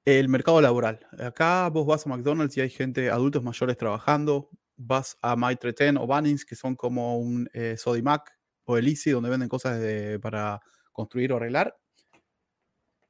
el 0.07 0.31
mercado 0.31 0.63
laboral. 0.63 1.07
Acá 1.19 1.69
vos 1.69 1.87
vas 1.87 2.07
a 2.07 2.09
McDonald's 2.09 2.57
y 2.57 2.63
hay 2.63 2.71
gente, 2.71 3.11
adultos 3.11 3.43
mayores 3.43 3.77
trabajando, 3.77 4.49
vas 4.79 5.19
a 5.21 5.37
Maitre 5.37 5.75
o 5.99 6.07
Bunnings, 6.07 6.47
que 6.47 6.57
son 6.57 6.77
como 6.77 7.19
un 7.19 7.47
Sodimac 7.77 8.33
o 8.65 8.79
el 8.79 8.97
donde 9.05 9.29
venden 9.29 9.51
cosas 9.51 9.79
para 10.23 10.61
construir 10.93 11.31
o 11.35 11.37
arreglar, 11.37 11.77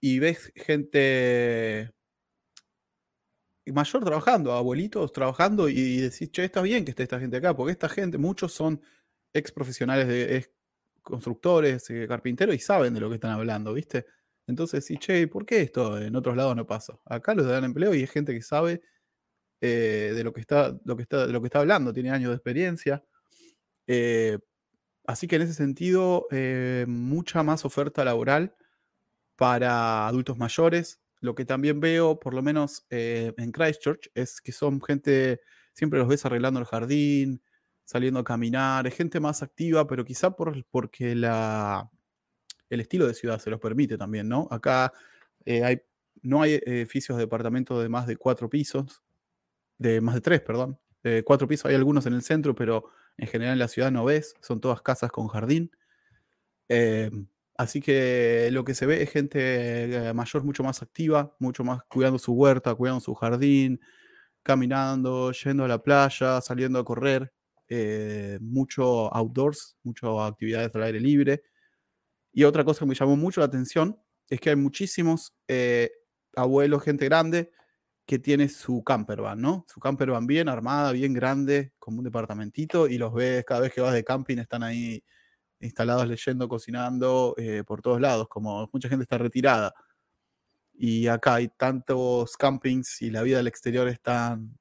y 0.00 0.18
ves 0.18 0.52
gente 0.54 1.92
mayor 3.72 4.04
trabajando, 4.04 4.52
abuelitos 4.52 5.12
trabajando 5.12 5.68
y 5.68 5.98
decís, 6.00 6.30
che, 6.30 6.44
está 6.44 6.62
bien 6.62 6.84
que 6.84 6.90
esté 6.90 7.02
esta 7.02 7.20
gente 7.20 7.36
acá, 7.36 7.54
porque 7.54 7.72
esta 7.72 7.88
gente, 7.88 8.18
muchos 8.18 8.52
son 8.52 8.80
ex 9.32 9.52
profesionales 9.52 10.08
de 10.08 10.50
constructores, 11.02 11.88
eh, 11.90 12.06
carpinteros 12.08 12.54
y 12.54 12.58
saben 12.58 12.94
de 12.94 13.00
lo 13.00 13.08
que 13.08 13.16
están 13.16 13.32
hablando, 13.32 13.72
¿viste? 13.74 14.06
Entonces, 14.46 14.84
sí, 14.84 14.98
che, 14.98 15.26
¿por 15.28 15.44
qué 15.44 15.62
esto 15.62 15.98
en 16.00 16.14
otros 16.16 16.36
lados 16.36 16.56
no 16.56 16.66
pasa? 16.66 16.98
Acá 17.04 17.34
los 17.34 17.46
dan 17.46 17.64
empleo 17.64 17.94
y 17.94 18.02
es 18.02 18.10
gente 18.10 18.32
que 18.32 18.42
sabe 18.42 18.82
eh, 19.60 20.12
de 20.14 20.24
lo 20.24 20.32
que, 20.32 20.40
está, 20.40 20.78
lo, 20.84 20.96
que 20.96 21.02
está, 21.02 21.26
lo 21.26 21.40
que 21.40 21.46
está 21.48 21.60
hablando, 21.60 21.92
tiene 21.92 22.10
años 22.10 22.30
de 22.30 22.36
experiencia. 22.36 23.04
Eh, 23.86 24.38
así 25.06 25.26
que 25.26 25.36
en 25.36 25.42
ese 25.42 25.54
sentido, 25.54 26.26
mucha 26.86 27.42
más 27.42 27.64
oferta 27.64 28.04
laboral 28.04 28.54
para 29.38 30.08
adultos 30.08 30.36
mayores. 30.36 31.00
Lo 31.20 31.36
que 31.36 31.44
también 31.44 31.78
veo, 31.78 32.18
por 32.18 32.34
lo 32.34 32.42
menos 32.42 32.84
en 32.90 33.52
Christchurch, 33.52 34.10
es 34.14 34.40
que 34.40 34.50
son 34.50 34.82
gente, 34.82 35.40
siempre 35.72 36.00
los 36.00 36.08
ves 36.08 36.26
arreglando 36.26 36.58
el 36.58 36.66
jardín, 36.66 37.40
saliendo 37.84 38.20
a 38.20 38.24
caminar, 38.24 38.86
es 38.88 38.94
gente 38.96 39.20
más 39.20 39.42
activa, 39.42 39.86
pero 39.86 40.04
quizá 40.04 40.32
por, 40.32 40.64
porque 40.66 41.14
la, 41.14 41.88
el 42.68 42.80
estilo 42.80 43.06
de 43.06 43.14
ciudad 43.14 43.38
se 43.38 43.50
los 43.50 43.60
permite 43.60 43.96
también, 43.96 44.28
¿no? 44.28 44.48
Acá 44.50 44.92
hay, 45.46 45.80
no 46.22 46.42
hay 46.42 46.60
edificios 46.66 47.16
de 47.16 47.24
departamentos 47.24 47.80
de 47.80 47.88
más 47.88 48.08
de 48.08 48.16
cuatro 48.16 48.50
pisos, 48.50 49.02
de 49.78 50.00
más 50.00 50.16
de 50.16 50.20
tres, 50.20 50.40
perdón. 50.40 50.78
Cuatro 51.24 51.46
pisos 51.46 51.66
hay 51.66 51.76
algunos 51.76 52.06
en 52.06 52.14
el 52.14 52.22
centro, 52.22 52.54
pero 52.54 52.90
en 53.16 53.28
general 53.28 53.52
en 53.54 53.60
la 53.60 53.68
ciudad 53.68 53.90
no 53.92 54.04
ves, 54.04 54.34
son 54.40 54.60
todas 54.60 54.82
casas 54.82 55.10
con 55.12 55.28
jardín. 55.28 55.70
Eh, 56.68 57.10
así 57.58 57.80
que 57.82 58.50
lo 58.52 58.64
que 58.64 58.74
se 58.74 58.86
ve 58.86 59.02
es 59.02 59.10
gente 59.10 60.08
eh, 60.10 60.14
mayor 60.14 60.44
mucho 60.44 60.64
más 60.64 60.82
activa, 60.82 61.36
mucho 61.40 61.64
más 61.64 61.82
cuidando 61.88 62.18
su 62.18 62.32
huerta, 62.34 62.74
cuidando 62.76 63.00
su 63.00 63.14
jardín, 63.14 63.80
caminando, 64.44 65.32
yendo 65.32 65.64
a 65.64 65.68
la 65.68 65.82
playa, 65.82 66.40
saliendo 66.42 66.78
a 66.80 66.84
correr, 66.86 67.32
eh, 67.68 68.38
mucho 68.42 69.14
outdoors, 69.14 69.76
muchas 69.84 70.10
actividades 70.20 70.74
al 70.74 70.84
aire 70.84 71.00
libre. 71.00 71.42
Y 72.32 72.44
otra 72.44 72.64
cosa 72.64 72.80
que 72.80 72.86
me 72.86 72.94
llamó 72.94 73.16
mucho 73.16 73.40
la 73.40 73.46
atención 73.46 74.00
es 74.28 74.40
que 74.40 74.50
hay 74.50 74.56
muchísimos 74.56 75.34
abuelos, 76.36 76.82
gente 76.82 77.04
grande, 77.06 77.50
que 78.06 78.18
tiene 78.18 78.48
su 78.48 78.82
campervan, 78.84 79.40
¿no? 79.40 79.66
Su 79.68 79.80
campervan 79.80 80.26
bien 80.26 80.48
armada, 80.48 80.92
bien 80.92 81.12
grande, 81.14 81.74
como 81.78 81.98
un 81.98 82.04
departamentito, 82.04 82.88
y 82.88 82.98
los 82.98 83.12
ves 83.14 83.44
cada 83.44 83.60
vez 83.60 83.72
que 83.74 83.82
vas 83.82 83.92
de 83.94 84.04
camping, 84.04 84.38
están 84.38 84.62
ahí 84.62 85.04
instalados 85.60 86.06
leyendo, 86.06 86.48
cocinando 86.48 87.34
eh, 87.36 87.64
por 87.66 87.82
todos 87.82 88.00
lados, 88.00 88.28
como 88.28 88.68
mucha 88.72 88.88
gente 88.88 89.02
está 89.04 89.18
retirada. 89.18 89.74
Y 90.74 91.08
acá 91.08 91.36
hay 91.36 91.48
tantos 91.48 92.36
campings 92.36 93.02
y 93.02 93.10
la 93.10 93.22
vida 93.22 93.38
del 93.38 93.48
exterior 93.48 93.88
están, 93.88 94.56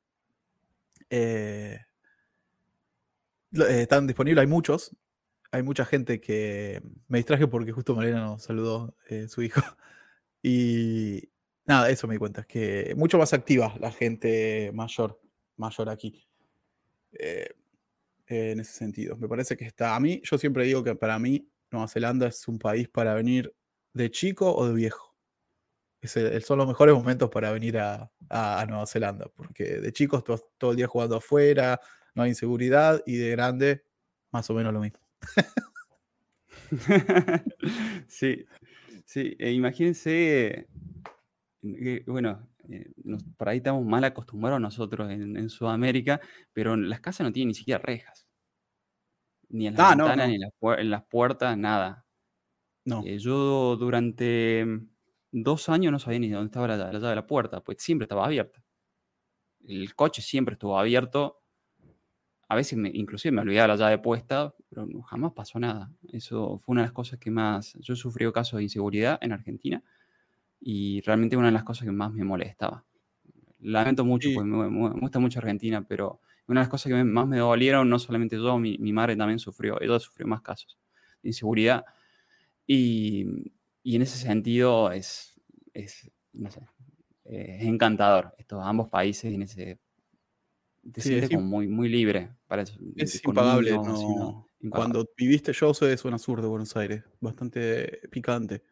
eh, 1.10 1.80
están 3.52 4.08
disponibles, 4.08 4.42
hay 4.42 4.48
muchos. 4.48 4.96
Hay 5.52 5.64
mucha 5.64 5.86
gente 5.86 6.20
que 6.20 6.82
me 7.08 7.20
distraje 7.20 7.48
porque 7.48 7.72
justo 7.72 7.96
Mariana 7.96 8.26
nos 8.26 8.44
saludó 8.44 8.96
eh, 9.10 9.28
su 9.28 9.42
hijo. 9.42 9.62
Y, 10.44 11.30
Nada, 11.68 11.90
eso 11.90 12.08
me 12.08 12.14
di 12.14 12.18
cuenta, 12.18 12.42
es 12.42 12.48
que 12.48 12.94
mucho 12.96 13.18
más 13.18 13.34
activa 13.34 13.76
la 13.82 13.92
gente 13.92 14.72
mayor, 14.74 15.20
mayor 15.58 15.90
aquí. 15.90 16.26
Eh, 17.12 17.50
en 18.28 18.60
ese 18.60 18.74
sentido. 18.74 19.16
Me 19.18 19.28
parece 19.28 19.56
que 19.58 19.66
está. 19.66 19.96
A 19.96 20.00
mí, 20.00 20.22
yo 20.24 20.38
siempre 20.38 20.66
digo 20.66 20.84
que 20.84 20.96
para 20.96 21.18
mí 21.20 21.50
Nueva 21.72 21.88
Zelanda 21.88 22.28
es 22.28 22.48
un 22.48 22.60
país 22.60 22.88
para 22.90 23.14
venir 23.14 23.54
de 23.94 24.12
chico 24.12 24.54
o 24.54 24.68
de 24.68 24.74
viejo. 24.74 25.16
Es 26.02 26.14
son 26.46 26.60
los 26.60 26.68
mejores 26.68 26.94
momentos 26.94 27.30
para 27.30 27.52
venir 27.52 27.78
a, 27.80 28.12
Nueva 28.68 28.86
Zelanda, 28.86 29.30
porque 29.36 29.80
de 29.80 29.92
chicos 29.92 30.24
todo, 30.24 30.40
todo 30.58 30.72
el 30.72 30.78
día 30.78 30.88
jugando 30.88 31.16
afuera, 31.18 31.80
no 32.14 32.24
hay 32.24 32.30
inseguridad, 32.30 33.02
y 33.06 33.18
de 33.18 33.32
grande, 33.32 33.84
más 34.32 34.50
o 34.50 34.54
menos 34.54 34.74
lo 34.74 34.82
mismo. 34.82 35.00
sí, 38.08 38.46
sí, 39.06 39.36
e 39.40 39.52
imagínense 39.52 40.68
bueno, 41.62 42.48
eh, 42.70 42.92
por 43.38 43.50
ahí 43.50 43.58
estamos 43.58 43.86
mal 43.86 44.04
acostumbrados 44.04 44.62
nosotros 44.62 45.10
en, 45.12 45.50
Sudamérica, 45.50 46.22
pero 46.54 46.76
las 46.76 47.00
casas 47.00 47.26
no 47.26 47.34
tienen 47.34 47.50
ni 47.50 47.54
siquiera 47.54 47.80
rejas. 47.80 48.28
Ni 49.50 49.68
en 49.68 49.76
las 49.76 49.86
ah, 49.86 49.96
ventanas, 49.96 50.28
ni 50.28 50.36
en 50.36 50.90
las, 50.90 51.04
puertas, 51.06 51.58
nada. 51.58 52.06
No. 52.86 53.04
Eh, 53.06 53.18
yo 53.18 53.76
durante 53.78 54.66
dos 55.32 55.70
años 55.70 55.92
no 55.92 56.00
sabía 56.00 56.20
ni 56.20 56.30
dónde 56.30 56.48
estaba 56.48 56.68
la, 56.68 56.78
llave 56.78 57.00
de 57.00 57.16
la 57.16 57.28
puerta, 57.28 57.62
pues 57.62 57.78
siempre 57.80 58.06
estaba 58.06 58.26
abierta. 58.26 58.64
El 59.66 59.96
coche 59.96 60.22
siempre 60.22 60.54
estuvo 60.54 60.78
abierto. 60.78 61.42
A 62.50 62.56
veces, 62.56 62.78
me, 62.78 62.90
inclusive 62.94 63.34
me 63.34 63.42
olvidaba 63.42 63.70
la 63.70 63.76
llave 63.76 63.98
puesta, 63.98 64.54
pero 64.70 64.88
jamás 65.04 65.34
pasó 65.34 65.60
nada. 65.60 65.92
Eso 66.14 66.60
fue 66.60 66.74
una 66.74 66.82
de 66.82 66.88
las 66.88 66.94
cosas 66.94 67.20
que 67.20 67.30
más... 67.30 67.74
Yo 67.80 67.94
he 67.94 67.98
sufrido 67.98 68.32
casos 68.32 68.58
de 68.58 68.64
inseguridad 68.64 69.18
en 69.22 69.34
Argentina 69.34 69.84
y 70.60 71.02
realmente 71.02 71.38
una 71.38 71.48
de 71.48 71.54
las 71.54 71.64
cosas 71.64 71.86
que 71.86 71.92
más 71.92 72.12
me 72.12 72.24
molestaba. 72.24 72.84
Lamento 73.60 74.06
mucho, 74.06 74.30
porque 74.34 74.50
me, 74.50 74.90
gusta 75.00 75.20
mucho 75.20 75.40
Argentina, 75.40 75.86
pero 75.88 76.22
una 76.48 76.62
de 76.62 76.66
las 76.66 76.70
cosas 76.70 76.92
que 76.92 77.04
más 77.04 77.28
me 77.28 77.38
dolieron, 77.38 77.90
no 77.90 78.00
solamente 78.00 78.38
yo, 78.38 78.58
mi, 78.58 78.78
mi 78.78 78.94
madre 78.94 79.16
también 79.16 79.40
sufrió, 79.40 79.82
ella 79.82 80.00
sufrió 80.00 80.28
más 80.28 80.42
casos 80.42 80.78
de 81.22 81.30
inseguridad. 81.30 81.86
Y, 82.66 83.26
y 83.84 83.96
en 83.96 84.02
ese 84.02 84.18
sentido 84.18 84.92
es, 84.92 85.40
es, 85.74 86.12
no 86.34 86.52
sé, 86.52 86.62
es 87.26 87.64
encantador 87.64 88.34
estos 88.38 88.64
ambos 88.64 88.90
países 88.90 89.34
en 89.34 89.42
ese 89.42 89.80
te 90.92 91.02
sientes 91.02 91.30
como 91.30 91.42
muy, 91.42 91.68
muy 91.68 91.90
libre 91.90 92.30
para 92.48 92.62
eso. 92.64 92.78
Es 92.96 93.24
impagable, 93.24 93.72
no, 93.72 94.50
Cuando 94.70 95.10
viviste 95.18 95.54
yo 95.54 95.74
soy 95.74 95.90
de 95.90 95.98
zona 95.98 96.18
sur 96.18 96.42
de 96.42 96.48
Buenos 96.48 96.76
Aires, 96.76 97.04
bastante 97.20 98.02
picante. 98.10 98.64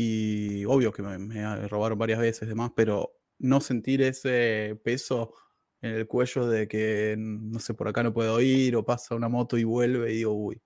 Y 0.00 0.64
obvio 0.66 0.92
que 0.92 1.02
me, 1.02 1.66
robaron 1.66 1.98
varias 1.98 2.20
veces, 2.20 2.48
demás, 2.48 2.70
pero 2.76 3.16
no 3.40 3.60
sentir 3.60 4.00
ese 4.00 4.80
peso 4.84 5.34
en 5.80 5.90
el 5.96 6.06
cuello 6.06 6.46
de 6.46 6.68
que, 6.68 7.16
no 7.18 7.58
sé, 7.58 7.74
por 7.74 7.88
acá 7.88 8.04
no 8.04 8.14
puedo 8.14 8.40
ir, 8.40 8.76
o 8.76 8.84
pasa 8.84 9.16
una 9.16 9.28
moto 9.28 9.58
y 9.58 9.64
vuelve 9.64 10.12
y 10.12 10.18
digo, 10.18 10.34
uy, 10.34 10.62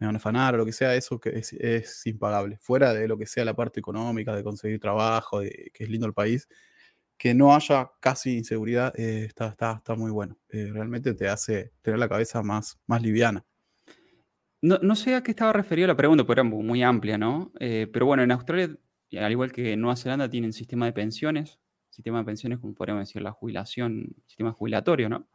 me 0.00 0.06
van 0.08 0.16
a 0.16 0.18
afanar 0.18 0.54
o 0.54 0.58
lo 0.58 0.66
que 0.66 0.72
sea, 0.72 0.96
eso 0.96 1.20
que 1.20 1.38
es, 1.38 2.06
impagable. 2.06 2.58
Fuera 2.60 2.92
de 2.92 3.06
lo 3.06 3.16
que 3.16 3.26
sea 3.26 3.44
la 3.44 3.54
parte 3.54 3.78
económica, 3.78 4.34
de 4.34 4.42
conseguir 4.42 4.80
trabajo, 4.80 5.38
que 5.40 5.84
es 5.84 5.88
lindo 5.88 6.08
el 6.08 6.14
país, 6.14 6.48
que 7.16 7.34
no 7.34 7.54
haya 7.54 7.92
casi 8.00 8.38
inseguridad, 8.38 8.92
eh, 8.98 9.26
está, 9.26 9.48
está, 9.50 9.74
está, 9.78 9.94
muy 9.94 10.10
bueno. 10.10 10.36
Eh, 10.48 10.70
realmente 10.72 11.14
te 11.14 11.28
hace 11.28 11.72
tener 11.80 12.00
la 12.00 12.08
cabeza 12.08 12.42
más, 12.42 12.80
más 12.88 13.02
liviana. 13.02 13.46
No, 14.60 14.96
sé 14.96 15.14
a 15.14 15.22
qué 15.22 15.30
estaba 15.30 15.52
referido 15.52 15.86
la 15.86 15.96
pregunta, 15.96 16.24
porque 16.24 16.40
era 16.40 16.48
muy 16.48 16.82
amplia, 16.82 17.16
¿no? 17.16 17.52
Eh, 17.60 17.88
pero 17.92 18.06
bueno, 18.06 18.24
en 18.24 18.32
Australia, 18.32 18.76
al 19.16 19.30
igual 19.30 19.52
que 19.52 19.74
en 19.74 19.80
Nueva 19.80 19.94
Zelanda, 19.94 20.28
tienen 20.28 20.52
sistema 20.52 20.86
de 20.86 20.92
pensiones, 20.92 21.60
sistema 21.90 22.18
de 22.18 22.24
pensiones, 22.24 22.58
como 22.58 22.74
podríamos 22.74 23.06
decir, 23.06 23.22
la 23.22 23.30
jubilación, 23.30 24.16
sistema 24.26 24.52
jubilatorio, 24.52 25.08
¿no? 25.08 25.28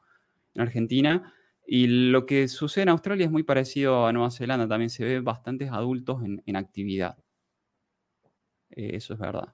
En 0.54 0.62
Argentina. 0.62 1.34
Y 1.66 1.88
lo 1.88 2.26
que 2.26 2.50
sucede 2.50 2.84
en 2.84 2.90
Australia 2.90 3.26
es 3.26 3.32
muy 3.32 3.44
parecido 3.44 4.06
a 4.06 4.12
Nueva 4.12 4.30
Zelanda, 4.30 4.68
también 4.68 4.90
se 4.90 5.06
ve 5.06 5.22
bastantes 5.22 5.72
adultos 5.72 6.22
en, 6.46 6.56
actividad. 6.58 7.18
Eh, 8.72 8.92
eso 8.96 9.14
es 9.14 9.20
verdad. 9.20 9.54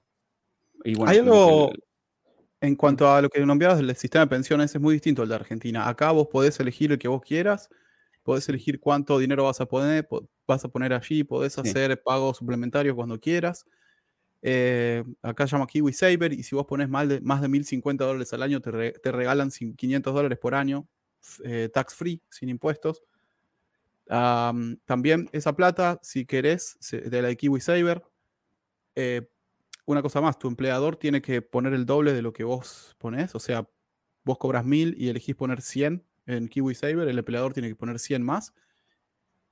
Hay 1.06 1.18
algo, 1.18 1.70
en 2.60 2.74
cuanto 2.74 3.08
a 3.08 3.22
lo 3.22 3.28
que 3.28 3.46
nombrabas 3.46 3.78
del 3.78 3.94
sistema 3.94 4.24
de 4.24 4.30
pensiones, 4.30 4.74
es 4.74 4.80
muy 4.80 4.94
distinto 4.94 5.22
al 5.22 5.28
de 5.28 5.36
Argentina. 5.36 5.88
Acá 5.88 6.10
vos 6.10 6.26
podés 6.26 6.58
elegir 6.58 6.90
el 6.90 6.98
que 6.98 7.06
vos 7.06 7.22
quieras 7.22 7.70
podés 8.30 8.48
elegir 8.48 8.78
cuánto 8.78 9.18
dinero 9.18 9.42
vas 9.42 9.60
a 9.60 9.66
poner, 9.66 10.08
vas 10.46 10.64
a 10.64 10.68
poner 10.68 10.92
allí, 10.92 11.24
podés 11.24 11.58
hacer 11.58 12.00
pagos 12.00 12.36
suplementarios 12.36 12.94
cuando 12.94 13.18
quieras. 13.18 13.66
Eh, 14.40 15.02
acá 15.20 15.46
llama 15.46 15.66
KiwiSaver 15.66 16.32
y 16.32 16.44
si 16.44 16.54
vos 16.54 16.64
pones 16.64 16.88
más 16.88 17.08
de, 17.08 17.20
más 17.22 17.42
de 17.42 17.48
1.050 17.48 17.96
dólares 17.96 18.32
al 18.32 18.44
año, 18.44 18.60
te, 18.60 18.70
regalan 19.10 19.50
500 19.50 20.14
dólares 20.14 20.38
por 20.38 20.54
año, 20.54 20.86
eh, 21.42 21.70
tax 21.74 21.96
free, 21.96 22.22
sin 22.30 22.50
impuestos. 22.50 23.02
también 24.06 25.28
esa 25.32 25.56
plata, 25.56 25.98
si 26.00 26.24
querés, 26.24 26.78
de 26.92 27.22
la 27.22 27.26
de 27.26 27.36
KiwiSaver, 27.36 28.04
eh, 28.94 29.28
una 29.86 30.02
cosa 30.02 30.20
más, 30.20 30.38
tu 30.38 30.46
empleador 30.46 30.94
tiene 30.94 31.20
que 31.20 31.42
poner 31.42 31.72
el 31.72 31.84
doble 31.84 32.12
de 32.12 32.22
lo 32.22 32.32
que 32.32 32.44
vos 32.44 32.94
pones, 32.98 33.34
o 33.34 33.40
sea, 33.40 33.68
vos 34.22 34.38
cobras 34.38 34.64
1000 34.64 34.94
y 34.96 35.08
elegís 35.08 35.34
poner 35.34 35.62
100 35.62 36.06
en 36.32 36.48
KiwiSaver, 36.48 37.08
el 37.08 37.18
empleador 37.18 37.52
tiene 37.52 37.68
que 37.68 37.76
poner 37.76 37.98
100 37.98 38.22
más 38.22 38.54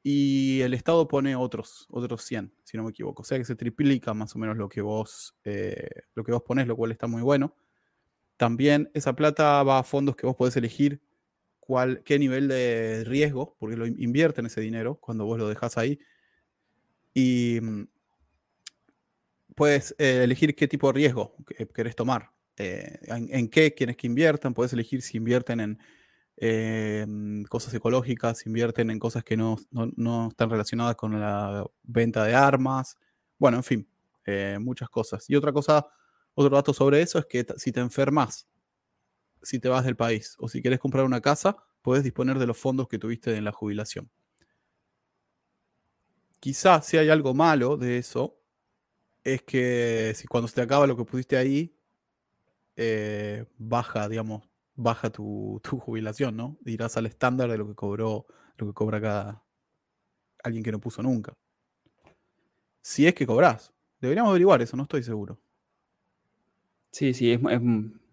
y 0.02 0.60
el 0.62 0.74
Estado 0.74 1.08
pone 1.08 1.36
otros, 1.36 1.86
otros 1.90 2.22
100, 2.22 2.52
si 2.64 2.76
no 2.76 2.84
me 2.84 2.90
equivoco. 2.90 3.22
O 3.22 3.24
sea 3.24 3.38
que 3.38 3.44
se 3.44 3.56
triplica 3.56 4.14
más 4.14 4.34
o 4.34 4.38
menos 4.38 4.56
lo 4.56 4.68
que 4.68 4.80
vos, 4.80 5.36
eh, 5.44 5.88
lo 6.14 6.24
que 6.24 6.32
vos 6.32 6.42
pones, 6.42 6.66
lo 6.66 6.76
cual 6.76 6.92
está 6.92 7.06
muy 7.06 7.22
bueno. 7.22 7.54
También 8.36 8.90
esa 8.94 9.14
plata 9.14 9.62
va 9.64 9.80
a 9.80 9.82
fondos 9.82 10.16
que 10.16 10.26
vos 10.26 10.36
podés 10.36 10.56
elegir 10.56 11.00
cuál, 11.58 12.02
qué 12.04 12.18
nivel 12.18 12.48
de 12.48 13.04
riesgo, 13.04 13.56
porque 13.58 13.76
lo 13.76 13.86
invierten 13.86 14.46
ese 14.46 14.60
dinero 14.60 14.96
cuando 14.96 15.24
vos 15.24 15.38
lo 15.38 15.48
dejas 15.48 15.76
ahí. 15.76 15.98
Y 17.12 17.58
mm, 17.60 17.88
puedes 19.54 19.94
eh, 19.98 20.22
elegir 20.22 20.54
qué 20.54 20.68
tipo 20.68 20.86
de 20.86 20.92
riesgo 20.94 21.34
querés 21.74 21.96
tomar. 21.96 22.30
Eh, 22.56 22.98
en, 23.02 23.28
en, 23.30 23.48
qué 23.48 23.74
quieres 23.74 23.96
que 23.96 24.06
inviertan. 24.06 24.54
Puedes 24.54 24.72
elegir 24.72 25.02
si 25.02 25.16
invierten 25.16 25.60
en 25.60 25.78
Em, 26.40 27.42
cosas 27.46 27.74
ecológicas, 27.74 28.46
invierten 28.46 28.90
en 28.90 29.00
cosas 29.00 29.24
que 29.24 29.36
no, 29.36 29.58
están 30.28 30.50
relacionadas 30.50 30.94
con 30.94 31.18
la 31.20 31.66
venta 31.82 32.24
de 32.24 32.34
armas. 32.34 32.96
Bueno, 33.38 33.56
en 33.56 33.64
fin, 33.64 33.88
eh, 34.24 34.56
muchas 34.60 34.88
cosas. 34.88 35.28
Y 35.28 35.34
otra 35.34 35.52
cosa, 35.52 35.88
otro 36.34 36.54
dato 36.54 36.72
sobre 36.72 37.02
eso 37.02 37.18
es 37.18 37.26
que 37.26 37.44
si 37.56 37.72
te 37.72 37.80
enfermas, 37.80 38.46
si 39.42 39.58
te 39.58 39.68
vas 39.68 39.84
del 39.84 39.96
país 39.96 40.36
o 40.38 40.48
si 40.48 40.62
quieres 40.62 40.78
comprar 40.78 41.04
una 41.04 41.20
casa, 41.20 41.56
puedes 41.82 42.04
disponer 42.04 42.38
de 42.38 42.46
los 42.46 42.56
fondos 42.56 42.86
que 42.86 42.98
tuviste 43.00 43.34
en 43.34 43.44
la 43.44 43.52
jubilación. 43.52 44.08
Quizás 46.38 46.86
si 46.86 46.98
hay 46.98 47.08
algo 47.08 47.34
malo 47.34 47.76
de 47.76 47.98
eso, 47.98 48.38
es 49.24 49.42
que 49.42 50.12
si 50.14 50.28
cuando 50.28 50.46
se 50.46 50.54
te 50.54 50.62
acaba 50.62 50.86
lo 50.86 50.96
que 50.96 51.04
pusiste 51.04 51.36
ahí, 51.36 51.74
eh, 52.76 53.44
baja, 53.58 54.08
digamos, 54.08 54.47
baja 54.78 55.10
tu, 55.10 55.60
tu, 55.68 55.78
jubilación, 55.78 56.36
¿no? 56.36 56.56
Irás 56.64 56.96
al 56.96 57.06
estándar 57.06 57.50
de 57.50 57.58
lo 57.58 57.66
que 57.66 57.74
cobró, 57.74 58.26
lo 58.56 58.66
que 58.66 58.72
cobra 58.72 59.00
cada 59.00 59.44
alguien 60.42 60.64
que 60.64 60.72
no 60.72 60.80
puso 60.80 61.02
nunca. 61.02 61.34
Si 62.80 63.06
es 63.06 63.14
que 63.14 63.26
cobras. 63.26 63.74
Deberíamos 64.00 64.30
averiguar 64.30 64.62
eso, 64.62 64.76
no 64.76 64.84
estoy 64.84 65.02
seguro. 65.02 65.38
Sí, 66.92 67.12
sí, 67.12 67.32
es, 67.32 67.40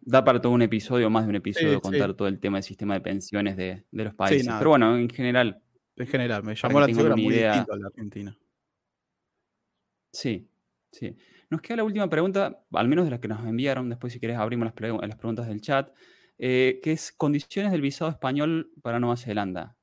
da 0.01 0.24
para 0.24 0.41
todo 0.41 0.51
un 0.51 0.63
episodio, 0.63 1.09
más 1.09 1.24
de 1.26 1.30
un 1.30 1.36
episodio, 1.36 1.80
contar 1.80 2.13
todo 2.16 2.28
el 2.28 2.39
tema 2.39 2.57
del 2.57 2.63
sistema 2.63 2.95
de 2.95 3.01
pensiones 3.01 3.55
de, 3.55 3.86
los 3.91 4.13
países. 4.16 4.47
Pero 4.57 4.72
bueno, 4.72 4.97
en 4.97 5.09
general. 5.09 5.61
En 5.95 6.07
general, 6.07 6.43
me 6.43 6.55
llamó 6.55 6.80
la 6.80 6.86
atención, 6.86 7.11
muy 7.11 7.36
idea... 7.36 7.66
la 7.70 7.88
Argentina. 7.88 8.38
Sí, 10.11 10.49
sí. 10.91 11.16
Nos 11.49 11.61
queda 11.61 11.78
la 11.78 11.84
última 11.84 12.09
pregunta, 12.09 12.66
al 12.72 12.88
menos 12.88 13.05
de 13.05 13.11
las 13.11 13.20
que 13.20 13.28
nos 13.28 13.45
enviaron, 13.45 13.88
después 13.89 14.11
si 14.11 14.20
querés 14.20 14.38
abrimos 14.38 14.66
las, 14.66 14.74
preguntas 14.74 15.47
del 15.47 15.61
chat, 15.61 15.93
eh, 16.38 16.80
que 16.84 16.92
es 16.92 17.12
condiciones 17.12 17.72
del 17.72 17.82
visado 17.82 18.12
español 18.12 18.72
para 18.82 19.00
Nueva 19.00 19.18
Zelanda. 19.18 19.76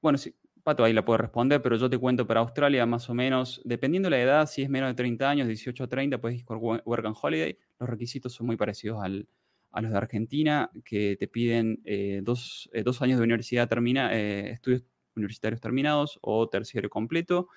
Bueno, 0.00 0.18
sí, 0.18 0.34
Pato 0.62 0.84
ahí 0.84 0.92
la 0.92 1.04
puede 1.04 1.18
responder, 1.18 1.62
pero 1.62 1.76
yo 1.76 1.88
te 1.88 1.98
cuento 1.98 2.26
para 2.26 2.40
Australia 2.40 2.84
más 2.86 3.08
o 3.08 3.14
menos, 3.14 3.60
dependiendo 3.64 4.08
de 4.08 4.10
la 4.10 4.22
edad, 4.22 4.46
si 4.46 4.62
es 4.62 4.68
menos 4.68 4.90
de 4.90 4.94
30 4.94 5.30
años, 5.30 5.48
18 5.48 5.84
a 5.84 5.86
30, 5.88 6.18
puedes 6.18 6.38
ir 6.38 6.44
con 6.44 6.58
Work 6.58 7.06
and 7.06 7.16
Holiday. 7.20 7.58
Los 7.78 7.88
requisitos 7.88 8.32
son 8.32 8.46
muy 8.46 8.56
parecidos 8.56 9.02
a 9.02 9.08
los 9.08 9.90
de 9.90 9.96
Argentina, 9.96 10.70
que 10.84 11.16
te 11.16 11.28
piden 11.28 11.80
eh, 11.84 12.20
dos, 12.22 12.68
eh, 12.72 12.82
dos, 12.82 13.00
años 13.02 13.18
de 13.18 13.24
universidad 13.24 13.68
termina, 13.68 14.12
estudios 14.12 14.84
universitarios 15.16 15.60
terminados 15.60 16.18
o 16.22 16.48
terciario 16.48 16.90
completo 16.90 17.48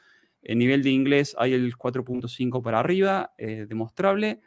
el 0.42 0.58
nivel 0.58 0.82
de 0.84 0.90
inglés 0.90 1.36
hay 1.38 1.54
el 1.54 1.78
4.5 1.78 2.62
para 2.62 2.80
arriba, 2.80 3.34
eh, 3.38 3.66
demostrable, 3.68 4.42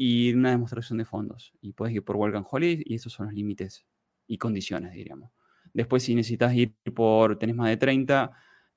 y 0.00 0.32
una 0.32 0.50
demostración 0.50 0.98
de 0.98 1.04
fondos. 1.04 1.52
Y 1.60 1.72
puedes 1.72 1.92
ir 1.92 2.04
por 2.04 2.16
and 2.36 2.46
Holiday 2.48 2.84
y 2.86 2.94
esos 2.94 3.12
son 3.12 3.26
los 3.26 3.34
límites 3.34 3.84
y 4.28 4.38
condiciones, 4.38 4.92
diríamos. 4.92 5.32
Después, 5.74 6.04
si 6.04 6.14
necesitas 6.14 6.54
ir 6.54 6.72
por, 6.94 7.36
tenés 7.36 7.56
más 7.56 7.68
de 7.68 7.78
30, 7.78 8.30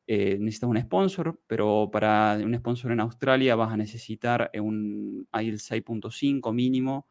eh, 0.08 0.40
necesitas 0.40 0.68
un 0.68 0.82
sponsor, 0.82 1.40
pero 1.46 1.92
para 1.92 2.40
un 2.44 2.56
sponsor 2.56 2.92
en 2.92 3.02
Australia 3.02 3.56
vas 3.56 3.72
a 3.72 3.78
necesitar 3.78 4.50
un 4.60 5.28
IELTS 5.32 5.72
6.5 5.72 6.52
mínimo. 6.56 7.08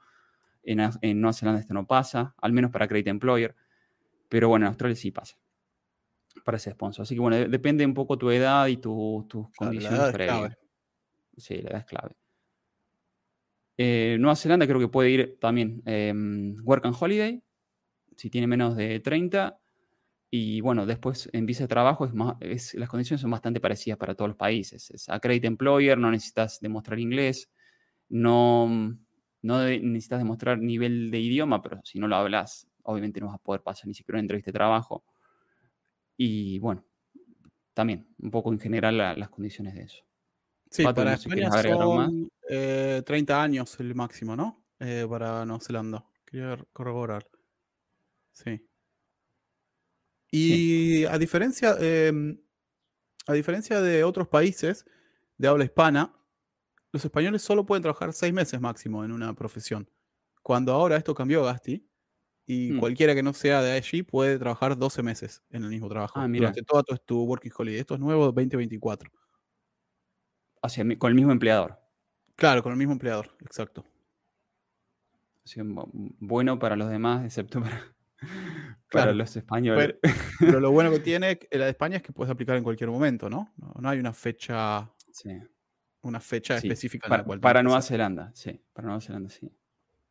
En, 0.65 0.81
en 1.03 1.21
Nueva 1.21 1.33
Zelanda 1.33 1.61
esto 1.61 1.73
no 1.73 1.87
pasa, 1.87 2.35
al 2.39 2.53
menos 2.53 2.73
para 2.73 2.89
Credit 2.89 3.07
Employer. 3.07 3.55
Pero 4.29 4.49
bueno, 4.49 4.67
en 4.67 4.71
Australia 4.71 4.97
sí 4.97 5.13
pasa 5.13 5.39
para 6.45 6.57
ese 6.57 6.73
sponsor. 6.73 7.05
Así 7.05 7.15
que 7.15 7.21
bueno, 7.21 7.37
depende 7.37 7.87
un 7.87 7.95
poco 7.95 8.19
tu 8.19 8.29
edad 8.33 8.67
y 8.67 8.79
tus 8.79 9.25
condiciones 9.57 10.11
previas. 10.11 10.59
Sí, 11.37 11.63
la 11.63 11.71
edad 11.71 11.79
es 11.79 11.87
clave. 11.87 12.17
Eh, 13.83 14.19
Nueva 14.21 14.37
Zelanda 14.37 14.67
creo 14.67 14.79
que 14.79 14.89
puede 14.89 15.09
ir 15.09 15.39
también 15.41 15.83
em, 15.87 16.55
Work 16.65 16.85
and 16.85 16.95
Holiday, 17.01 17.43
si 18.15 18.29
tiene 18.29 18.47
menos 18.47 18.77
de 18.77 19.01
30. 19.01 19.59
Y 20.31 20.61
bueno, 20.61 20.85
después 20.85 21.31
en 21.33 21.47
visa 21.47 21.65
de 21.65 21.69
trabajo 21.69 22.05
es 22.05 22.13
más, 22.13 22.37
las 22.75 22.91
condiciones 22.91 23.23
son 23.23 23.31
bastante 23.31 23.59
parecidas 23.59 23.99
para 23.99 24.15
todos 24.15 24.29
los 24.29 24.37
países. 24.37 24.91
Es 24.91 25.09
Accredit 25.09 25.47
Employer, 25.47 25.97
no 25.97 26.11
necesitas 26.11 26.61
demostrar 26.61 26.99
inglés, 26.99 27.51
no, 28.11 28.69
no 29.41 29.65
necesitas 29.65 30.19
demostrar 30.19 30.59
nivel 30.59 31.11
de 31.11 31.21
idioma, 31.21 31.63
pero 31.63 31.81
si 31.83 31.99
no 31.99 32.07
lo 32.07 32.17
hablas, 32.17 32.69
obviamente 32.83 33.19
no 33.21 33.29
vas 33.29 33.37
a 33.37 33.39
poder 33.39 33.63
pasar 33.63 33.87
ni 33.87 33.95
siquiera 33.95 34.17
una 34.17 34.25
entrevista 34.25 34.51
de 34.51 34.59
trabajo. 34.59 35.05
Y 36.19 36.59
bueno, 36.59 36.85
también 37.75 38.07
un 38.19 38.31
poco 38.31 38.53
en 38.53 38.61
general 38.61 38.99
las 38.99 39.31
condiciones 39.31 39.75
de 39.75 39.85
eso. 39.85 40.05
Sí, 40.71 40.85
para 40.85 41.15
España 41.15 41.51
son 41.51 42.31
30 42.47 43.33
eh, 43.33 43.37
años 43.37 43.79
el 43.81 43.95
máximo, 43.95 44.37
¿no? 44.37 44.65
Eh, 44.79 45.05
para 45.09 45.45
Nueva 45.45 45.63
Zelanda. 45.63 46.05
Quería 46.25 46.57
corroborar. 46.73 47.27
Sí. 48.33 48.65
Y 50.31 51.05
a 51.07 51.19
diferencia, 51.19 51.77
em, 51.81 52.41
a 53.27 53.33
diferencia 53.33 53.81
de 53.81 54.05
otros 54.05 54.29
países 54.29 54.87
de 55.37 55.49
habla 55.49 55.65
hispana, 55.65 56.15
los 56.93 57.05
españoles 57.05 57.43
solo 57.43 57.67
pueden 57.67 57.83
trabajar 57.83 58.13
seis 58.13 58.33
meses 58.33 58.61
máximo 58.61 59.05
en 59.05 59.11
una 59.11 59.35
profesión. 59.35 59.91
Cuando 60.43 60.73
ahora 60.73 60.97
esto 60.97 61.15
cambió, 61.15 61.45
Gasti, 61.45 61.85
y 62.47 62.73
mm. 62.73 62.79
cualquiera 62.79 63.15
que 63.15 63.23
no 63.23 63.33
sea 63.33 63.63
de 63.63 63.73
allí 63.73 64.03
puede 64.03 64.39
trabajar 64.39 64.77
12 64.77 65.03
meses 65.03 65.43
en 65.51 65.65
el 65.65 65.71
mismo 65.71 65.89
trabajo. 65.89 66.19
Ah, 66.21 66.29
durante 66.29 66.63
todo 66.63 66.85
tu 67.05 67.23
working 67.23 67.53
holiday. 67.57 67.81
Esto 67.81 67.95
es 67.95 68.01
nuevo 68.01 68.27
2024. 68.27 69.11
Hacia, 70.63 70.85
con 70.99 71.09
el 71.09 71.15
mismo 71.15 71.33
empleador. 71.33 71.79
Claro, 72.37 72.63
con 72.63 72.73
el 72.73 72.79
mismo 72.79 72.93
empleador, 72.93 73.37
exacto. 73.41 73.85
bueno 76.21 76.59
para 76.59 76.77
los 76.77 76.89
demás, 76.89 77.25
excepto 77.25 77.63
para, 78.91 79.13
los 79.15 79.37
españoles. 79.37 79.97
Pero, 80.39 80.61
lo 80.61 80.71
bueno 80.71 80.91
que 80.91 81.01
tiene 81.01 81.39
la 81.51 81.65
de 81.65 81.71
España 81.71 81.97
es 81.99 82.03
que 82.03 82.13
puedes 82.13 82.31
aplicar 82.31 82.57
en 82.57 82.65
cualquier 82.65 82.91
momento, 82.91 83.29
¿no? 83.29 83.53
No, 83.57 83.89
hay 83.89 83.99
una 83.99 84.13
fecha. 84.13 84.91
Una 86.03 86.21
fecha 86.21 86.57
específica 86.57 87.09
para, 87.09 87.25
Para 87.25 87.63
Nueva 87.63 87.83
Zelanda, 87.83 88.31
sí. 88.35 88.59
Para 88.73 88.87
Nueva 88.87 89.03
Zelanda, 89.03 89.29
sí. 89.29 89.53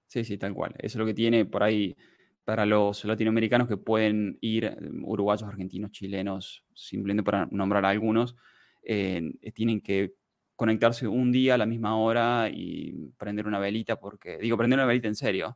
Sí, 0.06 0.24
sí, 0.24 0.38
tal 0.38 0.54
cual. 0.54 0.76
Eso 0.78 0.86
es 0.88 0.96
lo 0.98 1.06
que 1.06 1.14
tiene 1.14 1.46
por 1.46 1.64
ahí 1.64 1.96
para 2.44 2.66
los 2.66 3.06
latinoamericanos 3.06 3.68
que 3.68 3.78
pueden 3.78 4.40
ir, 4.42 4.76
mm, 4.82 5.06
uruguayos, 5.06 5.48
argentinos, 5.48 5.92
chilenos, 5.92 6.66
simplemente 6.74 7.22
para 7.22 7.48
nombrar 7.52 7.86
algunos, 7.86 8.36
eh, 8.82 9.22
tienen 9.54 9.82
que 9.82 10.16
conectarse 10.60 11.08
un 11.08 11.32
día 11.32 11.54
a 11.54 11.58
la 11.58 11.66
misma 11.66 11.98
hora 11.98 12.50
y 12.52 13.14
prender 13.18 13.48
una 13.48 13.60
velita, 13.60 13.98
porque, 13.98 14.38
digo, 14.40 14.58
prender 14.58 14.78
una 14.78 14.86
velita 14.86 15.08
en 15.08 15.16
serio, 15.16 15.56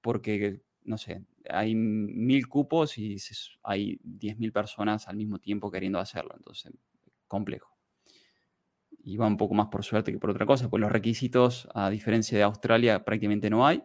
porque, 0.00 0.62
no 0.84 0.98
sé, 0.98 1.24
hay 1.48 1.74
mil 1.74 2.46
cupos 2.46 2.96
y 2.96 3.16
hay 3.64 3.98
diez 4.04 4.38
mil 4.38 4.52
personas 4.52 5.08
al 5.08 5.16
mismo 5.16 5.40
tiempo 5.40 5.68
queriendo 5.68 5.98
hacerlo, 5.98 6.32
entonces, 6.36 6.72
complejo. 7.26 7.76
Y 9.02 9.16
va 9.16 9.26
un 9.26 9.36
poco 9.36 9.54
más 9.54 9.66
por 9.66 9.82
suerte 9.82 10.12
que 10.12 10.20
por 10.20 10.30
otra 10.30 10.46
cosa, 10.46 10.70
pues 10.70 10.80
los 10.80 10.92
requisitos, 10.92 11.68
a 11.74 11.90
diferencia 11.90 12.38
de 12.38 12.44
Australia, 12.44 13.04
prácticamente 13.04 13.50
no 13.50 13.66
hay. 13.66 13.82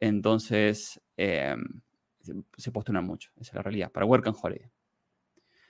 Entonces, 0.00 1.00
em, 1.16 1.80
se 2.56 2.72
postulan 2.72 3.04
mucho, 3.04 3.30
esa 3.36 3.52
es 3.52 3.54
la 3.54 3.62
realidad, 3.62 3.92
para 3.92 4.04
Work 4.04 4.26
and 4.26 4.36
Holiday. 4.42 4.72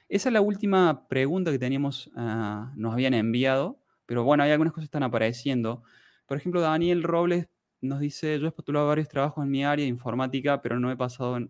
Esa 0.09 0.31
es 0.31 0.33
la 0.33 0.41
última 0.41 1.07
pregunta 1.07 1.53
que 1.53 1.59
teníamos, 1.59 2.11
ah, 2.17 2.73
nos 2.77 2.95
habían 2.95 3.13
enviado, 3.13 3.80
pero 4.11 4.25
bueno, 4.25 4.43
hay 4.43 4.51
algunas 4.51 4.73
cosas 4.73 4.87
que 4.87 4.97
están 4.97 5.05
apareciendo. 5.05 5.85
Por 6.27 6.37
ejemplo, 6.37 6.61
Daniel 6.61 7.05
Robles 7.05 7.47
nos 7.81 8.01
dice, 8.01 8.41
yo 8.41 8.49
he 8.49 8.51
postulado 8.51 8.89
varios 8.89 9.07
trabajos 9.07 9.45
en 9.45 9.53
mi 9.53 9.65
área 9.65 9.85
de 9.85 9.89
informática, 9.89 10.61
pero 10.61 10.81
no 10.81 10.91
he 10.91 10.97
pasado, 10.97 11.39
no 11.39 11.49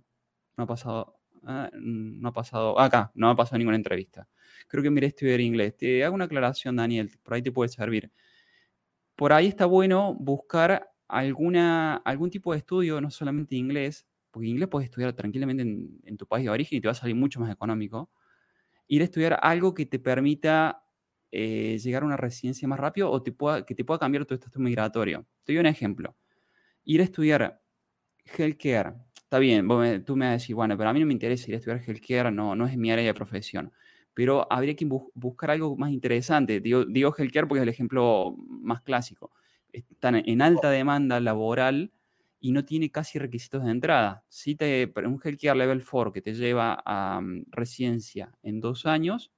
ha 0.59 0.67
pasado, 0.67 1.17
ah, 1.45 1.71
no 1.73 2.29
ha 2.29 2.33
pasado, 2.35 2.79
acá, 2.79 3.13
no 3.15 3.31
ha 3.31 3.35
pasado 3.35 3.57
ninguna 3.57 3.79
entrevista. 3.79 4.29
Creo 4.69 4.83
que 4.83 4.91
miré 4.91 5.07
estudiar 5.07 5.41
inglés. 5.41 5.75
Te 5.75 6.05
hago 6.05 6.15
una 6.15 6.27
aclaración, 6.27 6.77
Daniel, 6.77 7.11
por 7.23 7.33
ahí 7.33 7.41
te 7.41 7.51
puede 7.51 7.71
servir. 7.71 8.13
Por 9.17 9.33
ahí 9.33 9.47
está 9.47 9.65
bueno 9.65 10.15
buscar 10.21 10.87
alguna, 11.09 11.97
algún 12.05 12.29
tipo 12.29 12.53
de 12.53 12.59
estudio, 12.59 13.01
no 13.01 13.11
solamente 13.11 13.57
inglés, 13.57 14.07
porque 14.31 14.49
inglés 14.49 14.69
puedes 14.69 14.91
estudiar 14.91 15.15
tranquilamente 15.15 15.63
en, 15.63 16.17
tu 16.19 16.27
país 16.27 16.45
de 16.45 16.51
origen 16.51 16.77
y 16.77 16.83
te 16.83 16.89
va 16.89 16.93
a 16.93 16.95
salir 16.95 17.17
mucho 17.17 17.41
más 17.41 17.51
económico, 17.51 18.11
ir 18.87 19.01
a 19.01 19.05
estudiar 19.05 19.41
algo 19.41 19.73
que 19.73 19.87
te 19.87 19.99
permita 19.99 20.85
eh, 21.33 21.79
llegar 21.79 22.03
a 22.03 22.07
una 22.07 22.17
residencia 22.17 22.67
más 22.69 22.81
rápido 22.81 23.11
o 23.11 23.23
te 23.23 23.33
pueda, 23.33 23.65
que 23.65 23.75
te 23.75 23.85
pueda 23.85 23.99
cambiar 23.99 24.25
tu 24.27 24.35
estatus 24.35 24.61
migratorio. 24.61 25.27
Te 25.45 25.53
doy 25.53 25.61
un 25.61 25.67
ejemplo. 25.67 26.17
Ir 26.85 27.01
a 27.01 27.05
estudiar 27.05 27.63
healthcare. 28.25 28.95
Está 29.15 29.39
bien, 29.39 29.69
tú 30.05 30.17
me 30.17 30.27
vas 30.27 30.31
a 30.31 30.33
decir, 30.33 30.57
bueno, 30.57 30.77
pero 30.77 30.91
a 30.91 30.93
mí 30.93 31.01
no 31.01 31.07
me 31.07 31.13
interesa 31.13 31.49
ir 31.49 31.55
a 31.55 31.59
estudiar 31.59 31.83
healthcare, 31.87 32.33
no, 32.33 32.57
no 32.57 32.67
es 32.67 32.77
mi 32.77 32.91
área 32.91 33.05
de 33.05 33.15
profesión. 33.15 33.73
Pero 34.13 34.47
habría 34.53 34.75
que 34.75 34.87
buscar 35.15 35.53
algo 35.53 35.77
más 35.77 35.93
interesante. 35.93 36.61
Digo, 36.61 36.85
digo 36.85 37.15
healthcare 37.17 37.47
porque 37.47 37.61
es 37.61 37.63
el 37.63 37.69
ejemplo 37.69 38.35
más 38.37 38.83
clásico 38.83 39.31
están 39.73 40.17
en 40.17 40.43
alta 40.43 40.71
demanda 40.71 41.21
laboral 41.21 41.93
y 42.41 42.53
no 42.53 42.65
tiene 42.65 42.91
casi 42.91 43.19
requisitos 43.19 43.65
de 43.65 43.71
entrada. 43.71 44.25
Si 44.29 44.55
te, 44.55 44.93
un 44.97 45.21
healthcare 45.23 45.57
level 45.57 45.85
4 45.85 46.13
que 46.13 46.23
te 46.23 46.35
lleva 46.35 46.83
a 46.85 47.21
mm, 47.21 47.47
residencia 47.51 48.33
en 48.43 48.61
dos 48.61 48.87
años, 48.87 49.33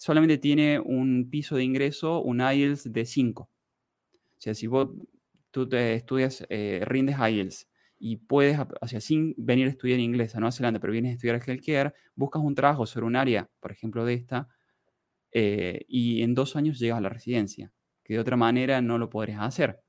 solamente 0.00 0.38
tiene 0.38 0.80
un 0.80 1.28
piso 1.30 1.56
de 1.56 1.64
ingreso, 1.64 2.22
un 2.22 2.40
IELTS 2.40 2.90
de 2.92 3.04
5. 3.04 3.50
O 4.14 4.40
sea, 4.40 4.54
si 4.54 4.66
vos 4.66 4.90
tú 5.50 5.68
te 5.68 5.94
estudias, 5.94 6.46
eh, 6.48 6.82
rindes 6.86 7.16
IELTS 7.18 7.68
y 7.98 8.16
puedes, 8.16 8.58
o 8.80 8.88
sea, 8.88 9.00
sin 9.00 9.34
venir 9.36 9.66
a 9.66 9.70
estudiar 9.70 10.00
inglés 10.00 10.34
a 10.34 10.40
Nueva 10.40 10.52
Zelanda, 10.52 10.80
pero 10.80 10.92
vienes 10.92 11.12
a 11.12 11.14
estudiar 11.16 11.42
healthcare, 11.46 11.92
buscas 12.14 12.42
un 12.42 12.54
trabajo 12.54 12.86
sobre 12.86 13.06
un 13.06 13.16
área, 13.16 13.50
por 13.60 13.72
ejemplo, 13.72 14.04
de 14.06 14.14
esta, 14.14 14.48
eh, 15.32 15.84
y 15.88 16.22
en 16.22 16.34
dos 16.34 16.56
años 16.56 16.78
llegas 16.78 16.98
a 16.98 17.02
la 17.02 17.08
residencia 17.08 17.72
que 18.04 18.14
de 18.14 18.20
otra 18.20 18.36
manera 18.36 18.82
no 18.82 18.98
lo 18.98 19.10
podrías 19.10 19.42
hacer. 19.42 19.80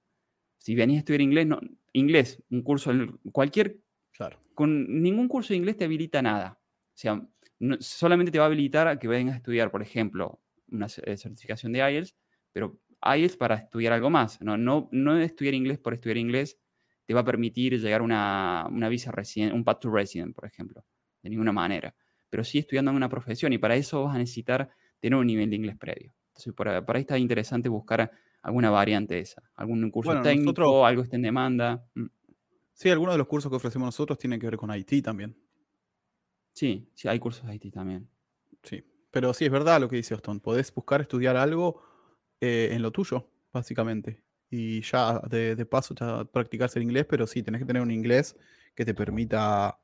Si 0.59 0.75
venís 0.75 0.97
a 0.97 0.99
estudiar 0.99 1.21
inglés, 1.21 1.47
no, 1.47 1.59
inglés, 1.93 2.43
un 2.51 2.63
curso, 2.63 2.91
cualquier, 3.31 3.81
Claro. 4.11 4.39
con 4.53 5.01
ningún 5.01 5.27
curso 5.27 5.53
de 5.53 5.57
inglés 5.57 5.77
te 5.77 5.85
habilita 5.85 6.21
nada. 6.21 6.59
O 6.61 6.97
sea, 6.97 7.27
no- 7.59 7.77
solamente 7.79 8.31
te 8.31 8.39
va 8.39 8.45
a 8.45 8.47
habilitar 8.47 8.87
a 8.87 8.99
que 8.99 9.07
vengas 9.07 9.33
a 9.35 9.37
estudiar, 9.37 9.71
por 9.71 9.81
ejemplo, 9.81 10.41
una 10.69 10.87
eh, 11.03 11.17
certificación 11.17 11.71
de 11.73 11.79
IELTS, 11.79 12.15
pero 12.51 12.79
IELTS 13.01 13.37
para 13.37 13.55
estudiar 13.55 13.93
algo 13.93 14.09
más. 14.09 14.41
No, 14.41 14.57
no, 14.57 14.89
no 14.91 15.17
estudiar 15.17 15.53
inglés 15.53 15.79
por 15.79 15.93
estudiar 15.93 16.17
inglés 16.17 16.59
te 17.05 17.13
va 17.13 17.21
a 17.21 17.25
permitir 17.25 17.79
llegar 17.79 18.01
a 18.01 18.03
una, 18.03 18.67
una 18.71 18.87
visa 18.89 19.11
resident, 19.11 19.53
un 19.53 19.63
path 19.63 19.79
to 19.81 19.91
resident, 19.91 20.33
por 20.35 20.45
ejemplo, 20.45 20.85
de 21.21 21.29
ninguna 21.29 21.51
manera. 21.51 21.93
Pero 22.29 22.43
sí 22.43 22.59
estudiando 22.59 22.91
en 22.91 22.97
una 22.97 23.09
profesión 23.09 23.51
y 23.53 23.57
para 23.57 23.75
eso 23.75 24.03
vas 24.05 24.15
a 24.15 24.19
necesitar 24.19 24.69
tener 24.99 25.17
un 25.19 25.27
nivel 25.27 25.49
de 25.49 25.55
inglés 25.57 25.77
previo. 25.77 26.13
Entonces, 26.27 26.53
ahí- 26.67 26.81
por 26.81 26.95
ahí 26.95 27.01
está 27.01 27.17
interesante 27.17 27.67
buscar 27.69 28.09
alguna 28.43 28.69
variante 28.69 29.15
de 29.15 29.21
esa, 29.21 29.41
algún 29.55 29.89
curso 29.91 30.11
Bueno, 30.11 30.23
técnico, 30.23 30.51
nosotros- 30.51 30.87
algo 30.87 31.03
esté 31.03 31.15
en 31.17 31.21
demanda. 31.23 31.85
Mm, 31.95 32.05
Sí, 32.73 32.89
algunos 32.89 33.13
de 33.13 33.19
los 33.19 33.27
cursos 33.27 33.49
que 33.51 33.57
ofrecemos 33.57 33.87
nosotros 33.87 34.17
tienen 34.17 34.39
que 34.39 34.47
ver 34.47 34.57
con 34.57 34.73
IT 34.75 35.01
también. 35.03 35.35
Sí, 36.53 36.89
sí, 36.93 37.07
hay 37.07 37.19
cursos 37.19 37.45
de 37.45 37.55
IT 37.55 37.73
también. 37.73 38.09
Sí. 38.63 38.83
Pero 39.11 39.33
sí, 39.33 39.45
es 39.45 39.51
verdad 39.51 39.79
lo 39.79 39.89
que 39.89 39.97
dice 39.97 40.13
Austin. 40.13 40.39
Podés 40.39 40.73
buscar 40.73 41.01
estudiar 41.01 41.35
algo 41.35 41.81
eh, 42.39 42.69
en 42.71 42.81
lo 42.81 42.91
tuyo, 42.91 43.29
básicamente. 43.51 44.23
Y 44.49 44.81
ya 44.81 45.19
de, 45.29 45.55
de 45.55 45.65
paso 45.65 45.93
ya 45.95 46.25
practicarse 46.25 46.79
el 46.79 46.83
inglés, 46.83 47.05
pero 47.09 47.27
sí, 47.27 47.43
tenés 47.43 47.59
que 47.59 47.65
tener 47.65 47.81
un 47.81 47.91
inglés 47.91 48.37
que 48.75 48.85
te 48.85 48.93
permita 48.93 49.79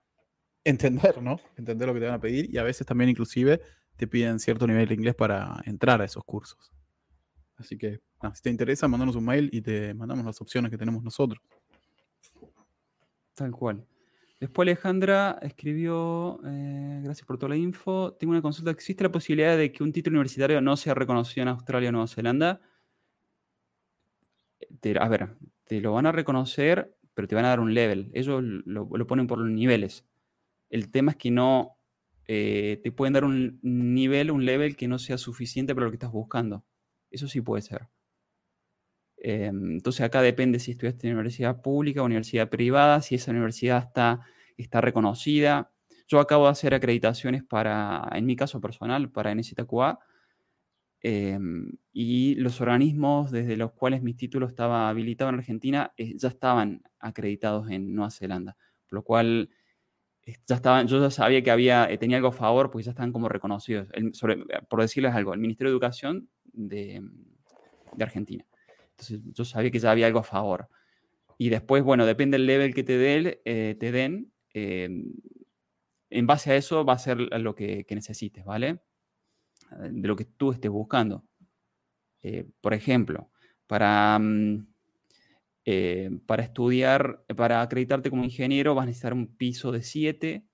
entender, 0.64 1.22
¿no? 1.22 1.40
Entender 1.56 1.88
lo 1.88 1.94
que 1.94 2.00
te 2.00 2.06
van 2.06 2.16
a 2.16 2.22
pedir. 2.22 2.54
Y 2.54 2.58
a 2.58 2.64
veces 2.64 2.86
también 2.86 3.10
inclusive 3.10 3.62
te 3.96 4.08
piden 4.08 4.40
cierto 4.40 4.68
nivel 4.68 4.88
de 4.88 4.94
inglés 4.94 5.16
para 5.16 5.62
entrar 5.66 6.02
a 6.02 6.06
esos 6.06 6.24
cursos. 6.24 6.72
Así 7.58 7.78
que, 7.78 8.00
si 8.34 8.42
te 8.42 8.50
interesa, 8.50 8.88
mandanos 8.88 9.16
un 9.16 9.26
mail 9.26 9.50
y 9.52 9.62
te 9.62 9.94
mandamos 9.94 10.26
las 10.26 10.40
opciones 10.42 10.70
que 10.70 10.78
tenemos 10.78 11.04
nosotros. 11.04 11.42
Tal 13.34 13.52
cual. 13.52 13.86
Después 14.40 14.66
Alejandra 14.68 15.40
escribió, 15.42 16.40
eh, 16.46 17.02
gracias 17.04 17.26
por 17.26 17.38
toda 17.40 17.50
la 17.50 17.56
info. 17.58 18.14
Tengo 18.14 18.32
una 18.32 18.42
consulta. 18.42 18.70
¿Existe 18.72 19.04
la 19.04 19.12
posibilidad 19.12 19.58
de 19.58 19.72
que 19.72 19.84
un 19.84 19.92
título 19.92 20.16
universitario 20.18 20.62
no 20.62 20.78
sea 20.78 20.94
reconocido 20.94 21.42
en 21.44 21.48
Australia 21.50 21.90
o 21.90 21.92
Nueva 21.94 22.08
Zelanda? 22.08 22.62
Te- 24.82 24.98
a 25.00 25.08
ver, 25.08 25.38
te 25.66 25.82
lo 25.82 25.94
van 25.94 26.06
a 26.06 26.12
reconocer, 26.12 26.96
pero 27.14 27.28
te 27.28 27.36
van 27.36 27.46
a 27.46 27.50
dar 27.50 27.60
un 27.60 27.74
level. 27.74 28.12
Ellos 28.14 28.42
lo, 28.44 28.90
lo 28.92 29.08
ponen 29.08 29.28
por 29.28 29.40
los 29.40 29.50
niveles. 29.50 30.06
El 30.70 30.92
tema 30.92 31.12
es 31.14 31.18
que 31.18 31.32
no 31.32 31.78
eh, 32.28 32.82
te 32.84 32.92
pueden 32.92 33.14
dar 33.14 33.26
un 33.26 33.60
nivel, 33.64 34.32
un 34.32 34.46
level 34.46 34.76
que 34.78 34.88
no 34.88 35.00
sea 35.00 35.18
suficiente 35.18 35.76
para 35.76 35.86
lo 35.88 35.92
que 35.92 35.98
estás 35.98 36.12
buscando. 36.12 36.66
Eso 37.12 37.28
sí 37.28 37.42
puede 37.42 37.64
ser. 37.64 37.90
Eh, 39.20 39.46
entonces 39.48 40.02
acá 40.02 40.22
depende 40.22 40.60
si 40.60 40.72
estudiaste 40.72 41.08
en 41.08 41.14
universidad 41.16 41.62
pública 41.62 42.02
o 42.02 42.06
universidad 42.06 42.50
privada, 42.50 43.02
si 43.02 43.16
esa 43.16 43.32
universidad 43.32 43.84
está, 43.88 44.22
está 44.58 44.82
reconocida. 44.82 45.72
Yo 46.08 46.20
acabo 46.20 46.46
de 46.46 46.52
hacer 46.52 46.74
acreditaciones 46.74 47.44
para, 47.44 48.08
en 48.14 48.26
mi 48.26 48.36
caso 48.36 48.62
personal, 48.62 49.12
para 49.12 49.32
NZQA, 49.32 50.00
eh, 51.04 51.40
y 51.94 52.36
los 52.36 52.60
organismos 52.60 53.32
desde 53.32 53.56
los 53.56 53.72
cuales 53.72 54.02
mi 54.02 54.14
título 54.14 54.48
estaba 54.48 54.90
habilitado 54.90 55.30
en 55.30 55.36
Argentina 55.36 55.94
eh, 55.96 56.14
ya 56.18 56.30
estaban 56.30 56.82
acreditados 57.00 57.70
en 57.70 57.94
Nueva 57.94 58.10
Zelanda, 58.12 58.58
por 58.90 58.98
lo 59.00 59.04
cual 59.04 59.50
eh, 60.26 60.36
ya 60.48 60.56
estaban, 60.56 60.88
yo 60.88 61.00
ya 61.02 61.12
sabía 61.12 61.44
que 61.44 61.52
había, 61.52 61.90
eh, 61.92 61.98
tenía 61.98 62.18
algo 62.18 62.30
a 62.30 62.34
favor 62.34 62.72
porque 62.72 62.86
ya 62.86 62.92
estaban 62.92 63.12
como 63.12 63.30
reconocidos. 63.30 63.90
El- 63.94 64.14
sobre- 64.16 64.44
por 64.70 64.82
decirles 64.82 65.14
algo, 65.14 65.34
el 65.34 65.40
Ministerio 65.40 65.70
de 65.72 65.74
Educación 65.76 66.30
de, 66.54 67.02
de 67.96 68.04
Argentina. 68.04 68.46
Entonces 69.00 69.22
yo 69.34 69.46
sabía 69.46 69.72
que 69.72 69.80
ya 69.80 69.92
había 69.92 70.08
algo 70.08 70.20
a 70.20 70.24
favor. 70.24 70.70
Y 71.38 71.50
después, 71.50 71.84
bueno, 71.84 72.06
depende 72.06 72.38
del 72.38 72.48
level 72.48 72.74
que 72.74 72.84
te, 72.84 72.98
dé, 72.98 73.42
eh, 73.46 73.76
te 73.80 73.92
den, 73.92 74.34
eh, 74.54 74.90
en 76.10 76.28
base 76.28 76.52
a 76.52 76.56
eso 76.56 76.86
va 76.86 76.94
a 76.94 77.00
ser 77.00 77.18
lo 77.20 77.56
que, 77.56 77.86
necesites, 77.90 78.44
¿vale? 78.46 78.82
De 79.92 80.08
lo 80.08 80.16
que 80.16 80.26
tú 80.26 80.52
estés 80.52 80.72
buscando. 80.72 81.26
Eh, 82.22 82.46
por 82.62 82.74
ejemplo, 82.74 83.30
para, 83.68 84.18
mm, 84.20 84.68
eh, 85.66 86.10
para 86.26 86.44
estudiar, 86.44 87.24
para 87.36 87.62
acreditarte 87.62 88.10
como 88.10 88.24
ingeniero 88.24 88.74
vas 88.74 88.84
a 88.84 88.88
necesitar 88.88 89.14
un 89.14 89.28
piso 89.28 89.72
de 89.72 89.84
7 89.84 90.48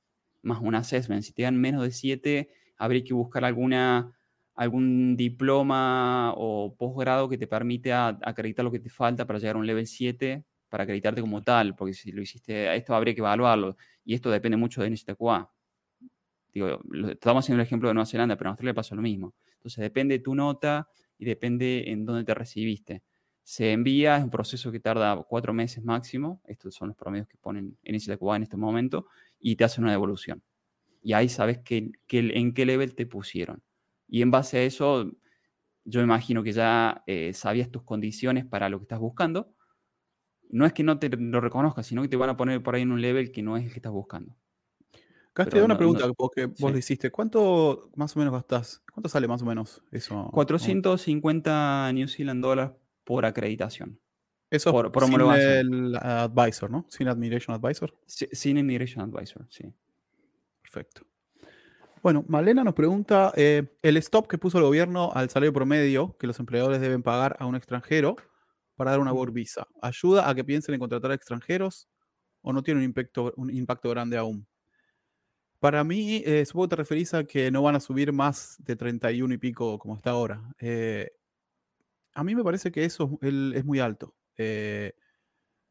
más 0.44 0.60
un 0.62 0.76
assessment. 0.76 1.24
Si 1.24 1.34
te 1.34 1.44
dan 1.44 1.60
menos 1.60 1.84
de 1.84 1.92
7, 1.92 2.50
habría 2.78 3.04
que 3.04 3.14
buscar 3.14 3.46
alguna, 3.46 4.14
algún 4.56 5.16
diploma 5.18 6.34
o 6.36 6.76
posgrado 6.78 7.30
que 7.30 7.38
te 7.38 7.48
permite 7.48 7.94
acreditar 7.94 8.64
lo 8.66 8.72
que 8.72 8.80
te 8.80 8.90
falta 8.90 9.26
para 9.26 9.40
llegar 9.40 9.56
a 9.56 9.60
un 9.60 9.68
level 9.68 9.88
7 9.88 10.46
para 10.70 10.84
acreditarte 10.84 11.22
como 11.22 11.42
tal, 11.44 11.76
porque 11.76 11.94
si 11.94 12.12
lo 12.12 12.22
hiciste, 12.22 12.76
esto 12.76 12.96
habría 12.96 13.14
que 13.14 13.22
evaluarlo 13.22 13.78
y 14.06 14.14
esto 14.16 14.30
depende 14.32 14.58
mucho 14.58 14.82
de 14.82 14.88
NCTQA. 14.88 15.50
Digo, 16.54 16.80
estamos 17.10 17.44
haciendo 17.46 17.62
el 17.62 17.66
ejemplo 17.68 17.90
de 17.90 17.96
Nueva 17.96 18.06
Zelanda, 18.06 18.36
pero 18.38 18.50
en 18.50 18.52
Australia 18.52 18.74
pasó 18.76 18.96
lo 18.96 19.02
mismo. 19.02 19.34
Entonces 19.56 19.82
depende 19.82 20.18
de 20.18 20.24
tu 20.24 20.36
nota 20.36 20.88
y 21.18 21.26
depende 21.26 21.90
en 21.92 22.06
dónde 22.06 22.24
te 22.26 22.34
recibiste. 22.36 23.04
Se 23.44 23.72
envía, 23.72 24.18
es 24.18 24.24
un 24.24 24.30
proceso 24.30 24.72
que 24.72 24.80
tarda 24.80 25.16
cuatro 25.28 25.54
meses 25.54 25.84
máximo, 25.84 26.42
estos 26.46 26.76
son 26.76 26.90
los 26.90 26.98
promedios 26.98 27.28
que 27.28 27.38
ponen 27.38 27.78
en 27.84 27.96
NCTQA 27.96 28.36
en 28.38 28.44
este 28.44 28.58
momento, 28.58 29.08
y 29.40 29.56
te 29.56 29.64
hacen 29.64 29.84
una 29.84 29.92
devolución. 29.94 30.44
Y 31.04 31.14
ahí 31.14 31.30
sabes 31.30 31.60
que, 31.60 31.92
que- 32.08 32.20
en 32.36 32.54
qué 32.54 32.66
level 32.66 32.96
te 32.96 33.06
pusieron. 33.08 33.64
Y 34.14 34.22
en 34.22 34.30
base 34.30 34.60
a 34.60 34.62
eso, 34.62 35.12
yo 35.86 36.02
imagino 36.02 36.44
que 36.44 36.52
ya 36.52 37.04
eh, 37.08 37.34
sabías 37.34 37.72
tus 37.72 37.82
condiciones 37.82 38.46
para 38.46 38.70
lo 38.70 38.78
que 38.78 38.84
estás 38.84 39.00
buscando. 39.00 39.56
No 40.52 40.68
es 40.68 40.74
que 40.74 40.84
no 40.84 41.00
te 41.00 41.10
lo 41.10 41.42
reconozcas, 41.42 41.88
sino 41.88 42.04
que 42.04 42.08
te 42.10 42.16
van 42.16 42.30
a 42.30 42.38
poner 42.38 42.62
por 42.62 42.76
ahí 42.76 42.84
en 42.84 42.92
un 42.92 43.02
level 43.02 43.32
que 43.32 43.42
no 43.42 43.58
es 43.58 43.64
el 43.66 43.72
que 43.72 43.80
estás 43.80 43.92
buscando. 43.92 44.38
Gasti, 45.34 45.50
Pero 45.54 45.66
una 45.66 45.74
no- 45.74 45.78
pregunta 45.80 46.06
no- 46.06 46.14
porque 46.14 46.46
vos 46.46 46.56
sí. 46.58 46.72
lo 46.72 46.78
hiciste. 46.78 47.10
¿Cuánto 47.10 47.90
más 47.96 48.16
o 48.16 48.20
menos 48.20 48.36
gastás? 48.36 48.84
¿Cuánto 48.94 49.10
sale 49.10 49.28
más 49.28 49.42
o 49.42 49.46
menos 49.46 49.82
eso? 49.92 50.30
450 50.32 51.92
New 51.94 52.08
Zealand 52.08 52.44
dólares 52.44 52.76
por 53.04 53.26
acreditación. 53.26 54.00
Eso 54.52 54.72
por- 54.72 54.92
por 54.92 55.06
sin 55.06 55.20
el 55.20 55.96
advisor, 55.96 56.70
¿no? 56.70 56.86
Sin 56.88 57.08
Admiration 57.08 57.56
Advisor. 57.56 57.98
Si- 58.06 58.30
Sin 58.32 58.60
Immigration 58.60 59.02
Advisor, 59.12 59.48
sí. 59.50 59.74
Perfecto. 60.62 61.02
Bueno, 62.04 62.26
Malena 62.28 62.64
nos 62.66 62.74
pregunta, 62.74 63.32
eh, 63.36 63.78
el 63.82 63.98
stop 63.98 64.28
que 64.28 64.38
puso 64.38 64.58
el 64.58 64.66
gobierno 64.66 65.12
al 65.14 65.30
salario 65.30 65.54
promedio 65.54 66.18
que 66.18 66.28
los 66.28 66.38
empleadores 66.40 66.82
deben 66.82 67.02
pagar 67.02 67.38
a 67.40 67.46
un 67.46 67.56
extranjero 67.56 68.16
para 68.76 68.92
dar 68.92 69.00
una 69.00 69.14
work 69.14 69.32
visa, 69.34 69.68
¿ayuda 69.82 70.30
a 70.30 70.36
que 70.36 70.44
piensen 70.44 70.74
en 70.76 70.80
contratar 70.82 71.12
a 71.12 71.16
extranjeros 71.16 71.88
o 72.42 72.54
no 72.54 72.64
tiene 72.64 72.80
un 72.80 72.86
impacto, 72.86 73.34
un 73.38 73.52
impacto 73.52 73.90
grande 73.90 74.18
aún? 74.18 74.48
Para 75.60 75.84
mí, 75.86 76.22
eh, 76.26 76.46
supongo 76.46 76.66
que 76.68 76.70
te 76.72 76.76
referís 76.78 77.14
a 77.14 77.24
que 77.24 77.50
no 77.50 77.62
van 77.64 77.76
a 77.76 77.80
subir 77.80 78.12
más 78.12 78.56
de 78.60 78.76
31 78.76 79.34
y 79.34 79.38
pico 79.38 79.80
como 79.80 79.96
está 79.96 80.10
ahora. 80.12 80.42
Eh, 80.60 81.10
a 82.14 82.24
mí 82.24 82.36
me 82.36 82.44
parece 82.44 82.72
que 82.72 82.86
eso 82.86 83.18
es, 83.22 83.30
el- 83.30 83.54
es 83.56 83.66
muy 83.66 83.80
alto 83.80 84.16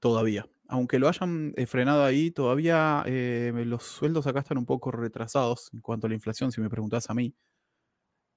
todavía. 0.01 0.47
Aunque 0.73 0.99
lo 0.99 1.07
hayan 1.07 1.53
eh, 1.57 1.67
frenado 1.67 2.03
ahí, 2.03 2.31
todavía 2.31 3.03
eh, 3.05 3.53
los 3.67 3.83
sueldos 3.83 4.27
acá 4.27 4.41
están 4.41 4.57
un 4.57 4.65
poco 4.65 4.91
retrasados 4.91 5.69
en 5.75 5.83
cuanto 5.83 6.07
a 6.07 6.09
la 6.09 6.15
inflación, 6.15 6.51
si 6.51 6.63
me 6.63 6.71
preguntás 6.71 7.11
a 7.11 7.15
mí. 7.15 7.35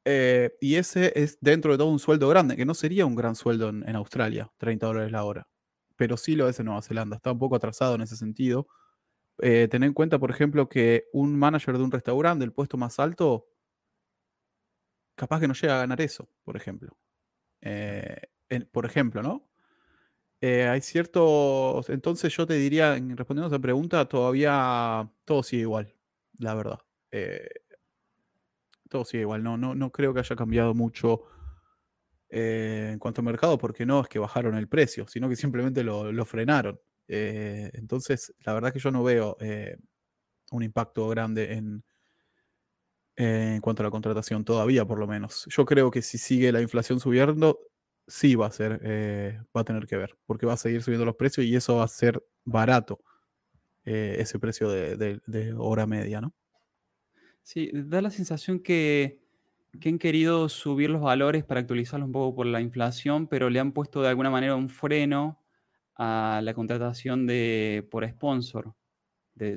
Eh, 0.03 0.57
y 0.59 0.75
ese 0.75 1.13
es 1.15 1.37
dentro 1.39 1.71
de 1.71 1.77
todo 1.77 1.87
un 1.87 1.99
sueldo 1.99 2.27
grande, 2.27 2.57
que 2.57 2.65
no 2.65 2.73
sería 2.73 3.05
un 3.05 3.15
gran 3.15 3.35
sueldo 3.35 3.69
en, 3.69 3.95
Australia, 3.95 4.51
30 4.57 4.85
dólares 4.85 5.13
la 5.13 5.23
hora. 5.23 5.47
Pero 5.95 6.17
sí 6.17 6.35
lo 6.35 6.49
es 6.49 6.59
en 6.59 6.65
Nueva 6.65 6.81
Zelanda. 6.81 7.15
Está 7.15 7.31
un 7.31 7.39
poco 7.39 7.55
atrasado 7.55 7.95
en 7.95 8.01
ese 8.01 8.17
sentido. 8.17 8.67
Eh, 9.41 9.69
en 9.71 9.93
cuenta, 9.93 10.19
por 10.19 10.29
ejemplo, 10.29 10.67
que 10.67 11.05
un 11.13 11.37
manager 11.39 11.77
de 11.77 11.85
un 11.85 11.91
restaurante 11.91 12.43
del 12.43 12.51
puesto 12.51 12.75
más 12.75 12.99
alto, 12.99 13.47
capaz 15.15 15.39
que 15.39 15.47
no 15.47 15.53
llega 15.53 15.77
a 15.77 15.79
ganar 15.79 16.01
eso, 16.01 16.29
por 16.43 16.57
ejemplo. 16.57 16.97
Por 18.73 18.85
ejemplo, 18.85 19.23
¿no? 19.23 19.47
Eh, 20.41 20.67
hay 20.67 20.81
ciertos. 20.81 21.89
Entonces 21.89 22.35
yo 22.35 22.45
te 22.45 22.55
diría, 22.55 22.95
en- 22.97 23.15
respondiendo 23.17 23.47
a 23.47 23.55
esa 23.57 23.61
pregunta, 23.61 24.05
todavía 24.07 25.09
todo 25.25 25.43
sigue 25.43 25.63
igual, 25.63 25.93
la 26.39 26.53
verdad. 26.55 26.79
Eh, 27.11 27.47
todo 28.89 29.05
sigue 29.05 29.21
igual. 29.21 29.43
No, 29.43 29.57
no, 29.57 29.75
no 29.75 29.91
creo 29.91 30.13
que 30.13 30.19
haya 30.21 30.35
cambiado 30.35 30.73
mucho 30.73 31.23
eh, 32.29 32.89
en 32.93 32.99
cuanto 32.99 33.21
al 33.21 33.25
mercado, 33.25 33.57
porque 33.57 33.85
no 33.85 34.01
es 34.01 34.07
que 34.07 34.19
bajaron 34.19 34.55
el 34.55 34.67
precio, 34.67 35.07
sino 35.07 35.29
que 35.29 35.35
simplemente 35.35 35.83
lo, 35.83 36.11
lo 36.11 36.25
frenaron. 36.25 36.79
Entonces, 37.07 38.33
la 38.39 38.53
verdad 38.53 38.73
que 38.73 38.79
yo 38.79 38.89
no 38.91 39.03
veo 39.03 39.37
un 40.51 40.63
impacto 40.63 41.07
grande 41.09 41.53
en, 41.53 41.83
en 43.15 43.61
cuanto 43.61 43.81
a 43.83 43.85
la 43.85 43.91
contratación, 43.91 44.43
todavía 44.43 44.85
por 44.85 44.99
lo 44.99 45.07
menos. 45.07 45.45
Yo 45.49 45.65
creo 45.65 45.91
que 45.91 46.01
si 46.01 46.17
sigue 46.17 46.51
la 46.51 46.61
inflación 46.61 46.99
subiendo, 46.99 47.59
sí 48.07 48.35
va 48.35 48.47
a 48.47 48.51
ser, 48.51 48.79
eh, 48.83 49.39
va 49.55 49.61
a 49.61 49.63
tener 49.63 49.85
que 49.85 49.97
ver, 49.97 50.17
porque 50.25 50.45
va 50.45 50.53
a 50.53 50.57
seguir 50.57 50.81
subiendo 50.81 51.05
los 51.05 51.15
precios 51.15 51.45
y 51.45 51.55
eso 51.55 51.77
va 51.77 51.83
a 51.83 51.87
ser 51.87 52.23
barato, 52.43 53.01
eh, 53.83 54.17
ese 54.19 54.39
precio 54.39 54.69
de, 54.69 55.55
hora 55.57 55.85
media, 55.85 56.21
¿no? 56.21 56.33
Sí, 57.43 57.69
da 57.73 58.01
la 58.01 58.09
sensación 58.09 58.59
que 58.59 59.25
que 59.79 59.89
han 59.89 59.99
querido 59.99 60.49
subir 60.49 60.89
los 60.89 61.01
valores 61.01 61.43
para 61.43 61.59
actualizarlos 61.59 62.07
un 62.07 62.13
poco 62.13 62.35
por 62.35 62.45
la 62.45 62.61
inflación, 62.61 63.27
pero 63.27 63.49
le 63.49 63.59
han 63.59 63.73
puesto 63.73 64.01
de 64.01 64.09
alguna 64.09 64.29
manera 64.29 64.55
un 64.55 64.69
freno 64.69 65.39
a 65.95 66.41
la 66.43 66.53
contratación 66.53 67.25
de 67.25 67.87
por 67.91 68.07
sponsor, 68.07 68.73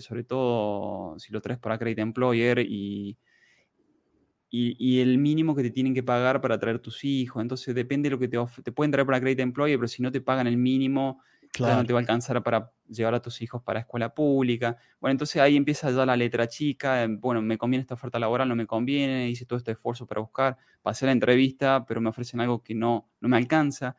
sobre 0.00 0.24
todo 0.24 1.18
si 1.18 1.32
lo 1.32 1.40
traes 1.40 1.60
para 1.60 1.78
Credit 1.78 2.00
Employer 2.00 2.60
y, 2.60 3.18
y, 4.50 5.00
el 5.00 5.18
mínimo 5.18 5.54
que 5.54 5.62
te 5.62 5.70
tienen 5.70 5.94
que 5.94 6.02
pagar 6.02 6.40
para 6.40 6.58
traer 6.58 6.78
tus 6.78 7.04
hijos. 7.04 7.42
Entonces 7.42 7.74
depende 7.74 8.08
de 8.08 8.10
lo 8.12 8.18
que 8.18 8.28
te, 8.28 8.38
te 8.62 8.72
pueden 8.72 8.90
traer 8.90 9.06
para 9.06 9.20
Credit 9.20 9.40
Employer, 9.40 9.78
pero 9.78 9.88
si 9.88 10.02
no 10.02 10.10
te 10.10 10.20
pagan 10.20 10.46
el 10.46 10.56
mínimo, 10.56 11.20
no 11.58 11.84
te 11.84 11.92
va 11.92 11.98
a 11.98 12.00
alcanzar 12.00 12.42
para 12.42 12.72
llevar 12.88 13.14
a 13.14 13.22
tus 13.22 13.42
hijos 13.42 13.62
para 13.62 13.80
escuela 13.80 14.14
pública. 14.14 14.76
Bueno, 15.00 15.12
entonces 15.12 15.40
ahí 15.42 15.56
empieza 15.56 15.90
ya 15.90 16.06
la 16.06 16.16
letra 16.16 16.46
chica. 16.48 17.06
Bueno, 17.08 17.42
me 17.42 17.58
conviene 17.58 17.82
esta 17.82 17.94
oferta 17.94 18.18
laboral, 18.18 18.48
no 18.48 18.56
me 18.56 18.66
conviene, 18.66 19.28
hice 19.28 19.44
todo 19.44 19.58
este 19.58 19.72
esfuerzo 19.72 20.06
para 20.06 20.20
buscar, 20.20 20.56
pasé 20.82 21.06
la 21.06 21.12
entrevista, 21.12 21.84
pero 21.86 22.00
me 22.00 22.10
ofrecen 22.10 22.40
algo 22.40 22.62
que 22.62 22.74
no, 22.74 23.08
no 23.20 23.28
me 23.28 23.36
alcanza. 23.36 23.96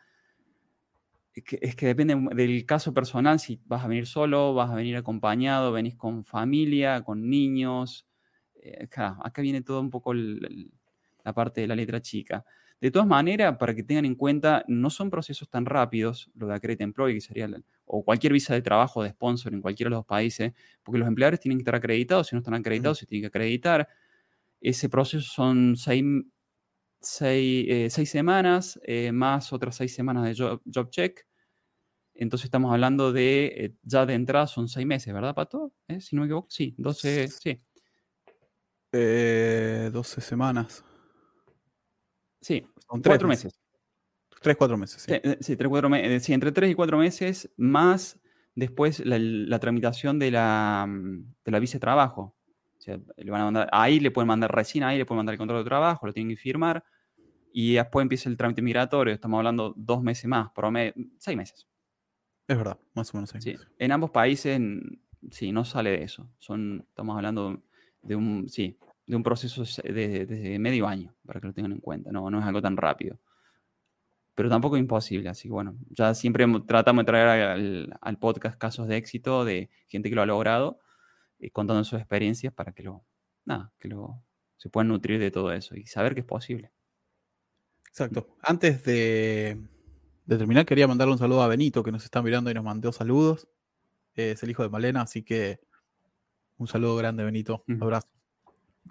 Es 1.34 1.76
que, 1.76 1.86
depende 1.86 2.18
del 2.36 2.66
caso 2.66 2.93
personal, 2.93 3.39
si 3.39 3.62
vas 3.66 3.84
a 3.84 3.88
venir 3.88 4.08
solo, 4.08 4.54
vas 4.54 4.72
a 4.72 4.76
venir 4.76 4.97
acompañado, 4.97 5.72
venís 5.72 5.95
con 5.95 6.26
familia, 6.26 7.04
con 7.04 7.30
niños. 7.30 8.09
Eh, 8.62 8.84
acá, 8.84 9.41
viene 9.41 9.62
todo 9.62 9.80
un 9.82 9.89
poco 9.89 10.14
la 10.14 11.34
parte 11.34 11.62
de 11.62 11.68
la 11.68 11.76
letra 11.76 12.01
chica. 12.01 12.43
De 12.82 12.91
todas 12.91 13.07
maneras, 13.07 13.57
para 13.57 13.76
que 13.76 13.84
tengan 13.84 14.05
en 14.05 14.16
cuenta, 14.16 14.64
no 14.68 14.89
son 14.89 15.10
procesos 15.10 15.49
tan 15.49 15.66
rápidos, 15.66 16.32
lo 16.36 16.47
de 16.47 16.53
Accredit 16.55 16.82
Employee, 16.82 17.16
que 17.16 17.22
sería, 17.22 17.49
o 17.86 18.03
cualquier 18.03 18.32
visa 18.32 18.53
de 18.53 18.62
trabajo 18.62 19.03
de 19.03 19.10
sponsor 19.10 19.53
en 19.53 19.62
cualquiera 19.62 19.89
de 19.89 19.95
los 19.97 20.05
países, 20.05 20.53
porque 20.84 20.97
los 20.99 21.07
empleadores 21.07 21.41
tienen 21.41 21.57
que 21.57 21.64
estar 21.64 21.76
acreditados, 21.76 22.28
si 22.28 22.36
no 22.36 22.39
están 22.39 22.53
acreditados, 22.53 22.99
se 22.99 23.05
tienen 23.05 23.24
que 23.24 23.28
acreditar. 23.28 23.88
Ese 24.62 24.88
proceso 24.88 25.28
son 25.28 25.76
seis, 25.76 26.03
eh, 27.22 27.89
semanas, 27.89 28.80
eh, 28.84 29.12
más 29.12 29.51
otras 29.51 29.76
seis 29.76 29.93
semanas 29.93 30.26
de 30.26 30.62
job, 30.72 30.89
check. 30.89 31.26
Entonces 32.14 32.45
estamos 32.45 32.72
hablando 32.72 33.12
de, 33.12 33.45
eh, 33.45 33.76
ya 33.84 34.05
de 34.05 34.14
entrada 34.14 34.47
son 34.47 34.68
seis 34.68 34.86
meses, 34.86 35.14
¿verdad, 35.14 35.36
Pato? 35.36 35.74
Si 35.99 36.16
no 36.16 36.22
me 36.22 36.28
equivoco, 36.28 36.47
sí, 36.49 36.76
12, 36.78 37.28
sí. 37.30 37.57
12 38.92 40.22
semanas. 40.22 40.84
Sí, 42.42 42.66
Son 42.88 43.02
cuatro 43.02 43.28
meses. 43.28 43.60
Tres, 44.42 44.56
cuatro 44.56 44.78
meses. 44.78 45.02
Sí, 45.02 45.14
sí, 45.42 45.58
tres, 45.58 45.70
cuatro 45.70 45.90
meses. 45.90 46.24
Sí, 46.24 46.34
entre 46.34 46.52
tres 46.52 46.72
y 46.72 46.76
cuatro 46.76 46.98
meses, 46.98 47.52
más 47.58 48.20
después 48.56 49.04
la, 49.06 49.60
tramitación 49.60 50.20
de 50.20 50.32
la, 50.32 50.88
de 50.88 51.52
la 51.52 51.60
visa 51.60 51.74
de 51.74 51.80
trabajo. 51.80 52.36
O 52.78 52.82
sea, 52.82 52.98
le 53.18 53.32
van 53.32 53.42
a 53.42 53.46
mandar, 53.46 53.70
ahí 53.74 54.00
le 54.00 54.12
pueden 54.12 54.28
mandar 54.28 54.54
recién, 54.56 54.84
ahí 54.84 54.98
le 54.98 55.06
pueden 55.06 55.18
mandar 55.18 55.34
el 55.34 55.38
contrato 55.38 55.60
de 55.60 55.68
trabajo, 55.68 56.08
lo 56.08 56.14
tienen 56.14 56.36
que 56.36 56.42
firmar. 56.42 56.84
Y 57.52 57.74
después 57.74 58.04
empieza 58.04 58.30
el 58.30 58.38
trámite 58.38 58.62
migratorio. 58.62 59.14
Estamos 59.14 59.40
hablando 59.40 59.74
dos 59.76 60.02
meses 60.02 60.26
más, 60.26 60.52
promedio, 60.52 60.94
seis 61.18 61.36
meses. 61.36 61.68
Es 62.48 62.58
verdad, 62.58 62.80
más 62.94 63.14
o 63.14 63.18
menos 63.18 63.32
seis 63.32 63.44
sí. 63.44 63.56
En 63.78 63.92
ambos 63.92 64.12
países, 64.12 64.60
sí, 65.32 65.52
no 65.52 65.66
sale 65.66 65.92
de 65.92 66.04
eso. 66.04 66.30
Son, 66.40 66.86
estamos 66.88 67.16
hablando 67.16 67.62
de 68.02 68.16
un, 68.16 68.47
sí, 68.50 68.78
de 69.06 69.16
un 69.16 69.24
proceso 69.24 69.64
de, 69.84 70.58
medio 70.60 70.88
año, 70.88 71.14
para 71.26 71.39
que 71.39 71.47
lo 71.47 71.54
tengan 71.54 71.72
en 71.74 71.80
cuenta. 71.80 72.12
No, 72.12 72.30
no 72.30 72.39
es 72.39 72.45
algo 72.45 72.62
tan 72.62 72.78
rápido. 72.78 73.20
Pero 74.36 74.50
tampoco 74.50 74.78
es 74.78 74.82
imposible. 74.82 75.30
Así 75.30 75.47
que 75.47 75.54
bueno, 75.54 75.76
ya 75.89 76.14
siempre 76.14 76.45
tratamos 76.68 77.04
de 77.04 77.06
traer 77.06 77.89
al, 78.02 78.18
podcast 78.20 78.58
casos 78.58 78.88
de 78.88 78.97
éxito 78.97 79.45
de 79.45 79.70
gente 79.88 80.10
que 80.10 80.16
lo 80.16 80.22
ha 80.22 80.26
logrado, 80.26 80.80
y 81.39 81.50
contando 81.50 81.84
sus 81.84 82.00
experiencias 82.00 82.54
para 82.54 82.74
que 82.74 82.84
lo, 82.84 83.04
nada, 83.45 83.72
que 83.80 83.88
lo, 83.88 84.22
se 84.58 84.70
puedan 84.70 84.89
nutrir 84.89 85.20
de 85.20 85.32
todo 85.32 85.54
eso 85.54 85.76
y 85.76 85.88
saber 85.88 86.14
que 86.14 86.20
es 86.20 86.26
posible. 86.26 86.72
Exacto. 87.88 88.38
Antes 88.41 88.84
de, 88.84 89.58
terminar, 90.28 90.66
quería 90.66 90.88
mandarle 90.88 91.14
un 91.14 91.18
saludo 91.18 91.41
a 91.41 91.47
Benito, 91.47 91.82
que 91.82 91.91
nos 91.91 92.04
está 92.04 92.22
mirando 92.22 92.52
y 92.52 92.54
nos 92.54 92.64
mandó 92.64 92.91
saludos. 92.91 93.47
es 94.14 94.43
el 94.43 94.52
hijo 94.52 94.64
de 94.64 94.70
Malena, 94.70 95.02
así 95.02 95.24
que 95.24 95.60
un 96.60 96.68
saludo 96.68 96.95
grande, 96.95 97.24
Benito. 97.24 97.64
Un 97.68 97.82
abrazo. 97.82 98.07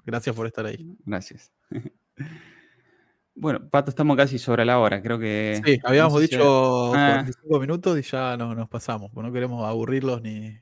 Gracias 0.04 0.34
por 0.34 0.46
estar 0.46 0.66
ahí. 0.66 0.96
Gracias. 1.04 1.52
Bueno, 3.40 3.70
Pato, 3.70 3.90
estamos 3.90 4.16
casi 4.16 4.36
sobre 4.36 4.64
la 4.64 4.80
hora, 4.80 5.00
creo 5.00 5.16
que... 5.16 5.60
Sí, 5.64 5.78
habíamos 5.84 6.20
dicho 6.20 6.88
45 6.88 7.56
ah. 7.56 7.60
minutos 7.60 7.96
y 7.96 8.02
ya 8.02 8.36
no, 8.36 8.52
nos 8.52 8.68
pasamos, 8.68 9.12
no 9.14 9.32
queremos 9.32 9.64
aburrirlos 9.64 10.20
ni, 10.22 10.58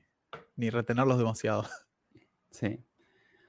retenerlos 0.58 1.16
demasiado. 1.16 1.64
Sí. 2.50 2.78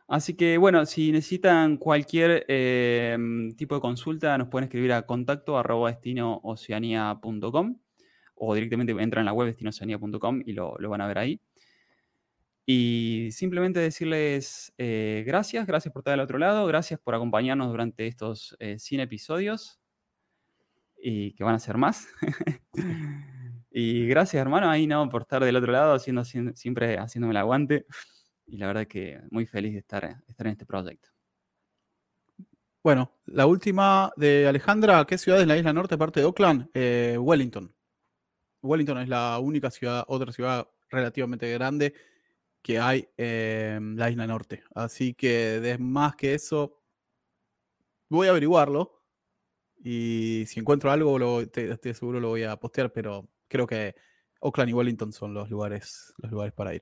Así 0.07 0.33
que 0.35 0.57
bueno, 0.57 0.85
si 0.85 1.11
necesitan 1.11 1.75
cualquier 1.77 2.45
em, 2.47 3.53
tipo 3.55 3.75
de 3.75 3.81
consulta, 3.81 4.37
nos 4.37 4.47
pueden 4.47 4.65
escribir 4.65 4.93
a 4.93 5.05
contacto 5.05 5.57
arroba 5.57 5.91
destinooceania.com 5.91 7.79
o 8.35 8.53
directamente 8.53 8.93
entran 8.93 9.21
en 9.21 9.25
la 9.25 9.33
web 9.33 9.47
destinooceania.com 9.47 10.41
y 10.45 10.53
lo, 10.53 10.75
lo 10.79 10.89
van 10.89 11.01
a 11.01 11.07
ver 11.07 11.17
ahí. 11.17 11.41
Y 12.69 13.29
simplemente 13.31 13.79
decirles 13.79 14.73
eh, 14.77 15.23
gracias, 15.25 15.65
gracias 15.65 15.93
por 15.93 16.01
estar 16.01 16.13
al 16.15 16.19
otro 16.19 16.37
lado, 16.37 16.67
gracias 16.67 16.99
por 16.99 17.15
acompañarnos 17.15 17.69
durante 17.69 18.07
estos 18.07 18.57
100 18.59 18.99
eh, 18.99 19.03
episodios 19.03 19.79
y 21.01 21.33
que 21.35 21.45
van 21.45 21.55
a 21.55 21.59
ser 21.59 21.77
más. 21.77 22.09
y 23.71 24.05
gracias, 24.07 24.41
hermano, 24.41 24.69
ahí 24.69 24.85
no, 24.85 25.07
por 25.07 25.21
estar 25.21 25.41
del 25.45 25.55
otro 25.55 25.71
lado, 25.71 25.93
haciendo, 25.93 26.25
siempre 26.25 26.97
haciéndome 26.97 27.31
el 27.31 27.37
aguante. 27.37 27.85
Y 28.45 28.57
la 28.57 28.67
verdad 28.67 28.85
que 28.85 29.21
muy 29.31 29.45
feliz 29.45 29.71
de 29.71 29.79
estar, 29.79 30.21
estar 30.27 30.45
en 30.45 30.51
este 30.51 30.65
proyecto. 30.65 31.07
Bueno, 32.83 33.13
la 33.27 33.45
última 33.45 34.11
de 34.17 34.45
Alejandra, 34.45 35.05
¿qué 35.05 35.17
ciudad 35.17 35.39
es 35.39 35.47
la 35.47 35.55
isla 35.55 35.71
norte, 35.71 35.95
aparte 35.95 36.19
de 36.19 36.25
Oakland? 36.25 36.69
Eh, 36.73 37.17
Wellington. 37.17 37.73
Wellington 38.61 38.97
es 38.97 39.07
la 39.07 39.39
única 39.39 39.71
ciudad, 39.71 40.03
otra 40.09 40.33
ciudad 40.33 40.67
relativamente 40.89 41.49
grande 41.53 41.93
que 42.67 42.79
hay 42.79 43.07
en 43.15 43.95
la 43.95 44.09
isla 44.09 44.27
norte. 44.27 44.61
Así 44.75 45.13
que 45.13 45.61
de 45.61 45.77
más 45.77 46.17
que 46.17 46.33
eso, 46.33 46.81
voy 48.09 48.27
a 48.27 48.31
averiguarlo. 48.31 49.05
Y 49.81 50.43
si 50.47 50.59
encuentro 50.59 50.91
algo, 50.91 51.17
lo, 51.17 51.39
estoy 51.39 51.93
seguro 51.93 52.19
lo 52.19 52.27
voy 52.27 52.43
a 52.43 52.57
postear, 52.57 52.91
pero 52.91 53.29
creo 53.47 53.65
que 53.65 53.95
Oakland 54.41 54.71
y 54.71 54.73
Wellington 54.73 55.13
son 55.13 55.33
los 55.33 55.49
lugares, 55.49 56.13
los 56.17 56.29
lugares 56.29 56.53
para 56.53 56.75
ir. 56.75 56.81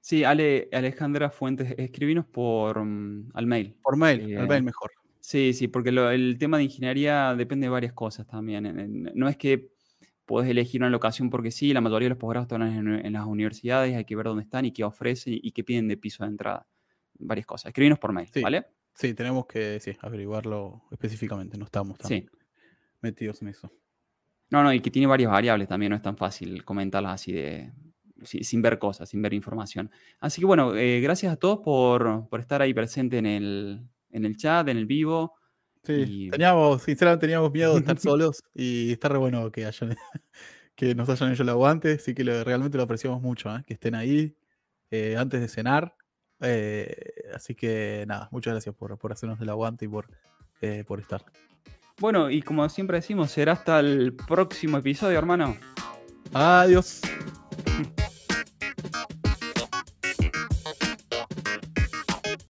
Sí, 0.00 0.24
Ale, 0.24 0.68
Alejandra 0.72 1.30
Fuentes, 1.30 1.72
escribinos 1.78 2.26
por 2.26 2.84
mm, 2.84 3.30
al 3.34 3.46
mail. 3.46 3.76
Por 3.80 3.96
mail, 3.96 4.36
al 4.36 4.48
mail 4.48 4.62
eh, 4.62 4.64
mejor. 4.64 4.90
Sí, 5.20 5.52
sí, 5.52 5.68
porque 5.68 5.90
el 5.90 6.36
tema 6.36 6.56
de 6.56 6.64
ingeniería 6.64 7.36
depende 7.36 7.66
de 7.66 7.70
varias 7.70 7.92
cosas 7.92 8.26
también. 8.26 9.12
No 9.14 9.28
es 9.28 9.36
que 9.36 9.70
Puedes 10.30 10.48
elegir 10.48 10.80
una 10.80 10.90
locación 10.90 11.28
porque 11.28 11.50
sí, 11.50 11.72
la 11.72 11.80
mayoría 11.80 12.06
de 12.06 12.10
los 12.10 12.18
posgrados 12.18 12.44
están 12.44 12.62
en, 12.62 13.12
las 13.12 13.26
universidades, 13.26 13.96
hay 13.96 14.04
que 14.04 14.14
ver 14.14 14.26
dónde 14.26 14.44
están 14.44 14.64
y 14.64 14.70
qué 14.70 14.84
ofrecen 14.84 15.34
y, 15.42 15.50
qué 15.50 15.64
piden 15.64 15.88
de 15.88 15.96
piso 15.96 16.22
de 16.22 16.30
entrada. 16.30 16.68
Varias 17.18 17.46
cosas. 17.46 17.70
Escribinos 17.70 17.98
por 17.98 18.12
mail, 18.12 18.30
¿vale? 18.40 18.64
Sí, 18.94 19.12
tenemos 19.14 19.46
que 19.46 19.80
averiguarlo 20.00 20.84
específicamente, 20.92 21.58
no 21.58 21.64
estamos 21.64 21.98
tan 21.98 22.30
metidos 23.00 23.42
en 23.42 23.48
eso. 23.48 23.72
No, 24.50 24.62
no, 24.62 24.72
y 24.72 24.78
que 24.78 24.92
tiene 24.92 25.08
varias 25.08 25.32
variables 25.32 25.66
también, 25.66 25.90
no 25.90 25.96
es 25.96 26.02
tan 26.02 26.16
fácil 26.16 26.64
comentarlas 26.64 27.14
así 27.14 27.32
de, 27.32 27.72
sin 28.22 28.62
ver 28.62 28.78
cosas, 28.78 29.08
sin 29.08 29.20
ver 29.22 29.34
información. 29.34 29.90
Así 30.20 30.40
que 30.40 30.46
bueno, 30.46 30.76
eh, 30.76 31.00
gracias 31.00 31.32
a 31.32 31.36
todos 31.38 31.58
por, 31.58 32.28
estar 32.38 32.62
ahí 32.62 32.72
presente 32.72 33.18
en 33.18 33.26
el, 33.26 33.84
en 34.10 34.24
el 34.24 34.36
chat, 34.36 34.68
en 34.68 34.76
el 34.76 34.86
vivo. 34.86 35.39
Sí, 35.82 36.28
teníamos, 36.30 36.82
sinceramente 36.82 37.26
teníamos 37.26 37.52
miedo 37.52 37.74
de 37.74 37.80
estar 37.80 37.98
solos 37.98 38.42
y 38.54 38.92
está 38.92 39.08
re 39.08 39.18
bueno 39.18 39.50
que, 39.50 39.64
hayan, 39.64 39.96
que 40.74 40.94
nos 40.94 41.08
hayan 41.08 41.32
hecho 41.32 41.42
el 41.42 41.48
aguante, 41.48 41.92
así 41.92 42.14
que 42.14 42.24
realmente 42.44 42.76
lo 42.76 42.84
apreciamos 42.84 43.22
mucho, 43.22 43.54
¿eh? 43.54 43.62
que 43.66 43.74
estén 43.74 43.94
ahí 43.94 44.36
eh, 44.90 45.16
antes 45.18 45.40
de 45.40 45.48
cenar. 45.48 45.94
Eh, 46.42 46.94
así 47.34 47.54
que 47.54 48.04
nada, 48.06 48.28
muchas 48.30 48.54
gracias 48.54 48.74
por, 48.74 48.96
por 48.98 49.12
hacernos 49.12 49.40
el 49.40 49.48
aguante 49.48 49.84
y 49.84 49.88
por, 49.88 50.08
por 50.86 51.00
estar. 51.00 51.24
Bueno, 51.98 52.30
y 52.30 52.40
como 52.40 52.66
siempre 52.68 52.98
decimos, 52.98 53.30
será 53.30 53.52
hasta 53.52 53.80
el 53.80 54.14
próximo 54.14 54.78
episodio, 54.78 55.18
hermano. 55.18 55.56
Adiós. 56.32 57.02